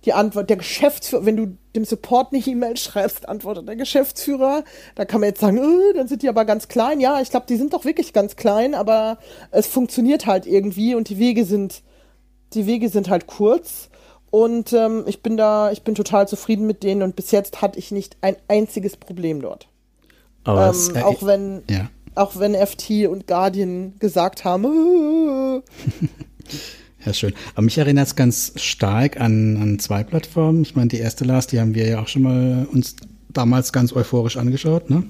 Die 0.05 0.12
Antwort, 0.12 0.50
der 0.50 0.59
Geschäftsführer, 0.59 1.24
wenn 1.24 1.36
du 1.36 1.57
dem 1.74 1.84
Support 1.84 2.32
eine 2.32 2.42
E-Mail 2.44 2.76
schreibst, 2.76 3.28
antwortet 3.28 3.66
der 3.68 3.76
Geschäftsführer. 3.76 4.64
Da 4.94 5.05
kann 5.05 5.20
man 5.20 5.30
jetzt 5.30 5.40
sagen, 5.40 5.59
äh, 5.59 5.94
dann 5.94 6.09
sind 6.09 6.22
die 6.22 6.28
aber 6.28 6.44
ganz 6.44 6.68
klein. 6.68 7.00
Ja, 7.00 7.20
ich 7.20 7.30
glaube, 7.30 7.46
die 7.48 7.57
sind 7.57 7.72
doch 7.72 7.84
wirklich 7.84 8.12
ganz 8.12 8.36
klein, 8.36 8.74
aber 8.74 9.18
es 9.50 9.66
funktioniert 9.66 10.26
halt 10.26 10.46
irgendwie 10.46 10.94
und 10.94 11.09
die 11.09 11.18
Wege 11.18 11.44
sind, 11.44 11.82
die 12.52 12.66
Wege 12.66 12.88
sind 12.90 13.09
halt 13.09 13.26
kurz. 13.26 13.88
Und 14.30 14.72
ähm, 14.72 15.05
ich 15.07 15.22
bin 15.22 15.36
da, 15.36 15.70
ich 15.70 15.82
bin 15.82 15.94
total 15.94 16.26
zufrieden 16.28 16.66
mit 16.66 16.82
denen 16.82 17.02
und 17.02 17.16
bis 17.16 17.30
jetzt 17.30 17.62
hatte 17.62 17.78
ich 17.78 17.92
nicht 17.92 18.16
ein 18.20 18.36
einziges 18.48 18.96
Problem 18.96 19.40
dort. 19.40 19.68
Aber 20.42 20.64
ähm, 20.64 20.70
es, 20.70 20.88
äh, 20.90 21.02
auch 21.02 21.22
wenn, 21.22 21.62
ja. 21.70 21.88
auch 22.14 22.38
wenn 22.38 22.55
FT 22.55 23.07
und 23.09 23.26
Guardian 23.26 23.94
gesagt 24.00 24.44
haben. 24.44 25.62
ja, 27.05 27.12
schön. 27.12 27.32
Aber 27.55 27.62
mich 27.62 27.78
erinnert 27.78 28.07
es 28.09 28.16
ganz 28.16 28.52
stark 28.57 29.20
an, 29.20 29.57
an 29.57 29.78
zwei 29.78 30.05
Plattformen. 30.05 30.62
Ich 30.62 30.74
meine, 30.74 30.88
die 30.88 30.98
erste 30.98 31.24
Last, 31.24 31.52
die 31.52 31.61
haben 31.61 31.74
wir 31.74 31.86
ja 31.86 32.00
auch 32.00 32.09
schon 32.09 32.22
mal 32.22 32.66
uns 32.70 32.96
damals 33.28 33.72
ganz 33.72 33.92
euphorisch 33.92 34.36
angeschaut, 34.36 34.90
ne? 34.90 35.05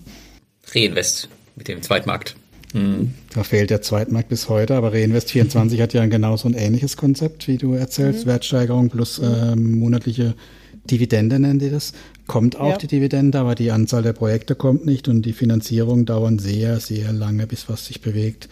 Reinvest 0.75 1.29
mit 1.57 1.69
dem 1.69 1.83
Zweitmarkt. 1.83 2.37
Mhm. 2.73 3.15
Da 3.33 3.45
fehlt 3.45 3.71
der 3.71 3.83
Zweitmarkt 3.83 4.29
bis 4.29 4.49
heute, 4.49 4.75
aber 4.75 4.93
Reinvest24 4.93 5.81
hat 5.81 5.93
ja 5.93 6.07
genau 6.07 6.37
so 6.37 6.49
ein 6.49 6.55
ähnliches 6.55 6.97
Konzept, 6.97 7.47
wie 7.47 7.59
du 7.59 7.75
erzählst, 7.75 8.25
mhm. 8.25 8.31
Wertsteigerung 8.31 8.89
plus 8.89 9.19
äh, 9.19 9.55
monatliche 9.55 10.35
Dividende 10.91 11.39
nennen 11.39 11.59
die 11.59 11.71
das. 11.71 11.93
Kommt 12.27 12.57
auch 12.57 12.73
ja. 12.73 12.77
die 12.77 12.87
Dividende, 12.87 13.39
aber 13.39 13.55
die 13.55 13.71
Anzahl 13.71 14.03
der 14.03 14.13
Projekte 14.13 14.55
kommt 14.55 14.87
nicht 14.87 15.09
und 15.09 15.23
die 15.23 15.33
Finanzierung 15.33 16.05
dauern 16.05 16.39
sehr, 16.39 16.81
sehr 16.81 17.13
lange, 17.13 17.47
bis 17.47 17.69
was 17.69 17.87
sich 17.87 18.01
bewegt. 18.01 18.49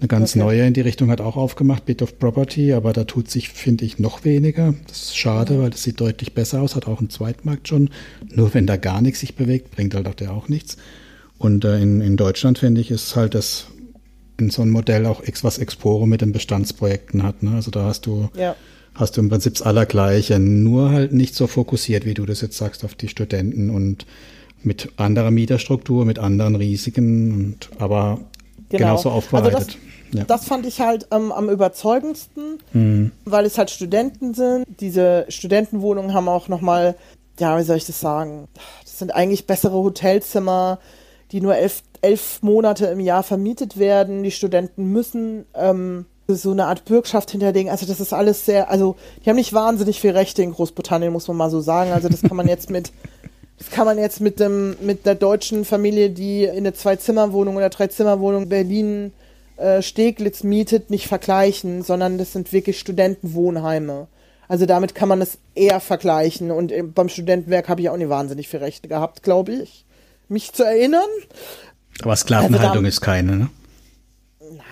Eine 0.00 0.08
ganz 0.08 0.32
okay. 0.32 0.40
neue 0.40 0.66
in 0.66 0.74
die 0.74 0.80
Richtung 0.80 1.10
hat 1.10 1.20
auch 1.20 1.36
aufgemacht, 1.36 1.86
Bit 1.86 2.02
of 2.02 2.18
Property, 2.18 2.72
aber 2.72 2.92
da 2.92 3.04
tut 3.04 3.30
sich, 3.30 3.48
finde 3.48 3.84
ich, 3.84 3.98
noch 3.98 4.24
weniger. 4.24 4.74
Das 4.88 5.02
ist 5.02 5.16
schade, 5.16 5.60
weil 5.60 5.70
das 5.70 5.82
sieht 5.82 6.00
deutlich 6.00 6.34
besser 6.34 6.60
aus, 6.60 6.74
hat 6.74 6.88
auch 6.88 6.98
einen 6.98 7.10
Zweitmarkt 7.10 7.68
schon. 7.68 7.90
Nur 8.34 8.52
wenn 8.54 8.66
da 8.66 8.76
gar 8.76 9.00
nichts 9.00 9.20
sich 9.20 9.36
bewegt, 9.36 9.70
bringt 9.70 9.94
halt 9.94 10.08
auch 10.08 10.14
der 10.14 10.32
auch 10.32 10.48
nichts. 10.48 10.76
Und 11.38 11.64
äh, 11.64 11.80
in, 11.80 12.00
in 12.00 12.16
Deutschland, 12.16 12.58
finde 12.58 12.80
ich, 12.80 12.90
ist 12.90 13.14
halt 13.16 13.34
das 13.34 13.66
in 14.38 14.50
so 14.50 14.62
ein 14.62 14.70
Modell 14.70 15.06
auch 15.06 15.22
X, 15.22 15.44
was 15.44 15.58
Exporo 15.58 16.06
mit 16.06 16.20
den 16.20 16.32
Bestandsprojekten 16.32 17.22
hat. 17.22 17.42
Ne? 17.42 17.52
Also 17.54 17.70
da 17.70 17.84
hast 17.84 18.06
du, 18.06 18.30
ja. 18.36 18.56
hast 18.94 19.16
du 19.16 19.20
im 19.20 19.28
Prinzip 19.28 19.54
das 19.54 19.62
Allergleiche, 19.62 20.38
nur 20.38 20.90
halt 20.90 21.12
nicht 21.12 21.34
so 21.34 21.46
fokussiert, 21.46 22.04
wie 22.04 22.14
du 22.14 22.26
das 22.26 22.40
jetzt 22.40 22.56
sagst, 22.56 22.84
auf 22.84 22.94
die 22.94 23.08
Studenten 23.08 23.70
und 23.70 24.06
mit 24.62 24.90
anderer 24.96 25.30
Mieterstruktur, 25.30 26.04
mit 26.04 26.18
anderen 26.18 26.56
Risiken 26.56 27.32
und 27.32 27.70
aber 27.78 28.20
genau. 28.68 28.90
genauso 28.90 29.10
aufbereitet. 29.10 29.54
Also 29.54 29.66
das, 29.66 29.76
ja. 30.12 30.24
das, 30.24 30.44
fand 30.44 30.66
ich 30.66 30.80
halt 30.80 31.08
ähm, 31.10 31.32
am 31.32 31.48
überzeugendsten, 31.48 32.58
mhm. 32.72 33.12
weil 33.24 33.46
es 33.46 33.58
halt 33.58 33.70
Studenten 33.70 34.34
sind. 34.34 34.64
Diese 34.80 35.26
Studentenwohnungen 35.28 36.14
haben 36.14 36.28
auch 36.28 36.48
nochmal, 36.48 36.94
ja, 37.38 37.58
wie 37.58 37.62
soll 37.62 37.76
ich 37.76 37.86
das 37.86 38.00
sagen? 38.00 38.48
Das 38.82 38.98
sind 38.98 39.14
eigentlich 39.14 39.46
bessere 39.46 39.74
Hotelzimmer, 39.74 40.78
die 41.32 41.40
nur 41.40 41.56
elf, 41.56 41.82
elf 42.00 42.42
Monate 42.42 42.86
im 42.86 43.00
Jahr 43.00 43.22
vermietet 43.22 43.78
werden. 43.78 44.22
Die 44.22 44.30
Studenten 44.30 44.84
müssen 44.92 45.46
ähm, 45.54 46.06
so 46.28 46.52
eine 46.52 46.66
Art 46.66 46.84
Bürgschaft 46.84 47.30
hinterlegen. 47.30 47.70
Also 47.70 47.86
das 47.86 48.00
ist 48.00 48.12
alles 48.12 48.46
sehr, 48.46 48.70
also 48.70 48.96
die 49.24 49.30
haben 49.30 49.36
nicht 49.36 49.52
wahnsinnig 49.52 50.00
viel 50.00 50.12
Rechte 50.12 50.42
in 50.42 50.52
Großbritannien, 50.52 51.12
muss 51.12 51.28
man 51.28 51.36
mal 51.36 51.50
so 51.50 51.60
sagen. 51.60 51.92
Also 51.92 52.08
das 52.08 52.22
kann 52.22 52.36
man 52.36 52.48
jetzt 52.48 52.70
mit 52.70 52.92
das 53.58 53.70
kann 53.70 53.86
man 53.86 53.98
jetzt 53.98 54.20
mit 54.20 54.40
dem 54.40 54.76
mit 54.80 55.06
der 55.06 55.14
deutschen 55.14 55.64
Familie, 55.64 56.10
die 56.10 56.44
in 56.44 56.58
eine 56.58 56.74
Zwei-Zimmer-Wohnung 56.74 57.56
oder 57.56 57.70
Drei-Zimmer-Wohnung 57.70 58.48
Berlin 58.48 59.12
äh, 59.56 59.82
Steglitz 59.82 60.42
mietet, 60.42 60.90
nicht 60.90 61.06
vergleichen, 61.06 61.82
sondern 61.82 62.18
das 62.18 62.32
sind 62.32 62.52
wirklich 62.52 62.78
Studentenwohnheime. 62.78 64.08
Also 64.48 64.66
damit 64.66 64.94
kann 64.94 65.08
man 65.08 65.22
es 65.22 65.38
eher 65.54 65.80
vergleichen. 65.80 66.50
Und 66.50 66.72
äh, 66.72 66.82
beim 66.82 67.08
Studentenwerk 67.08 67.68
habe 67.68 67.80
ich 67.80 67.88
auch 67.88 67.96
nicht 67.96 68.08
wahnsinnig 68.08 68.48
viel 68.48 68.60
Rechte 68.60 68.88
gehabt, 68.88 69.22
glaube 69.22 69.52
ich, 69.52 69.84
mich 70.28 70.52
zu 70.52 70.64
erinnern. 70.64 71.08
Aber 72.02 72.16
Sklavenhaltung 72.16 72.78
also 72.78 72.88
ist 72.88 73.00
keine, 73.00 73.36
ne? 73.36 73.50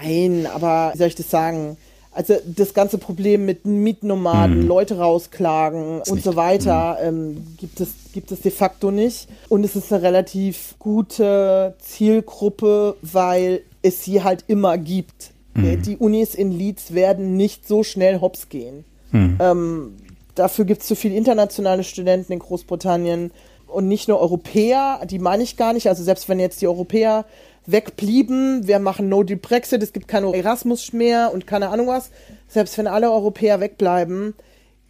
Nein, 0.02 0.46
aber 0.52 0.90
wie 0.92 0.98
soll 0.98 1.06
ich 1.06 1.14
das 1.14 1.30
sagen? 1.30 1.76
Also 2.14 2.34
das 2.44 2.74
ganze 2.74 2.98
Problem 2.98 3.46
mit 3.46 3.64
Mietnomaden, 3.64 4.60
mhm. 4.60 4.66
Leute 4.66 4.98
rausklagen 4.98 6.00
und 6.00 6.14
nicht. 6.14 6.24
so 6.24 6.36
weiter, 6.36 6.98
mhm. 7.00 7.36
ähm, 7.36 7.46
gibt, 7.56 7.80
es, 7.80 7.94
gibt 8.12 8.30
es 8.32 8.40
de 8.40 8.50
facto 8.50 8.90
nicht. 8.90 9.28
Und 9.48 9.64
es 9.64 9.76
ist 9.76 9.92
eine 9.92 10.02
relativ 10.02 10.74
gute 10.78 11.74
Zielgruppe, 11.78 12.96
weil 13.00 13.62
es 13.80 14.04
sie 14.04 14.22
halt 14.22 14.44
immer 14.46 14.76
gibt. 14.76 15.32
Mhm. 15.54 15.82
Die 15.82 15.96
Unis 15.96 16.34
in 16.34 16.52
Leeds 16.52 16.92
werden 16.92 17.36
nicht 17.36 17.66
so 17.66 17.82
schnell 17.82 18.20
hops 18.20 18.50
gehen. 18.50 18.84
Mhm. 19.10 19.38
Ähm, 19.40 19.96
dafür 20.34 20.66
gibt 20.66 20.82
es 20.82 20.88
zu 20.88 20.96
viele 20.96 21.14
internationale 21.14 21.84
Studenten 21.84 22.32
in 22.32 22.38
Großbritannien 22.38 23.30
und 23.72 23.88
nicht 23.88 24.08
nur 24.08 24.20
Europäer, 24.20 25.00
die 25.08 25.18
meine 25.18 25.42
ich 25.42 25.56
gar 25.56 25.72
nicht. 25.72 25.88
Also 25.88 26.02
selbst 26.02 26.28
wenn 26.28 26.40
jetzt 26.40 26.60
die 26.60 26.68
Europäer 26.68 27.24
wegblieben, 27.66 28.66
wir 28.66 28.78
machen 28.78 29.08
No 29.08 29.22
Deal 29.22 29.38
Brexit, 29.38 29.82
es 29.82 29.92
gibt 29.92 30.08
keine 30.08 30.34
Erasmus 30.34 30.92
mehr 30.92 31.32
und 31.32 31.46
keine 31.46 31.68
Ahnung 31.68 31.86
was. 31.88 32.10
Selbst 32.48 32.76
wenn 32.78 32.86
alle 32.86 33.10
Europäer 33.10 33.60
wegbleiben, 33.60 34.34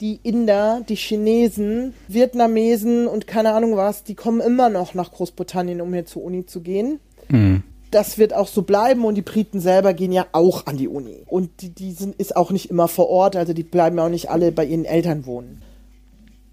die 0.00 0.18
Inder, 0.22 0.82
die 0.88 0.96
Chinesen, 0.96 1.94
Vietnamesen 2.08 3.06
und 3.06 3.26
keine 3.26 3.52
Ahnung 3.52 3.76
was, 3.76 4.02
die 4.02 4.14
kommen 4.14 4.40
immer 4.40 4.68
noch 4.68 4.94
nach 4.94 5.12
Großbritannien, 5.12 5.80
um 5.80 5.92
hier 5.92 6.06
zur 6.06 6.24
Uni 6.24 6.44
zu 6.44 6.60
gehen. 6.60 6.98
Mhm. 7.28 7.62
Das 7.92 8.16
wird 8.16 8.32
auch 8.34 8.48
so 8.48 8.62
bleiben 8.62 9.04
und 9.04 9.14
die 9.14 9.22
Briten 9.22 9.60
selber 9.60 9.92
gehen 9.92 10.12
ja 10.12 10.26
auch 10.32 10.66
an 10.66 10.78
die 10.78 10.88
Uni. 10.88 11.22
Und 11.26 11.50
die, 11.60 11.68
die 11.68 11.92
sind, 11.92 12.16
ist 12.16 12.34
auch 12.34 12.50
nicht 12.50 12.70
immer 12.70 12.88
vor 12.88 13.10
Ort, 13.10 13.36
also 13.36 13.52
die 13.52 13.62
bleiben 13.62 13.98
ja 13.98 14.06
auch 14.06 14.10
nicht 14.10 14.30
alle 14.30 14.50
bei 14.50 14.64
ihren 14.64 14.86
Eltern 14.86 15.26
wohnen. 15.26 15.62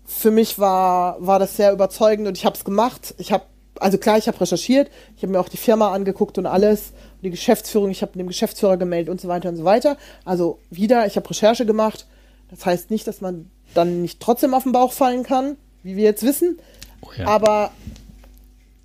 Für 0.09 0.31
mich 0.31 0.57
war, 0.57 1.15
war 1.25 1.39
das 1.39 1.55
sehr 1.55 1.71
überzeugend 1.71 2.27
und 2.27 2.37
ich 2.37 2.45
habe 2.45 2.55
es 2.57 2.65
gemacht. 2.65 3.13
Ich 3.19 3.31
habe 3.31 3.43
also 3.79 3.97
klar, 3.97 4.17
ich 4.17 4.27
habe 4.27 4.41
recherchiert, 4.41 4.89
ich 5.15 5.23
habe 5.23 5.31
mir 5.31 5.39
auch 5.39 5.47
die 5.47 5.57
Firma 5.57 5.93
angeguckt 5.93 6.37
und 6.37 6.45
alles, 6.45 6.91
und 7.15 7.23
die 7.23 7.29
Geschäftsführung, 7.29 7.89
ich 7.89 8.01
habe 8.01 8.17
dem 8.17 8.27
Geschäftsführer 8.27 8.77
gemeldet 8.77 9.09
und 9.09 9.21
so 9.21 9.27
weiter 9.27 9.49
und 9.49 9.55
so 9.55 9.63
weiter. 9.63 9.97
Also 10.25 10.59
wieder, 10.69 11.05
ich 11.05 11.15
habe 11.15 11.29
Recherche 11.29 11.65
gemacht. 11.65 12.05
Das 12.49 12.65
heißt 12.65 12.91
nicht, 12.91 13.07
dass 13.07 13.21
man 13.21 13.49
dann 13.73 14.01
nicht 14.01 14.19
trotzdem 14.19 14.53
auf 14.53 14.63
den 14.63 14.71
Bauch 14.71 14.91
fallen 14.91 15.23
kann, 15.23 15.55
wie 15.83 15.95
wir 15.95 16.03
jetzt 16.03 16.23
wissen. 16.23 16.59
Oh 17.01 17.09
ja. 17.15 17.27
Aber 17.27 17.71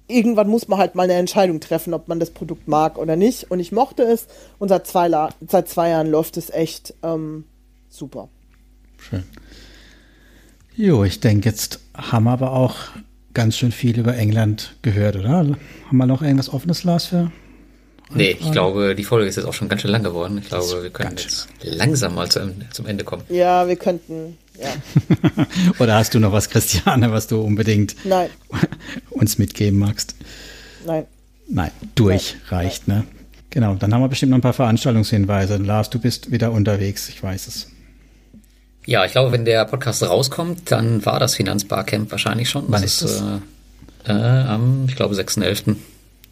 irgendwann 0.06 0.48
muss 0.48 0.68
man 0.68 0.78
halt 0.78 0.94
mal 0.94 1.04
eine 1.04 1.14
Entscheidung 1.14 1.60
treffen, 1.60 1.94
ob 1.94 2.08
man 2.08 2.20
das 2.20 2.30
Produkt 2.30 2.68
mag 2.68 2.98
oder 2.98 3.16
nicht. 3.16 3.50
Und 3.50 3.60
ich 3.60 3.72
mochte 3.72 4.02
es 4.02 4.26
und 4.58 4.68
seit 4.68 4.86
zwei, 4.86 5.10
seit 5.48 5.68
zwei 5.68 5.90
Jahren 5.90 6.10
läuft 6.10 6.36
es 6.36 6.50
echt 6.50 6.94
ähm, 7.02 7.44
super. 7.88 8.28
Schön. 8.98 9.24
Jo, 10.76 11.04
ich 11.04 11.20
denke, 11.20 11.48
jetzt 11.48 11.78
haben 11.94 12.24
wir 12.24 12.32
aber 12.32 12.52
auch 12.52 12.76
ganz 13.32 13.56
schön 13.56 13.70
viel 13.70 13.98
über 13.98 14.16
England 14.16 14.74
gehört, 14.82 15.16
oder? 15.16 15.28
Haben 15.28 15.56
wir 15.90 16.06
noch 16.06 16.22
irgendwas 16.22 16.52
offenes, 16.52 16.82
Lars, 16.82 17.06
für? 17.06 17.30
Nee, 18.12 18.36
ich 18.38 18.52
glaube, 18.52 18.94
die 18.94 19.04
Folge 19.04 19.28
ist 19.28 19.36
jetzt 19.36 19.46
auch 19.46 19.54
schon 19.54 19.68
ganz 19.68 19.82
schön 19.82 19.90
lang 19.90 20.02
geworden. 20.02 20.38
Ich 20.38 20.48
glaube, 20.48 20.82
wir 20.82 20.90
können 20.90 21.16
jetzt 21.16 21.48
langsam 21.62 22.14
mal 22.14 22.28
zum, 22.28 22.52
zum 22.70 22.86
Ende 22.86 23.02
kommen. 23.04 23.22
Ja, 23.28 23.66
wir 23.66 23.76
könnten, 23.76 24.36
ja. 24.60 24.68
oder 25.78 25.94
hast 25.94 26.14
du 26.14 26.20
noch 26.20 26.32
was, 26.32 26.50
Christiane, 26.50 27.10
was 27.12 27.28
du 27.28 27.40
unbedingt 27.40 27.96
Nein. 28.04 28.30
uns 29.10 29.38
mitgeben 29.38 29.78
magst? 29.78 30.16
Nein. 30.84 31.06
Nein, 31.48 31.70
durch 31.94 32.36
Nein. 32.50 32.58
reicht, 32.58 32.88
Nein. 32.88 32.98
ne? 32.98 33.06
Genau, 33.50 33.74
dann 33.74 33.94
haben 33.94 34.00
wir 34.00 34.08
bestimmt 34.08 34.30
noch 34.30 34.38
ein 34.38 34.42
paar 34.42 34.52
Veranstaltungshinweise. 34.52 35.56
Lars, 35.58 35.88
du 35.88 36.00
bist 36.00 36.32
wieder 36.32 36.50
unterwegs, 36.50 37.08
ich 37.08 37.22
weiß 37.22 37.46
es. 37.46 37.70
Ja, 38.86 39.04
ich 39.04 39.12
glaube, 39.12 39.32
wenn 39.32 39.44
der 39.44 39.64
Podcast 39.64 40.02
rauskommt, 40.02 40.70
dann 40.70 41.04
war 41.06 41.18
das 41.18 41.34
Finanzbarcamp 41.36 42.10
wahrscheinlich 42.10 42.50
schon. 42.50 42.64
Wann 42.68 42.82
ist 42.82 43.02
das? 43.02 43.22
Äh, 44.06 44.12
äh, 44.12 44.12
am, 44.12 44.84
ich 44.88 44.96
glaube, 44.96 45.14
6.11., 45.14 45.76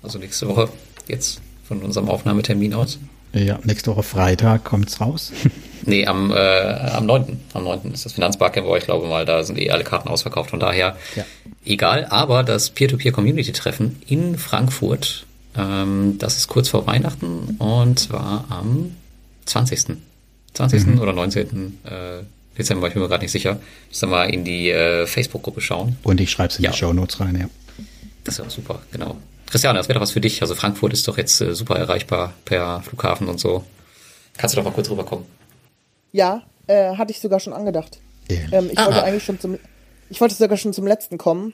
also 0.03 0.19
nächste 0.19 0.49
Woche, 0.49 0.69
jetzt 1.09 1.41
von 1.67 1.81
unserem 1.81 2.09
Aufnahmetermin 2.09 2.75
aus. 2.75 2.99
Ja, 3.33 3.59
nächste 3.65 3.91
Woche 3.91 4.03
Freitag 4.03 4.65
kommt 4.65 4.91
es 4.91 5.01
raus. 5.01 5.33
nee, 5.87 6.07
am, 6.07 6.31
äh, 6.31 6.35
am 6.35 7.07
9. 7.07 7.41
Am 7.55 7.65
9. 7.65 7.93
ist 7.93 8.05
das 8.05 8.13
Finanzbarcamp, 8.13 8.67
aber 8.67 8.77
ich 8.77 8.85
glaube 8.85 9.07
mal, 9.07 9.25
da 9.25 9.43
sind 9.43 9.59
eh 9.59 9.71
alle 9.71 9.85
Karten 9.85 10.09
ausverkauft, 10.09 10.51
von 10.51 10.61
daher 10.61 10.97
ja. 11.17 11.25
egal. 11.65 12.07
Aber 12.11 12.43
das 12.43 12.69
Peer-to-Peer-Community-Treffen 12.71 14.03
in 14.07 14.37
Frankfurt, 14.37 15.25
ähm, 15.57 16.17
das 16.19 16.37
ist 16.37 16.49
kurz 16.49 16.69
vor 16.69 16.87
Weihnachten 16.87 17.57
und 17.59 17.99
zwar 17.99 18.45
am 18.51 18.97
20. 19.47 19.97
20. 20.53 20.87
Mhm. 20.87 21.01
oder 21.01 21.15
19. 21.15 21.79
Äh, 21.85 22.25
Dezember, 22.57 22.89
ich 22.89 22.95
bin 22.95 23.03
mir 23.03 23.09
gerade 23.09 23.25
nicht 23.25 23.33
sicher. 23.33 23.59
Müssen 23.89 24.11
wir 24.11 24.17
mal 24.17 24.31
in 24.31 24.45
die 24.45 24.71
äh, 24.71 25.07
Facebook-Gruppe 25.07 25.61
schauen. 25.61 25.97
Und 26.03 26.21
ich 26.21 26.31
schreibe 26.31 26.51
es 26.51 26.59
in 26.59 26.65
ja. 26.65 26.71
die 26.71 26.77
Show 26.77 26.93
Notes 26.93 27.21
rein, 27.21 27.39
ja. 27.39 27.49
Das 28.25 28.39
wäre 28.39 28.51
super, 28.51 28.83
genau. 28.93 29.17
Christiane, 29.47 29.79
das 29.79 29.89
wäre 29.89 29.99
doch 29.99 30.03
was 30.03 30.13
für 30.13 30.21
dich. 30.21 30.41
Also 30.43 30.55
Frankfurt 30.55 30.93
ist 30.93 31.07
doch 31.09 31.19
jetzt 31.19 31.41
äh, 31.41 31.55
super 31.55 31.77
erreichbar 31.77 32.35
per 32.45 32.83
Flughafen 32.83 33.29
und 33.29 33.41
so. 33.41 33.65
Kannst 34.37 34.55
du 34.55 34.61
doch 34.61 34.65
mal 34.65 34.73
kurz 34.73 34.89
rüberkommen? 34.89 35.27
Ja, 36.13 36.43
äh, 36.67 36.97
hatte 36.97 37.11
ich 37.11 37.21
sogar 37.21 37.41
schon 37.41 37.53
angedacht. 37.53 37.99
Ähm, 38.31 38.71
ich 38.71 38.79
Aha. 38.79 38.87
wollte 38.87 39.03
eigentlich 39.03 39.25
schon 39.25 39.41
zum, 39.41 39.59
ich 40.09 40.21
wollte 40.21 40.35
sogar 40.35 40.57
schon 40.57 40.73
zum 40.73 40.87
letzten 40.87 41.19
kommen. 41.19 41.53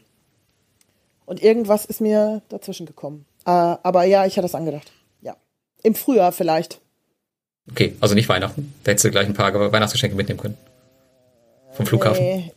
Und 1.27 1.43
irgendwas 1.43 1.85
ist 1.85 2.01
mir 2.01 2.43
dazwischen 2.49 2.87
gekommen. 2.87 3.27
Äh, 3.45 3.51
aber 3.51 4.05
ja, 4.05 4.27
ich 4.27 4.37
hatte 4.37 4.47
es 4.47 4.55
angedacht. 4.55 4.93
Ja. 5.21 5.37
Im 5.83 5.95
Frühjahr 5.95 6.33
vielleicht. 6.33 6.81
Okay, 7.71 7.97
also 8.01 8.15
nicht 8.15 8.29
Weihnachten. 8.29 8.73
Da 8.85 8.93
hättest 8.93 9.05
du 9.05 9.11
gleich 9.11 9.27
ein 9.27 9.35
paar 9.35 9.53
Weihnachtsgeschenke 9.73 10.17
mitnehmen 10.17 10.41
können. 10.41 10.57
Vom 11.79 11.87
Flughafen. 11.87 12.25
Nee. 12.25 12.53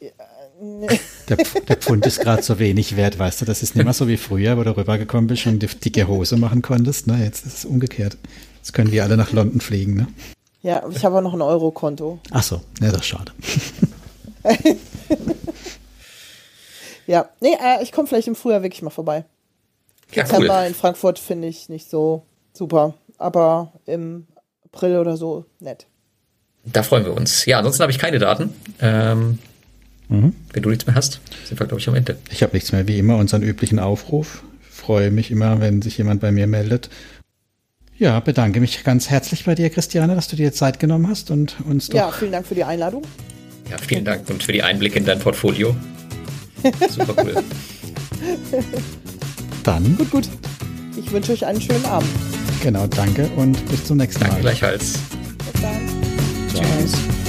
Der, 1.30 1.38
der 1.38 1.78
Pfund 1.78 2.06
ist 2.08 2.22
gerade 2.22 2.42
so 2.42 2.58
wenig 2.58 2.96
wert, 2.96 3.20
weißt 3.20 3.42
du. 3.42 3.46
Das 3.46 3.62
ist 3.62 3.76
nicht 3.76 3.84
mehr 3.84 3.94
so 3.94 4.08
wie 4.08 4.18
früher, 4.18 4.58
wo 4.58 4.64
du 4.64 4.76
rübergekommen 4.76 5.28
bist 5.28 5.46
und 5.46 5.60
die 5.60 5.68
dicke 5.68 6.08
Hose 6.08 6.38
machen 6.38 6.64
konntest. 6.64 7.06
Ne? 7.06 7.24
Jetzt 7.24 7.46
ist 7.46 7.60
es 7.60 7.66
umgekehrt. 7.66 8.18
Jetzt 8.58 8.74
können 8.74 8.92
wir 8.92 9.04
alle 9.04 9.16
nach 9.16 9.32
London 9.32 9.62
fliegen. 9.62 9.94
Ne? 9.94 10.08
Ja, 10.64 10.84
ich 10.90 11.06
habe 11.06 11.18
auch 11.18 11.22
noch 11.22 11.36
ein 11.36 11.42
Euro-Konto. 11.42 12.20
Ach 12.32 12.42
so, 12.42 12.62
ne, 12.80 12.92
das 12.92 13.02
ist 13.02 13.06
schade. 13.08 13.32
ja, 17.08 17.30
nee, 17.42 17.54
äh, 17.64 17.84
ich 17.84 17.92
komme 17.92 18.08
vielleicht 18.08 18.28
im 18.28 18.36
Frühjahr 18.36 18.64
wirklich 18.64 18.82
mal 18.82 18.90
vorbei. 18.90 19.26
Ja, 20.14 20.24
Dezember 20.24 20.62
cool. 20.62 20.68
in 20.68 20.74
Frankfurt 20.74 21.20
finde 21.20 21.48
ich 21.48 21.70
nicht 21.70 21.92
so 21.92 22.24
super, 22.54 22.96
aber 23.20 23.74
im 23.86 24.26
April 24.66 24.98
oder 24.98 25.16
so 25.16 25.46
nett. 25.60 25.86
Da 26.66 26.84
freuen 26.84 27.06
wir 27.06 27.14
uns. 27.14 27.46
Ja, 27.46 27.58
ansonsten 27.58 27.82
habe 27.82 27.92
ich 27.92 28.00
keine 28.00 28.20
Daten. 28.20 28.54
Ähm, 28.82 29.40
mhm. 30.10 30.36
Wenn 30.54 30.64
du 30.64 30.70
nichts 30.70 30.86
mehr 30.86 30.96
hast, 30.96 31.20
sind 31.46 31.60
wir, 31.60 31.68
glaube 31.68 31.80
ich, 31.80 31.88
am 31.88 31.96
Ende. 31.96 32.18
Ich 32.30 32.44
habe 32.44 32.54
nichts 32.54 32.72
mehr. 32.72 32.88
Wie 32.88 33.00
immer 33.00 33.18
unseren 33.18 33.42
üblichen 33.42 33.80
Aufruf. 33.80 34.44
freue 34.70 35.12
mich 35.12 35.32
immer, 35.32 35.60
wenn 35.60 35.82
sich 35.82 35.98
jemand 35.98 36.22
bei 36.22 36.32
mir 36.32 36.48
meldet. 36.48 36.90
Ja, 37.98 38.20
bedanke 38.20 38.60
mich 38.60 38.84
ganz 38.84 39.10
herzlich 39.10 39.46
bei 39.46 39.54
dir, 39.54 39.70
Christiane, 39.70 40.16
dass 40.16 40.28
du 40.28 40.36
dir 40.36 40.52
Zeit 40.54 40.80
genommen 40.80 41.08
hast 41.08 41.30
und 41.30 41.58
uns 41.68 41.88
doch. 41.88 41.98
Ja, 41.98 42.12
vielen 42.12 42.32
Dank 42.32 42.48
für 42.48 42.56
die 42.56 42.64
Einladung. 42.64 43.04
Ja, 43.70 43.78
vielen 43.78 44.06
Dank 44.06 44.28
und 44.30 44.42
für 44.42 44.52
die 44.52 44.64
Einblicke 44.64 44.98
in 44.98 45.06
dein 45.06 45.20
Portfolio. 45.20 45.76
Super 46.90 47.24
cool. 47.24 47.44
Dann. 49.64 49.98
Gut, 49.98 50.10
gut. 50.10 50.30
Ich 50.98 51.12
wünsche 51.12 51.32
euch 51.32 51.46
einen 51.46 51.62
schönen 51.62 51.86
Abend. 51.86 52.10
Genau, 52.64 52.88
danke 52.88 53.30
und 53.36 53.64
bis 53.70 53.86
zum 53.86 53.98
nächsten 53.98 54.22
Mal. 54.22 54.30
Danke 54.30 54.42
gleichfalls. 54.42 55.00
Yesterdays. 56.62 57.21